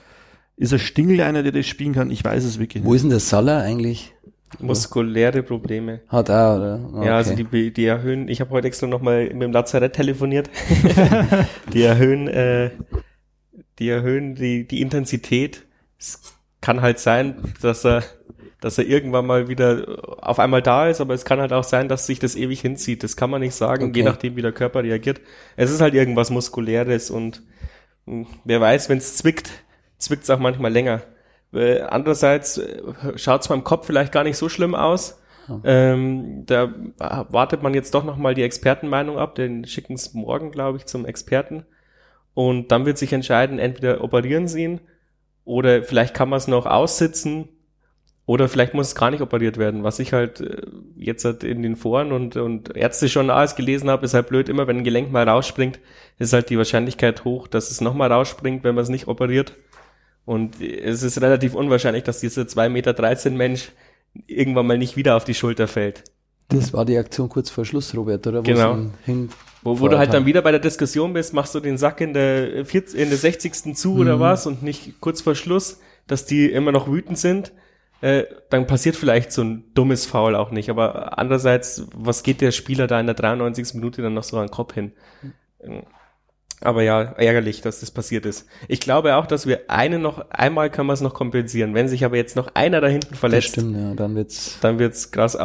Ist 0.57 0.73
ein 0.73 0.79
Stingel 0.79 1.21
einer, 1.21 1.43
der 1.43 1.53
das 1.53 1.65
spielen 1.67 1.93
kann? 1.93 2.11
Ich 2.11 2.23
weiß 2.23 2.43
es 2.43 2.59
wirklich 2.59 2.83
Wo 2.83 2.89
nicht. 2.89 2.97
ist 2.97 3.01
denn 3.03 3.09
der 3.11 3.19
Salah 3.19 3.61
eigentlich? 3.61 4.13
Muskuläre 4.59 5.43
Probleme. 5.43 6.01
Hat 6.07 6.29
er, 6.29 6.57
oder? 6.57 6.89
Ah, 6.95 7.05
Ja, 7.05 7.15
also 7.17 7.35
die, 7.35 7.71
die 7.71 7.85
erhöhen, 7.85 8.27
ich 8.27 8.41
habe 8.41 8.49
heute 8.51 8.67
extra 8.67 8.87
nochmal 8.87 9.25
mit 9.31 9.41
dem 9.43 9.51
Lazarett 9.51 9.93
telefoniert. 9.93 10.49
die 11.73 11.83
erhöhen, 11.83 12.27
äh, 12.27 12.71
die 13.77 13.89
erhöhen 13.89 14.35
die, 14.35 14.67
die 14.67 14.81
Intensität. 14.81 15.65
Es 15.99 16.19
kann 16.61 16.81
halt 16.81 16.99
sein, 16.99 17.35
dass 17.61 17.85
er, 17.85 18.03
dass 18.61 18.77
er 18.77 18.85
irgendwann 18.85 19.25
mal 19.25 19.47
wieder 19.47 19.99
auf 20.21 20.39
einmal 20.39 20.61
da 20.61 20.87
ist, 20.89 21.01
aber 21.01 21.13
es 21.13 21.25
kann 21.25 21.39
halt 21.39 21.53
auch 21.53 21.63
sein, 21.63 21.87
dass 21.87 22.05
sich 22.05 22.19
das 22.19 22.35
ewig 22.35 22.61
hinzieht. 22.61 23.03
Das 23.03 23.15
kann 23.15 23.29
man 23.29 23.41
nicht 23.41 23.55
sagen, 23.55 23.85
Okay. 23.89 23.97
je 23.99 24.03
nachdem, 24.03 24.35
wie 24.35 24.41
der 24.41 24.51
Körper 24.51 24.83
reagiert. 24.83 25.21
Es 25.55 25.71
ist 25.71 25.81
halt 25.81 25.93
irgendwas 25.93 26.29
Muskuläres 26.29 27.09
und 27.09 27.41
mh, 28.05 28.27
wer 28.43 28.59
weiß, 28.61 28.89
wenn 28.89 28.97
es 28.97 29.15
zwickt, 29.17 29.49
zwickt 29.97 30.23
es 30.23 30.29
auch 30.29 30.39
manchmal 30.39 30.71
länger. 30.71 31.01
Äh, 31.53 31.81
andererseits 31.81 32.61
schaut 33.15 33.41
es 33.41 33.47
beim 33.47 33.63
Kopf 33.63 33.85
vielleicht 33.87 34.11
gar 34.11 34.23
nicht 34.23 34.37
so 34.37 34.49
schlimm 34.49 34.75
aus. 34.75 35.19
Ähm, 35.63 36.43
da 36.45 36.71
wartet 36.99 37.63
man 37.63 37.73
jetzt 37.73 37.95
doch 37.95 38.03
nochmal 38.03 38.35
die 38.35 38.43
Expertenmeinung 38.43 39.17
ab. 39.17 39.33
Den 39.33 39.65
schicken 39.65 39.93
es 39.93 40.13
morgen, 40.13 40.51
glaube 40.51 40.77
ich, 40.77 40.85
zum 40.85 41.07
Experten. 41.07 41.65
Und 42.35 42.71
dann 42.71 42.85
wird 42.85 42.99
sich 42.99 43.13
entscheiden, 43.13 43.57
entweder 43.57 44.03
operieren 44.03 44.47
sie 44.47 44.63
ihn 44.63 44.81
oder 45.45 45.81
vielleicht 45.81 46.13
kann 46.13 46.29
man 46.29 46.37
es 46.37 46.47
noch 46.47 46.67
aussitzen 46.67 47.49
oder 48.29 48.47
vielleicht 48.47 48.75
muss 48.75 48.89
es 48.89 48.95
gar 48.95 49.09
nicht 49.09 49.21
operiert 49.21 49.57
werden. 49.57 49.83
Was 49.83 49.97
ich 49.97 50.13
halt 50.13 50.39
äh, 50.39 50.61
jetzt 50.95 51.25
halt 51.25 51.43
in 51.43 51.63
den 51.63 51.75
Foren 51.75 52.11
und, 52.11 52.37
und 52.37 52.77
Ärzte 52.77 53.09
schon 53.09 53.31
alles 53.31 53.55
gelesen 53.55 53.89
habe, 53.89 54.05
ist 54.05 54.13
halt 54.13 54.27
blöd, 54.27 54.49
immer 54.49 54.67
wenn 54.67 54.77
ein 54.77 54.83
Gelenk 54.83 55.11
mal 55.11 55.27
rausspringt, 55.27 55.79
ist 56.19 56.31
halt 56.31 56.51
die 56.51 56.57
Wahrscheinlichkeit 56.59 57.25
hoch, 57.25 57.47
dass 57.47 57.71
es 57.71 57.81
nochmal 57.81 58.11
rausspringt, 58.11 58.63
wenn 58.63 58.75
man 58.75 58.83
es 58.83 58.89
nicht 58.89 59.07
operiert. 59.07 59.55
Und 60.25 60.61
es 60.61 61.01
ist 61.01 61.19
relativ 61.19 61.55
unwahrscheinlich, 61.55 62.03
dass 62.03 62.19
dieser 62.19 62.43
2,13 62.43 62.69
Meter 62.69 63.29
Mensch 63.31 63.71
irgendwann 64.27 64.67
mal 64.67 64.77
nicht 64.77 64.95
wieder 64.95 65.15
auf 65.17 65.23
die 65.23 65.33
Schulter 65.33 65.67
fällt. 65.67 66.03
Das 66.49 66.71
war 66.71 66.85
die 66.85 66.99
Aktion 66.99 67.29
kurz 67.29 67.49
vor 67.49 67.65
Schluss, 67.65 67.95
Robert, 67.97 68.27
oder? 68.27 68.41
Wo 68.41 68.43
Genau. 68.43 68.77
Wo, 69.63 69.79
wo 69.79 69.87
du 69.87 69.97
halt 69.97 70.13
dann 70.13 70.27
wieder 70.27 70.43
bei 70.43 70.51
der 70.51 70.59
Diskussion 70.59 71.13
bist, 71.13 71.33
machst 71.33 71.55
du 71.55 71.59
den 71.59 71.79
Sack 71.79 71.99
in 71.99 72.13
der, 72.13 72.63
40, 72.63 72.99
in 72.99 73.09
der 73.09 73.17
60. 73.17 73.75
zu 73.75 73.95
oder 73.95 74.19
was 74.19 74.45
und 74.45 74.61
nicht 74.61 75.01
kurz 75.01 75.19
vor 75.19 75.33
Schluss, 75.33 75.79
dass 76.05 76.25
die 76.25 76.45
immer 76.45 76.71
noch 76.71 76.87
wütend 76.87 77.17
sind, 77.17 77.51
äh, 78.01 78.23
dann 78.49 78.67
passiert 78.67 78.95
vielleicht 78.95 79.31
so 79.31 79.43
ein 79.43 79.65
dummes 79.73 80.05
Foul 80.05 80.35
auch 80.35 80.51
nicht. 80.51 80.69
Aber 80.69 81.17
andererseits, 81.17 81.87
was 81.93 82.23
geht 82.23 82.41
der 82.41 82.51
Spieler 82.51 82.87
da 82.87 82.99
in 82.99 83.05
der 83.07 83.15
93. 83.15 83.73
Minute 83.75 84.01
dann 84.01 84.13
noch 84.13 84.23
so 84.23 84.37
an 84.37 84.47
den 84.47 84.51
Kopf 84.51 84.73
hin? 84.73 84.93
Ähm, 85.61 85.83
Aber 86.61 86.83
ja, 86.83 87.01
ärgerlich, 87.01 87.61
dass 87.61 87.79
das 87.79 87.91
passiert 87.91 88.25
ist. 88.25 88.47
Ich 88.67 88.79
glaube 88.79 89.15
auch, 89.15 89.25
dass 89.25 89.47
wir 89.47 89.69
einen 89.69 90.01
noch, 90.01 90.29
einmal 90.29 90.69
kann 90.69 90.85
man 90.85 90.93
es 90.93 91.01
noch 91.01 91.13
kompensieren. 91.13 91.73
Wenn 91.73 91.87
sich 91.87 92.03
aber 92.05 92.17
jetzt 92.17 92.35
noch 92.35 92.53
einer 92.53 92.81
da 92.81 92.87
hinten 92.87 93.11
das 93.11 93.19
verletzt, 93.19 93.49
stimmt, 93.49 93.77
ja. 93.77 93.93
Dann 93.93 94.15
wird's. 94.15 94.57
dann 94.61 94.79
wird's 94.79 95.11
krass. 95.11 95.37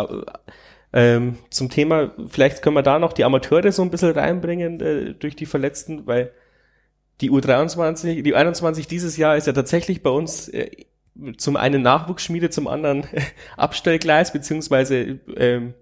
Ähm, 0.93 1.38
zum 1.51 1.71
Thema, 1.71 2.12
vielleicht 2.29 2.62
können 2.62 2.77
wir 2.77 2.83
da 2.83 3.01
noch 3.01 3.12
die 3.12 3.25
Amateure 3.25 3.73
so 3.73 3.83
ein 3.83 3.90
bisschen 3.90 4.12
reinbringen 4.12 4.81
äh, 4.81 5.14
durch 5.14 5.35
die 5.35 5.47
Verletzten, 5.47 6.07
weil 6.07 6.33
die 7.21 7.31
U23, 7.31 8.23
die 8.23 8.35
U21 8.35 8.88
dieses 8.88 9.17
Jahr 9.17 9.37
ist 9.37 9.47
ja 9.47 9.53
tatsächlich 9.53 10.03
bei 10.03 10.11
uns 10.11 10.49
äh, 10.49 10.71
zum 11.37 11.57
einen 11.57 11.83
Nachwuchsschmiede, 11.83 12.50
zum 12.50 12.66
anderen 12.66 13.05
Abstellgleis, 13.57 14.33
beziehungsweise 14.33 15.18
ähm, 15.37 15.74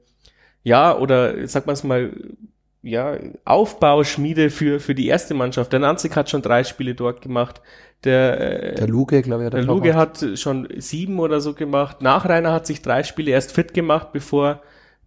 ja, 0.63 0.97
oder 0.97 1.47
sagt 1.49 1.67
man 1.67 1.75
es 1.75 1.85
mal, 1.85 2.13
ja, 2.83 3.17
Aufbauschmiede 3.45 4.51
für, 4.51 4.81
für 4.81 4.95
die 4.95 5.07
erste 5.07 5.35
Mannschaft. 5.35 5.73
Der 5.73 5.81
Nanzig 5.81 6.17
hat 6.17 6.31
schon 6.31 6.43
drei 6.43 6.65
Spiele 6.65 6.95
dort 6.95 7.21
gemacht. 7.21 7.63
Der, 8.05 8.73
äh, 8.73 8.75
Der 8.75 8.89
Luge, 8.89 9.23
glaube 9.23 9.43
ich, 9.43 9.47
hat 9.47 9.53
der 9.53 9.61
er 9.61 9.67
Luge 9.67 9.95
hat 9.95 10.25
schon 10.35 10.69
sieben 10.79 11.21
oder 11.21 11.41
so 11.41 11.55
gemacht. 11.55 12.03
Nachreiner 12.03 12.53
hat 12.53 12.67
sich 12.67 12.83
drei 12.83 13.05
Spiele 13.05 13.31
erst 13.31 13.53
fit 13.53 13.73
gemacht, 13.73 14.09
bevor, 14.13 14.61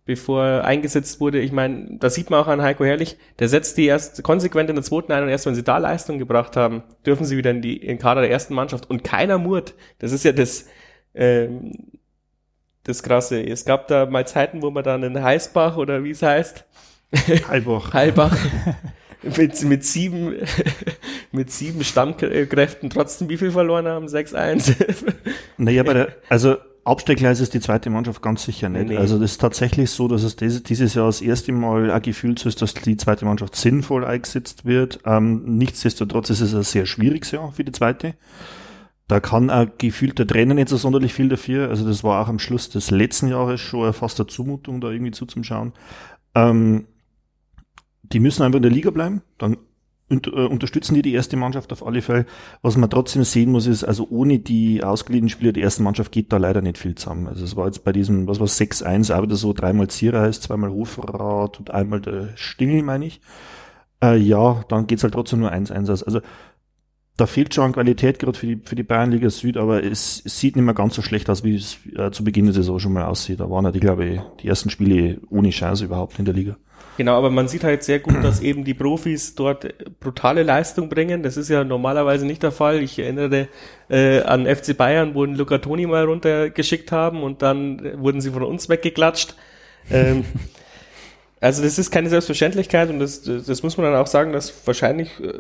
bevor 0.06 0.44
er 0.46 0.66
eingesetzt 0.66 1.20
wurde. 1.20 1.40
Ich 1.40 1.52
meine, 1.52 1.98
das 2.00 2.14
sieht 2.14 2.30
man 2.30 2.40
auch 2.40 2.48
an 2.48 2.62
Heiko 2.62 2.86
Herrlich. 2.86 3.18
Der 3.40 3.50
setzt 3.50 3.78
die 3.78 3.86
erst 3.86 4.22
konsequent 4.24 4.70
in 4.70 4.76
der 4.76 4.84
zweiten 4.84 5.12
ein 5.12 5.24
und 5.24 5.30
erst 5.30 5.48
wenn 5.48 5.56
sie 5.56 5.64
da 5.64 5.80
Leistung 5.80 6.20
gebracht 6.20 6.56
haben, 6.56 6.84
dürfen 7.06 7.26
sie 7.26 7.38
wieder 7.38 7.52
in 7.52 7.62
die 7.62 7.78
in 7.78 7.98
Kader 7.98 8.22
der 8.22 8.30
ersten 8.30 8.54
Mannschaft. 8.54 8.90
Und 8.90 9.04
keiner 9.04 9.40
murrt. 9.40 9.74
Das 10.00 10.12
ist 10.12 10.24
ja 10.24 10.32
das, 10.32 10.68
ähm, 11.16 11.72
das 12.84 13.02
Krasse. 13.02 13.42
Es 13.42 13.66
gab 13.66 13.88
da 13.88 14.06
mal 14.06 14.28
Zeiten, 14.28 14.62
wo 14.62 14.70
man 14.70 14.84
dann 14.84 15.02
in 15.02 15.22
Heißbach 15.22 15.76
oder 15.78 16.04
wie 16.04 16.12
es 16.12 16.22
heißt, 16.22 16.66
Heilbach. 17.48 17.94
Heilbach 17.94 18.38
mit, 19.38 19.64
mit 19.64 19.84
sieben, 19.84 20.36
mit 21.32 21.52
sieben 21.52 21.84
Stammkräften 21.84 22.92
trotzdem 22.92 23.30
wie 23.30 23.38
viel 23.38 23.52
verloren 23.52 23.88
haben? 23.88 24.06
6-1. 24.06 24.76
Naja, 25.58 25.82
bei 25.82 25.94
der, 25.94 26.16
also 26.30 26.58
Abstellgleis 26.86 27.40
ist 27.40 27.56
die 27.56 27.60
zweite 27.60 27.90
Mannschaft 27.90 28.22
ganz 28.22 28.44
sicher 28.44 28.70
nicht. 28.70 28.90
Nee. 28.90 28.98
Also 28.98 29.18
das 29.18 29.32
ist 29.32 29.42
tatsächlich 29.42 29.90
so, 29.90 30.08
dass 30.08 30.22
es 30.22 30.36
dieses, 30.36 30.94
Jahr 30.94 31.08
das 31.08 31.20
erste 31.20 31.52
Mal 31.52 31.92
auch 31.92 32.02
gefühlt 32.02 32.38
so 32.38 32.48
ist, 32.48 32.62
dass 32.62 32.76
die 32.76 32.96
zweite 32.96 33.26
Mannschaft 33.26 33.56
sinnvoll 33.56 34.06
eingesetzt 34.06 34.66
wird. 34.66 35.00
Ähm, 35.04 35.58
nichtsdestotrotz 35.58 36.30
ist 36.30 36.42
es 36.42 36.54
ein 36.54 36.62
sehr 36.62 36.86
schwieriges 36.86 37.32
Jahr 37.32 37.52
für 37.52 37.64
die 37.64 37.72
zweite. 37.72 38.14
Da 39.08 39.20
kann 39.20 39.50
auch 39.50 39.66
gefühlt 39.80 40.20
der 40.20 40.28
Trainer 40.28 40.54
nicht 40.54 40.70
so 40.70 40.78
sonderlich 40.78 41.14
viel 41.14 41.28
dafür. 41.28 41.70
Also 41.70 41.88
das 41.88 42.04
war 42.04 42.22
auch 42.24 42.28
am 42.28 42.38
Schluss 42.38 42.70
des 42.70 42.92
letzten 42.92 43.30
Jahres 43.30 43.62
schon 43.62 43.92
fast 43.92 44.20
eine 44.20 44.28
Zumutung, 44.28 44.80
da 44.80 44.92
irgendwie 44.92 45.12
zuzuschauen. 45.12 45.74
Ähm, 46.36 46.86
die 48.04 48.20
müssen 48.20 48.44
einfach 48.44 48.58
in 48.58 48.64
der 48.64 48.72
Liga 48.72 48.92
bleiben. 48.92 49.24
Dann 49.40 49.58
und, 50.10 50.28
äh, 50.28 50.46
unterstützen 50.46 50.94
die 50.94 51.02
die 51.02 51.14
erste 51.14 51.36
Mannschaft 51.38 51.72
auf 51.74 51.86
alle 51.86 52.02
Fälle. 52.02 52.26
Was 52.62 52.78
man 52.78 52.90
trotzdem 52.90 53.24
sehen 53.24 53.52
muss, 53.52 53.66
ist, 53.66 53.84
also 53.84 54.08
ohne 54.10 54.40
die 54.40 54.84
ausgeliehenen 54.84 55.30
Spieler 55.30 55.52
der 55.52 55.64
ersten 55.64 55.84
Mannschaft 55.84 56.12
geht 56.12 56.32
da 56.32 56.38
leider 56.38 56.62
nicht 56.62 56.78
viel 56.78 56.96
zusammen. 56.96 57.28
Also 57.28 57.44
es 57.44 57.56
war 57.56 57.66
jetzt 57.66 57.84
bei 57.84 57.92
diesem, 57.92 58.28
was 58.28 58.40
war 58.40 58.48
6-1, 58.48 59.14
auch 59.16 59.24
wieder 59.24 59.36
so 59.36 59.54
dreimal 59.54 59.88
Zierer 59.88 60.28
ist, 60.28 60.44
zweimal 60.44 60.70
Hofrat 60.72 61.60
und 61.60 61.72
einmal 61.72 62.02
der 62.02 62.30
Stingel, 62.36 62.84
meine 62.84 63.06
ich. 63.06 63.22
Äh, 64.04 64.18
ja, 64.18 64.64
dann 64.70 64.88
geht's 64.88 65.04
halt 65.04 65.14
trotzdem 65.14 65.40
nur 65.40 65.52
1-1 65.52 65.92
aus. 65.92 66.04
Also 66.04 66.22
da 67.18 67.26
fehlt 67.28 67.54
schon 67.54 67.64
an 67.64 67.72
Qualität 67.74 68.20
gerade 68.20 68.38
für 68.38 68.48
die, 68.48 68.62
für 68.64 68.76
die 68.76 68.84
Bayernliga 68.84 69.30
Süd, 69.30 69.58
aber 69.58 69.84
es, 69.84 70.18
sieht 70.18 70.56
nicht 70.56 70.66
mehr 70.66 70.74
ganz 70.74 70.96
so 70.96 71.02
schlecht 71.02 71.30
aus, 71.30 71.44
wie 71.44 71.56
es 71.56 71.78
äh, 71.96 72.12
zu 72.12 72.24
Beginn 72.24 72.46
der 72.46 72.54
Saison 72.54 72.78
schon 72.78 72.94
mal 72.94 73.06
aussieht. 73.06 73.40
Da 73.40 73.50
waren 73.50 73.66
ja, 73.66 73.72
die, 73.72 73.80
glaube 73.80 74.06
ich, 74.06 74.22
die 74.42 74.48
ersten 74.48 74.70
Spiele 74.70 75.22
ohne 75.30 75.50
Chance 75.52 75.86
überhaupt 75.86 76.20
in 76.20 76.26
der 76.26 76.34
Liga. 76.34 76.58
Genau, 76.98 77.18
aber 77.18 77.30
man 77.30 77.48
sieht 77.48 77.64
halt 77.64 77.84
sehr 77.84 78.00
gut, 78.00 78.24
dass 78.24 78.40
eben 78.42 78.64
die 78.64 78.74
Profis 78.74 79.36
dort 79.36 79.68
brutale 80.00 80.44
Leistung 80.44 80.90
bringen. 80.90 81.24
Das 81.24 81.38
ist 81.38 81.50
ja 81.50 81.64
normalerweise 81.64 82.26
nicht 82.26 82.44
der 82.44 82.52
Fall. 82.52 82.82
Ich 82.82 82.98
erinnere 83.00 83.48
äh, 83.90 84.22
an 84.22 84.46
FC 84.46 84.78
Bayern, 84.78 85.14
wo 85.14 85.24
ein 85.24 85.36
Luca 85.36 85.58
Toni 85.58 85.86
mal 85.86 86.06
runtergeschickt 86.06 86.92
haben 86.92 87.24
und 87.24 87.42
dann 87.42 88.02
wurden 88.02 88.22
sie 88.22 88.32
von 88.32 88.44
uns 88.44 88.70
weggeklatscht. 88.70 89.36
Ähm, 89.92 90.26
also 91.42 91.64
das 91.64 91.78
ist 91.78 91.92
keine 91.92 92.10
Selbstverständlichkeit 92.10 92.90
und 92.90 93.00
das, 93.00 93.24
das 93.24 93.64
muss 93.64 93.78
man 93.78 93.92
dann 93.92 94.02
auch 94.02 94.08
sagen, 94.08 94.32
dass 94.32 94.66
wahrscheinlich 94.66 95.20
äh, 95.20 95.34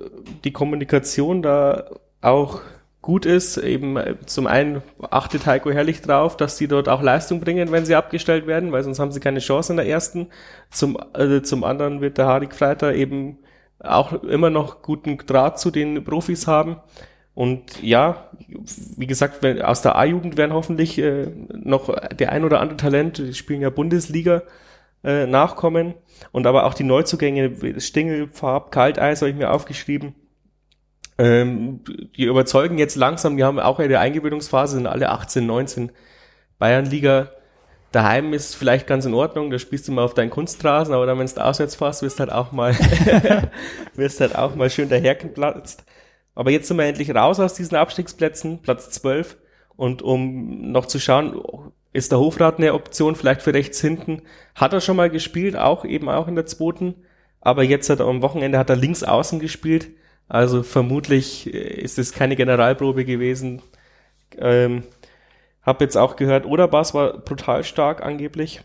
die 0.43 0.51
Kommunikation 0.51 1.41
da 1.41 1.89
auch 2.21 2.61
gut 3.05 3.27
ist. 3.27 3.57
Eben 3.57 3.97
äh, 3.97 4.15
zum 4.25 4.47
einen 4.47 4.81
achtet 5.11 5.45
Heiko 5.45 5.71
Herrlich 5.71 6.01
drauf, 6.01 6.35
dass 6.35 6.57
die 6.57 6.67
dort 6.67 6.89
auch 6.89 7.03
Leistung 7.03 7.39
bringen, 7.39 7.71
wenn 7.71 7.85
sie 7.85 7.95
abgestellt 7.95 8.47
werden, 8.47 8.71
weil 8.71 8.83
sonst 8.83 8.99
haben 8.99 9.11
sie 9.11 9.19
keine 9.19 9.39
Chance 9.39 9.73
in 9.73 9.77
der 9.77 9.87
ersten. 9.87 10.27
Zum, 10.71 10.97
äh, 11.13 11.41
zum 11.43 11.63
anderen 11.63 12.01
wird 12.01 12.17
der 12.17 12.25
Harik 12.25 12.55
Freiter 12.55 12.95
eben 12.95 13.37
auch 13.79 14.23
immer 14.23 14.49
noch 14.49 14.81
guten 14.81 15.17
Draht 15.17 15.59
zu 15.59 15.69
den 15.69 16.03
Profis 16.03 16.47
haben. 16.47 16.77
Und 17.35 17.83
ja, 17.83 18.31
wie 18.97 19.07
gesagt, 19.07 19.43
wenn, 19.43 19.61
aus 19.61 19.83
der 19.83 19.95
A-Jugend 19.97 20.37
werden 20.37 20.53
hoffentlich 20.53 20.97
äh, 20.97 21.27
noch 21.53 21.93
der 22.09 22.31
ein 22.31 22.43
oder 22.43 22.59
andere 22.59 22.77
Talent, 22.77 23.19
die 23.19 23.33
spielen 23.35 23.61
ja 23.61 23.69
Bundesliga, 23.69 24.41
äh, 25.03 25.27
nachkommen. 25.27 25.93
Und 26.31 26.47
aber 26.47 26.65
auch 26.65 26.73
die 26.73 26.83
Neuzugänge, 26.83 27.79
Stingel, 27.79 28.29
Farb, 28.31 28.71
Kalteis 28.71 29.21
habe 29.21 29.29
ich 29.29 29.37
mir 29.37 29.51
aufgeschrieben. 29.51 30.15
Ähm, 31.17 31.81
die 32.17 32.25
überzeugen 32.25 32.77
jetzt 32.77 32.95
langsam, 32.95 33.37
die 33.37 33.43
haben 33.43 33.59
auch 33.59 33.79
eine 33.79 33.99
Eingewöhnungsphase, 33.99 34.75
sind 34.75 34.87
alle 34.87 35.09
18, 35.09 35.45
19 35.45 35.91
Bayernliga. 36.59 37.31
Daheim 37.91 38.33
ist 38.33 38.55
vielleicht 38.55 38.87
ganz 38.87 39.05
in 39.05 39.13
Ordnung, 39.13 39.49
da 39.49 39.57
spielst 39.57 39.87
du 39.87 39.93
mal 39.93 40.03
auf 40.03 40.13
deinen 40.13 40.29
Kunstrasen, 40.29 40.93
aber 40.93 41.05
dann, 41.05 41.17
wenn 41.17 41.27
du 41.27 41.43
auswärts 41.43 41.75
fährst, 41.75 42.01
wirst 42.01 42.19
halt 42.19 42.31
auch 42.31 42.51
mal, 42.51 42.73
wirst 43.95 44.19
halt 44.19 44.35
auch 44.35 44.55
mal 44.55 44.69
schön 44.69 44.89
dahergeplatzt. 44.89 45.85
Aber 46.35 46.51
jetzt 46.51 46.67
sind 46.67 46.77
wir 46.77 46.85
endlich 46.85 47.15
raus 47.15 47.39
aus 47.39 47.53
diesen 47.53 47.77
Abstiegsplätzen, 47.77 48.61
Platz 48.61 48.89
12. 48.89 49.37
Und 49.77 50.01
um 50.01 50.71
noch 50.71 50.85
zu 50.85 50.99
schauen, 50.99 51.41
ist 51.93 52.11
der 52.11 52.19
Hofrat 52.19 52.57
eine 52.57 52.73
Option, 52.73 53.15
vielleicht 53.15 53.41
für 53.41 53.53
rechts 53.53 53.79
hinten. 53.79 54.21
Hat 54.53 54.73
er 54.73 54.81
schon 54.81 54.97
mal 54.97 55.09
gespielt, 55.09 55.55
auch 55.55 55.85
eben 55.85 56.09
auch 56.09 56.27
in 56.27 56.35
der 56.35 56.45
zweiten. 56.45 56.95
Aber 57.39 57.63
jetzt 57.63 57.89
hat 57.89 58.01
er 58.01 58.07
am 58.07 58.21
Wochenende 58.21 58.57
hat 58.57 58.69
er 58.69 58.75
links 58.75 59.03
außen 59.03 59.39
gespielt. 59.39 59.87
Also 60.27 60.63
vermutlich 60.63 61.53
äh, 61.53 61.81
ist 61.81 61.99
es 61.99 62.13
keine 62.13 62.35
Generalprobe 62.35 63.05
gewesen. 63.05 63.61
Ähm, 64.37 64.83
hab 65.61 65.81
jetzt 65.81 65.97
auch 65.97 66.15
gehört, 66.15 66.45
Oderbas 66.45 66.93
war 66.93 67.17
brutal 67.17 67.63
stark 67.63 68.03
angeblich 68.03 68.61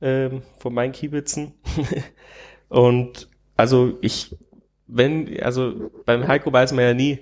ähm, 0.00 0.42
von 0.58 0.74
meinen 0.74 0.92
Kiebitzen. 0.92 1.54
Und 2.68 3.28
also 3.56 3.98
ich, 4.00 4.36
wenn, 4.86 5.40
also 5.40 5.90
beim 6.04 6.26
Heiko 6.28 6.52
weiß 6.52 6.72
man 6.72 6.84
ja 6.84 6.94
nie, 6.94 7.20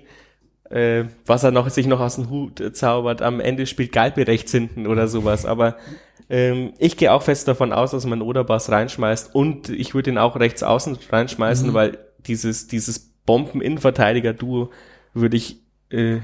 äh, 0.69 1.05
was 1.25 1.43
er 1.43 1.51
noch 1.51 1.69
sich 1.69 1.87
noch 1.87 1.99
aus 1.99 2.15
dem 2.15 2.29
Hut 2.29 2.61
zaubert. 2.75 3.21
Am 3.21 3.39
Ende 3.39 3.65
spielt 3.67 3.91
Galpe 3.91 4.27
rechts 4.27 4.51
hinten 4.51 4.87
oder 4.87 5.07
sowas. 5.07 5.45
Aber 5.45 5.77
ähm, 6.29 6.73
ich 6.79 6.97
gehe 6.97 7.11
auch 7.11 7.21
fest 7.21 7.47
davon 7.47 7.71
aus, 7.71 7.91
dass 7.91 8.05
man 8.05 8.21
Oderbas 8.21 8.71
reinschmeißt 8.71 9.35
und 9.35 9.69
ich 9.69 9.93
würde 9.93 10.11
ihn 10.11 10.17
auch 10.17 10.39
rechts 10.39 10.63
außen 10.63 10.97
reinschmeißen, 11.11 11.69
mhm. 11.69 11.73
weil 11.73 11.97
dieses 12.25 12.67
dieses 12.67 13.14
Bomben-Innenverteidiger-Duo 13.25 14.71
würde 15.13 15.37
ich 15.37 15.57
äh, 15.89 16.17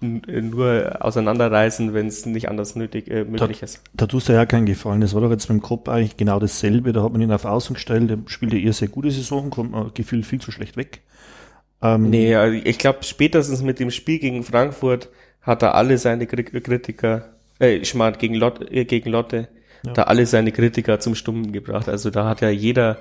nur 0.00 0.96
auseinanderreißen, 1.00 1.92
wenn 1.92 2.06
es 2.06 2.24
nicht 2.26 2.48
anders 2.48 2.74
nötig 2.76 3.10
äh, 3.10 3.24
möglich 3.24 3.60
da, 3.60 3.64
ist. 3.64 3.82
Da 3.92 4.06
tust 4.06 4.28
du 4.28 4.32
ja 4.32 4.46
keinen 4.46 4.66
Gefallen. 4.66 5.00
Das 5.00 5.14
war 5.14 5.20
doch 5.20 5.30
jetzt 5.30 5.48
beim 5.48 5.60
Kopf 5.60 5.88
eigentlich 5.88 6.16
genau 6.16 6.38
dasselbe. 6.38 6.92
Da 6.92 7.02
hat 7.02 7.12
man 7.12 7.20
ihn 7.20 7.32
auf 7.32 7.44
Außen 7.44 7.74
gestellt, 7.74 8.10
der 8.10 8.18
spielte 8.26 8.58
eher 8.58 8.72
sehr 8.72 8.88
gute 8.88 9.10
Saison, 9.10 9.50
kommt 9.50 9.72
man 9.72 9.92
gefühlt 9.94 10.26
viel 10.26 10.40
zu 10.40 10.52
schlecht 10.52 10.76
weg. 10.76 11.00
Ähm, 11.82 12.10
nee, 12.10 12.34
also 12.34 12.58
ich 12.64 12.78
glaube, 12.78 13.00
spätestens 13.02 13.62
mit 13.62 13.78
dem 13.78 13.90
Spiel 13.90 14.18
gegen 14.18 14.42
Frankfurt 14.42 15.08
hat 15.42 15.62
er 15.62 15.74
alle 15.74 15.96
seine 15.98 16.26
Kritiker, 16.26 17.30
äh, 17.58 17.76
ich 17.76 17.94
meine, 17.94 18.16
gegen, 18.16 18.34
Lot, 18.34 18.70
äh, 18.70 18.84
gegen 18.84 19.10
Lotte, 19.10 19.48
ja. 19.84 19.92
da 19.92 20.02
alle 20.04 20.26
seine 20.26 20.52
Kritiker 20.52 21.00
zum 21.00 21.14
Stummen 21.14 21.52
gebracht. 21.52 21.88
Also 21.88 22.10
da 22.10 22.28
hat 22.28 22.42
ja 22.42 22.50
jeder 22.50 22.98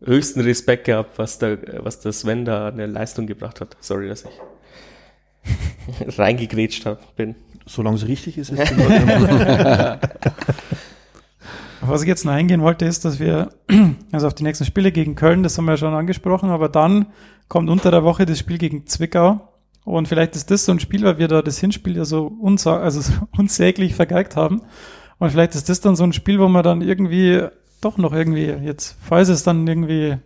höchsten 0.00 0.40
Respekt 0.40 0.84
gehabt, 0.84 1.18
was 1.18 1.38
der, 1.38 1.58
was 1.84 2.00
der 2.00 2.12
Sven 2.12 2.44
da 2.44 2.68
eine 2.68 2.86
Leistung 2.86 3.26
gebracht 3.26 3.60
hat. 3.60 3.76
Sorry, 3.80 4.08
dass 4.08 4.24
ich 4.24 6.18
reingegrätscht 6.18 6.86
hab, 6.86 7.16
bin. 7.16 7.34
Solange 7.66 7.96
es 7.96 8.06
richtig 8.06 8.38
ist, 8.38 8.50
ist 8.50 8.58
es 8.60 8.70
Auf 11.80 11.88
was 11.88 12.02
ich 12.02 12.08
jetzt 12.08 12.24
noch 12.24 12.32
eingehen 12.32 12.60
wollte, 12.60 12.84
ist, 12.84 13.04
dass 13.04 13.18
wir, 13.18 13.50
also 14.12 14.26
auf 14.26 14.34
die 14.34 14.42
nächsten 14.42 14.64
Spiele 14.64 14.92
gegen 14.92 15.14
Köln, 15.14 15.42
das 15.42 15.56
haben 15.56 15.64
wir 15.64 15.72
ja 15.72 15.78
schon 15.78 15.94
angesprochen, 15.94 16.50
aber 16.50 16.68
dann 16.68 17.06
kommt 17.48 17.70
unter 17.70 17.90
der 17.90 18.04
Woche 18.04 18.26
das 18.26 18.38
Spiel 18.38 18.58
gegen 18.58 18.86
Zwickau. 18.86 19.48
Und 19.84 20.08
vielleicht 20.08 20.34
ist 20.34 20.50
das 20.50 20.64
so 20.64 20.72
ein 20.72 20.80
Spiel, 20.80 21.04
weil 21.04 21.18
wir 21.18 21.28
da 21.28 21.42
das 21.42 21.58
Hinspiel 21.58 21.96
ja 21.96 22.04
so, 22.04 22.26
unsa 22.26 22.78
also 22.78 23.00
so 23.00 23.12
unsäglich 23.36 23.94
vergeigt 23.94 24.36
haben. 24.36 24.62
Und 25.18 25.30
vielleicht 25.30 25.54
ist 25.54 25.68
das 25.68 25.80
dann 25.80 25.96
so 25.96 26.04
ein 26.04 26.12
Spiel, 26.12 26.40
wo 26.40 26.48
man 26.48 26.62
dann 26.62 26.80
irgendwie 26.80 27.42
doch 27.84 27.98
noch 27.98 28.12
irgendwie 28.12 28.46
jetzt, 28.46 28.96
falls 29.00 29.28
es 29.28 29.42
dann 29.42 29.66
irgendwie, 29.66 30.16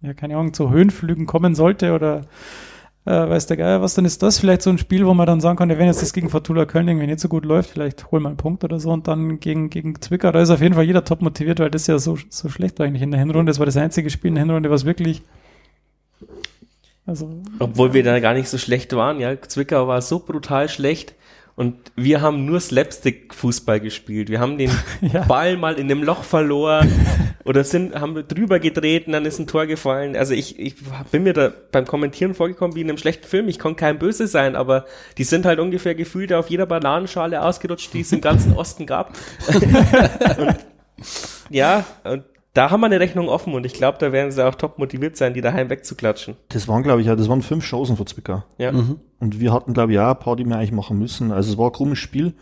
ja, 0.00 0.14
keine 0.14 0.36
Ahnung, 0.36 0.54
zu 0.54 0.70
Höhenflügen 0.70 1.26
kommen 1.26 1.54
sollte 1.54 1.92
oder 1.92 2.22
äh, 3.04 3.10
weiß 3.10 3.46
der 3.46 3.56
Geier 3.56 3.82
was, 3.82 3.94
dann 3.94 4.04
ist 4.04 4.22
das 4.22 4.38
vielleicht 4.38 4.62
so 4.62 4.70
ein 4.70 4.78
Spiel, 4.78 5.06
wo 5.06 5.14
man 5.14 5.26
dann 5.26 5.40
sagen 5.40 5.56
kann, 5.56 5.68
wenn 5.68 5.86
jetzt 5.86 6.02
das 6.02 6.12
gegen 6.12 6.30
Fortuna 6.30 6.66
Köln 6.66 6.86
irgendwie 6.86 7.06
nicht 7.06 7.20
so 7.20 7.28
gut 7.28 7.44
läuft, 7.44 7.70
vielleicht 7.70 8.10
holen 8.10 8.22
wir 8.22 8.28
einen 8.28 8.36
Punkt 8.36 8.62
oder 8.64 8.78
so 8.78 8.90
und 8.90 9.08
dann 9.08 9.40
gegen, 9.40 9.70
gegen 9.70 10.00
Zwickau, 10.00 10.30
da 10.30 10.40
ist 10.40 10.50
auf 10.50 10.60
jeden 10.60 10.74
Fall 10.74 10.84
jeder 10.84 11.04
top 11.04 11.22
motiviert, 11.22 11.58
weil 11.58 11.70
das 11.70 11.86
ja 11.86 11.98
so, 11.98 12.16
so 12.28 12.48
schlecht 12.48 12.78
war 12.78 12.86
eigentlich 12.86 13.02
in 13.02 13.10
der 13.10 13.20
Hinrunde. 13.20 13.50
Das 13.50 13.58
war 13.58 13.66
das 13.66 13.76
einzige 13.76 14.10
Spiel 14.10 14.28
in 14.28 14.36
der 14.36 14.44
Hinrunde, 14.44 14.70
was 14.70 14.84
wirklich 14.84 15.22
also, 17.06 17.42
Obwohl 17.58 17.94
wir 17.94 18.04
da 18.04 18.20
gar 18.20 18.34
nicht 18.34 18.48
so 18.48 18.58
schlecht 18.58 18.94
waren, 18.94 19.18
ja. 19.18 19.40
Zwickau 19.40 19.88
war 19.88 20.00
so 20.02 20.20
brutal 20.20 20.68
schlecht. 20.68 21.14
Und 21.54 21.76
wir 21.96 22.22
haben 22.22 22.46
nur 22.46 22.60
Slapstick-Fußball 22.60 23.80
gespielt. 23.80 24.30
Wir 24.30 24.40
haben 24.40 24.56
den 24.56 24.70
ja. 25.00 25.24
Ball 25.24 25.56
mal 25.56 25.74
in 25.74 25.88
dem 25.88 26.02
Loch 26.02 26.24
verloren 26.24 26.90
oder 27.44 27.62
sind, 27.62 27.94
haben 27.94 28.26
drüber 28.26 28.58
getreten, 28.58 29.12
dann 29.12 29.26
ist 29.26 29.38
ein 29.38 29.46
Tor 29.46 29.66
gefallen. 29.66 30.16
Also 30.16 30.32
ich, 30.32 30.58
ich 30.58 30.76
bin 31.10 31.24
mir 31.24 31.34
da 31.34 31.52
beim 31.70 31.86
Kommentieren 31.86 32.34
vorgekommen 32.34 32.74
wie 32.74 32.80
in 32.80 32.88
einem 32.88 32.98
schlechten 32.98 33.26
Film. 33.26 33.48
Ich 33.48 33.58
konnte 33.58 33.80
kein 33.80 33.98
Böse 33.98 34.26
sein, 34.26 34.56
aber 34.56 34.86
die 35.18 35.24
sind 35.24 35.44
halt 35.44 35.58
ungefähr 35.58 35.94
gefühlt 35.94 36.32
auf 36.32 36.48
jeder 36.48 36.66
Bananenschale 36.66 37.42
ausgerutscht, 37.42 37.92
die 37.92 38.00
es 38.00 38.12
im 38.12 38.22
ganzen 38.22 38.54
Osten 38.54 38.86
gab. 38.86 39.12
und, 40.38 40.56
ja, 41.50 41.84
und 42.04 42.24
da 42.54 42.70
haben 42.70 42.80
wir 42.80 42.86
eine 42.86 43.00
Rechnung 43.00 43.28
offen 43.28 43.54
und 43.54 43.64
ich 43.64 43.72
glaube, 43.72 43.98
da 43.98 44.12
werden 44.12 44.30
sie 44.30 44.46
auch 44.46 44.54
top 44.54 44.78
motiviert 44.78 45.16
sein, 45.16 45.32
die 45.32 45.40
daheim 45.40 45.70
wegzuklatschen. 45.70 46.36
Das 46.50 46.68
waren, 46.68 46.82
glaube 46.82 47.00
ich, 47.00 47.06
ja, 47.06 47.16
das 47.16 47.28
waren 47.28 47.42
fünf 47.42 47.64
Chancen 47.64 47.96
für 47.96 48.04
Zwickau. 48.04 48.44
Ja. 48.58 48.72
Mhm. 48.72 49.00
Und 49.18 49.40
wir 49.40 49.52
hatten, 49.52 49.72
glaube 49.72 49.92
ich, 49.92 49.98
auch 49.98 50.10
ein 50.10 50.18
paar, 50.18 50.36
die 50.36 50.44
wir 50.44 50.56
eigentlich 50.56 50.72
machen 50.72 50.98
müssen. 50.98 51.32
Also 51.32 51.52
es 51.52 51.58
war 51.58 51.70
ein 51.70 51.72
krummes 51.72 51.98
Spiel. 51.98 52.34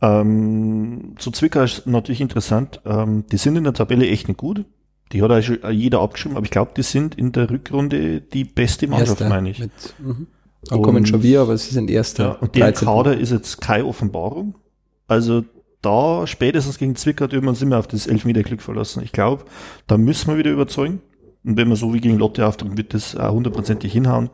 Ähm, 0.00 1.14
zu 1.18 1.30
Zwickau 1.30 1.62
ist 1.62 1.86
natürlich 1.86 2.20
interessant. 2.20 2.80
Ähm, 2.86 3.24
die 3.30 3.36
sind 3.36 3.56
in 3.56 3.64
der 3.64 3.74
Tabelle 3.74 4.08
echt 4.08 4.28
nicht 4.28 4.38
gut. 4.38 4.64
Die 5.12 5.22
hat 5.22 5.30
eigentlich 5.30 5.60
jeder 5.72 6.00
abgeschrieben, 6.00 6.36
aber 6.36 6.44
ich 6.44 6.50
glaube, 6.50 6.72
die 6.76 6.82
sind 6.82 7.14
in 7.14 7.32
der 7.32 7.50
Rückrunde 7.50 8.20
die 8.20 8.44
beste 8.44 8.86
Mannschaft, 8.86 9.20
meine 9.20 9.50
ich. 9.50 9.58
Mit, 9.58 9.70
mhm. 9.98 10.26
Da 10.64 10.76
kommen 10.76 11.06
schon 11.06 11.22
wir, 11.22 11.40
aber 11.40 11.56
sie 11.56 11.72
sind 11.72 11.90
Erster. 11.90 12.24
Ja, 12.24 12.32
und 12.40 12.54
der 12.54 12.72
Kader 12.72 13.16
ist 13.16 13.30
jetzt 13.30 13.60
keine 13.60 13.86
Offenbarung. 13.86 14.54
Also 15.06 15.44
da 15.82 16.26
spätestens 16.26 16.78
gegen 16.78 16.96
Zwickau 16.96 17.26
dürfen 17.26 17.44
wir 17.44 17.50
uns 17.50 17.62
immer 17.62 17.78
auf 17.78 17.86
das 17.86 18.06
Elfmeter-Glück 18.06 18.62
verlassen. 18.62 19.02
Ich 19.02 19.12
glaube, 19.12 19.44
da 19.86 19.96
müssen 19.96 20.28
wir 20.28 20.38
wieder 20.38 20.50
überzeugen. 20.50 21.00
Und 21.44 21.56
wenn 21.56 21.68
wir 21.68 21.76
so 21.76 21.94
wie 21.94 22.00
gegen 22.00 22.18
Lotte 22.18 22.46
auftreten, 22.46 22.76
wird 22.76 22.94
das 22.94 23.16
auch 23.16 23.32
hundertprozentig 23.32 23.92
hinhauen. 23.92 24.30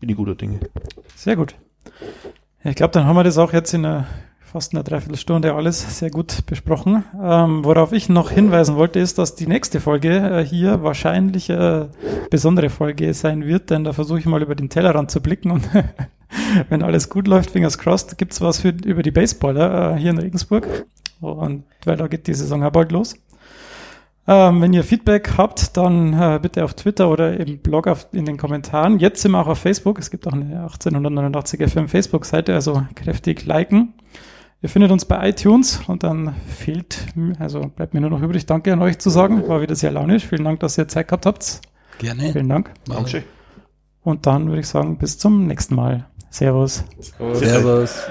Bin 0.00 0.08
ich 0.08 0.16
guter 0.16 0.34
Dinge. 0.34 0.60
Sehr 1.14 1.36
gut. 1.36 1.54
ich 2.64 2.74
glaube, 2.74 2.92
dann 2.92 3.04
haben 3.04 3.16
wir 3.16 3.24
das 3.24 3.38
auch 3.38 3.52
jetzt 3.52 3.72
in 3.72 3.84
einer, 3.84 4.06
fast 4.40 4.74
einer 4.74 4.82
Dreiviertelstunde 4.82 5.54
alles 5.54 5.98
sehr 5.98 6.10
gut 6.10 6.44
besprochen. 6.46 7.04
Ähm, 7.22 7.64
worauf 7.64 7.92
ich 7.92 8.08
noch 8.08 8.30
hinweisen 8.30 8.76
wollte, 8.76 8.98
ist, 8.98 9.18
dass 9.18 9.36
die 9.36 9.46
nächste 9.46 9.78
Folge 9.78 10.16
äh, 10.16 10.44
hier 10.44 10.82
wahrscheinlich 10.82 11.52
eine 11.52 11.90
besondere 12.30 12.70
Folge 12.70 13.14
sein 13.14 13.44
wird, 13.44 13.70
denn 13.70 13.84
da 13.84 13.92
versuche 13.92 14.18
ich 14.18 14.26
mal 14.26 14.42
über 14.42 14.54
den 14.54 14.70
Tellerrand 14.70 15.10
zu 15.10 15.20
blicken 15.20 15.50
und 15.50 15.68
wenn 16.68 16.82
alles 16.82 17.08
gut 17.08 17.26
läuft, 17.26 17.50
fingers 17.50 17.78
crossed, 17.78 18.18
gibt's 18.18 18.40
was 18.40 18.60
für, 18.60 18.68
über 18.68 19.02
die 19.02 19.10
Baseballer 19.10 19.96
äh, 19.96 19.98
hier 19.98 20.10
in 20.10 20.18
Regensburg. 20.18 20.86
Und 21.20 21.64
weil 21.84 21.96
da 21.96 22.06
geht 22.08 22.26
die 22.26 22.34
Saison 22.34 22.62
ja 22.62 22.70
bald 22.70 22.92
los. 22.92 23.14
Ähm, 24.26 24.60
wenn 24.60 24.72
ihr 24.72 24.84
Feedback 24.84 25.36
habt, 25.36 25.76
dann 25.76 26.12
äh, 26.12 26.38
bitte 26.40 26.64
auf 26.64 26.74
Twitter 26.74 27.10
oder 27.10 27.38
im 27.38 27.58
Blog 27.58 27.86
auf, 27.86 28.06
in 28.12 28.26
den 28.26 28.36
Kommentaren. 28.36 28.98
Jetzt 28.98 29.22
sind 29.22 29.32
wir 29.32 29.40
auch 29.40 29.48
auf 29.48 29.58
Facebook. 29.58 29.98
Es 29.98 30.10
gibt 30.10 30.26
auch 30.26 30.32
eine 30.32 30.62
1889 30.62 31.68
FM 31.68 31.88
Facebook-Seite, 31.88 32.54
also 32.54 32.82
kräftig 32.94 33.44
liken. 33.44 33.94
Ihr 34.62 34.68
findet 34.68 34.92
uns 34.92 35.06
bei 35.06 35.30
iTunes 35.30 35.80
und 35.88 36.02
dann 36.02 36.34
fehlt, 36.46 37.06
also 37.38 37.60
bleibt 37.74 37.94
mir 37.94 38.02
nur 38.02 38.10
noch 38.10 38.20
übrig, 38.20 38.44
danke 38.44 38.72
an 38.74 38.82
euch 38.82 38.98
zu 38.98 39.08
sagen. 39.08 39.48
War 39.48 39.62
wieder 39.62 39.74
sehr 39.74 39.90
launisch. 39.90 40.26
Vielen 40.26 40.44
Dank, 40.44 40.60
dass 40.60 40.76
ihr 40.76 40.86
Zeit 40.86 41.08
gehabt 41.08 41.24
habt. 41.24 41.62
Gerne. 41.98 42.32
Vielen 42.32 42.48
Dank. 42.48 42.70
Dankeschön. 42.86 43.24
Und 44.02 44.26
dann 44.26 44.48
würde 44.48 44.60
ich 44.60 44.68
sagen, 44.68 44.98
bis 44.98 45.18
zum 45.18 45.46
nächsten 45.46 45.74
Mal. 45.74 46.09
Servus. 46.30 46.84
So, 47.00 47.34
Servus. 47.34 48.06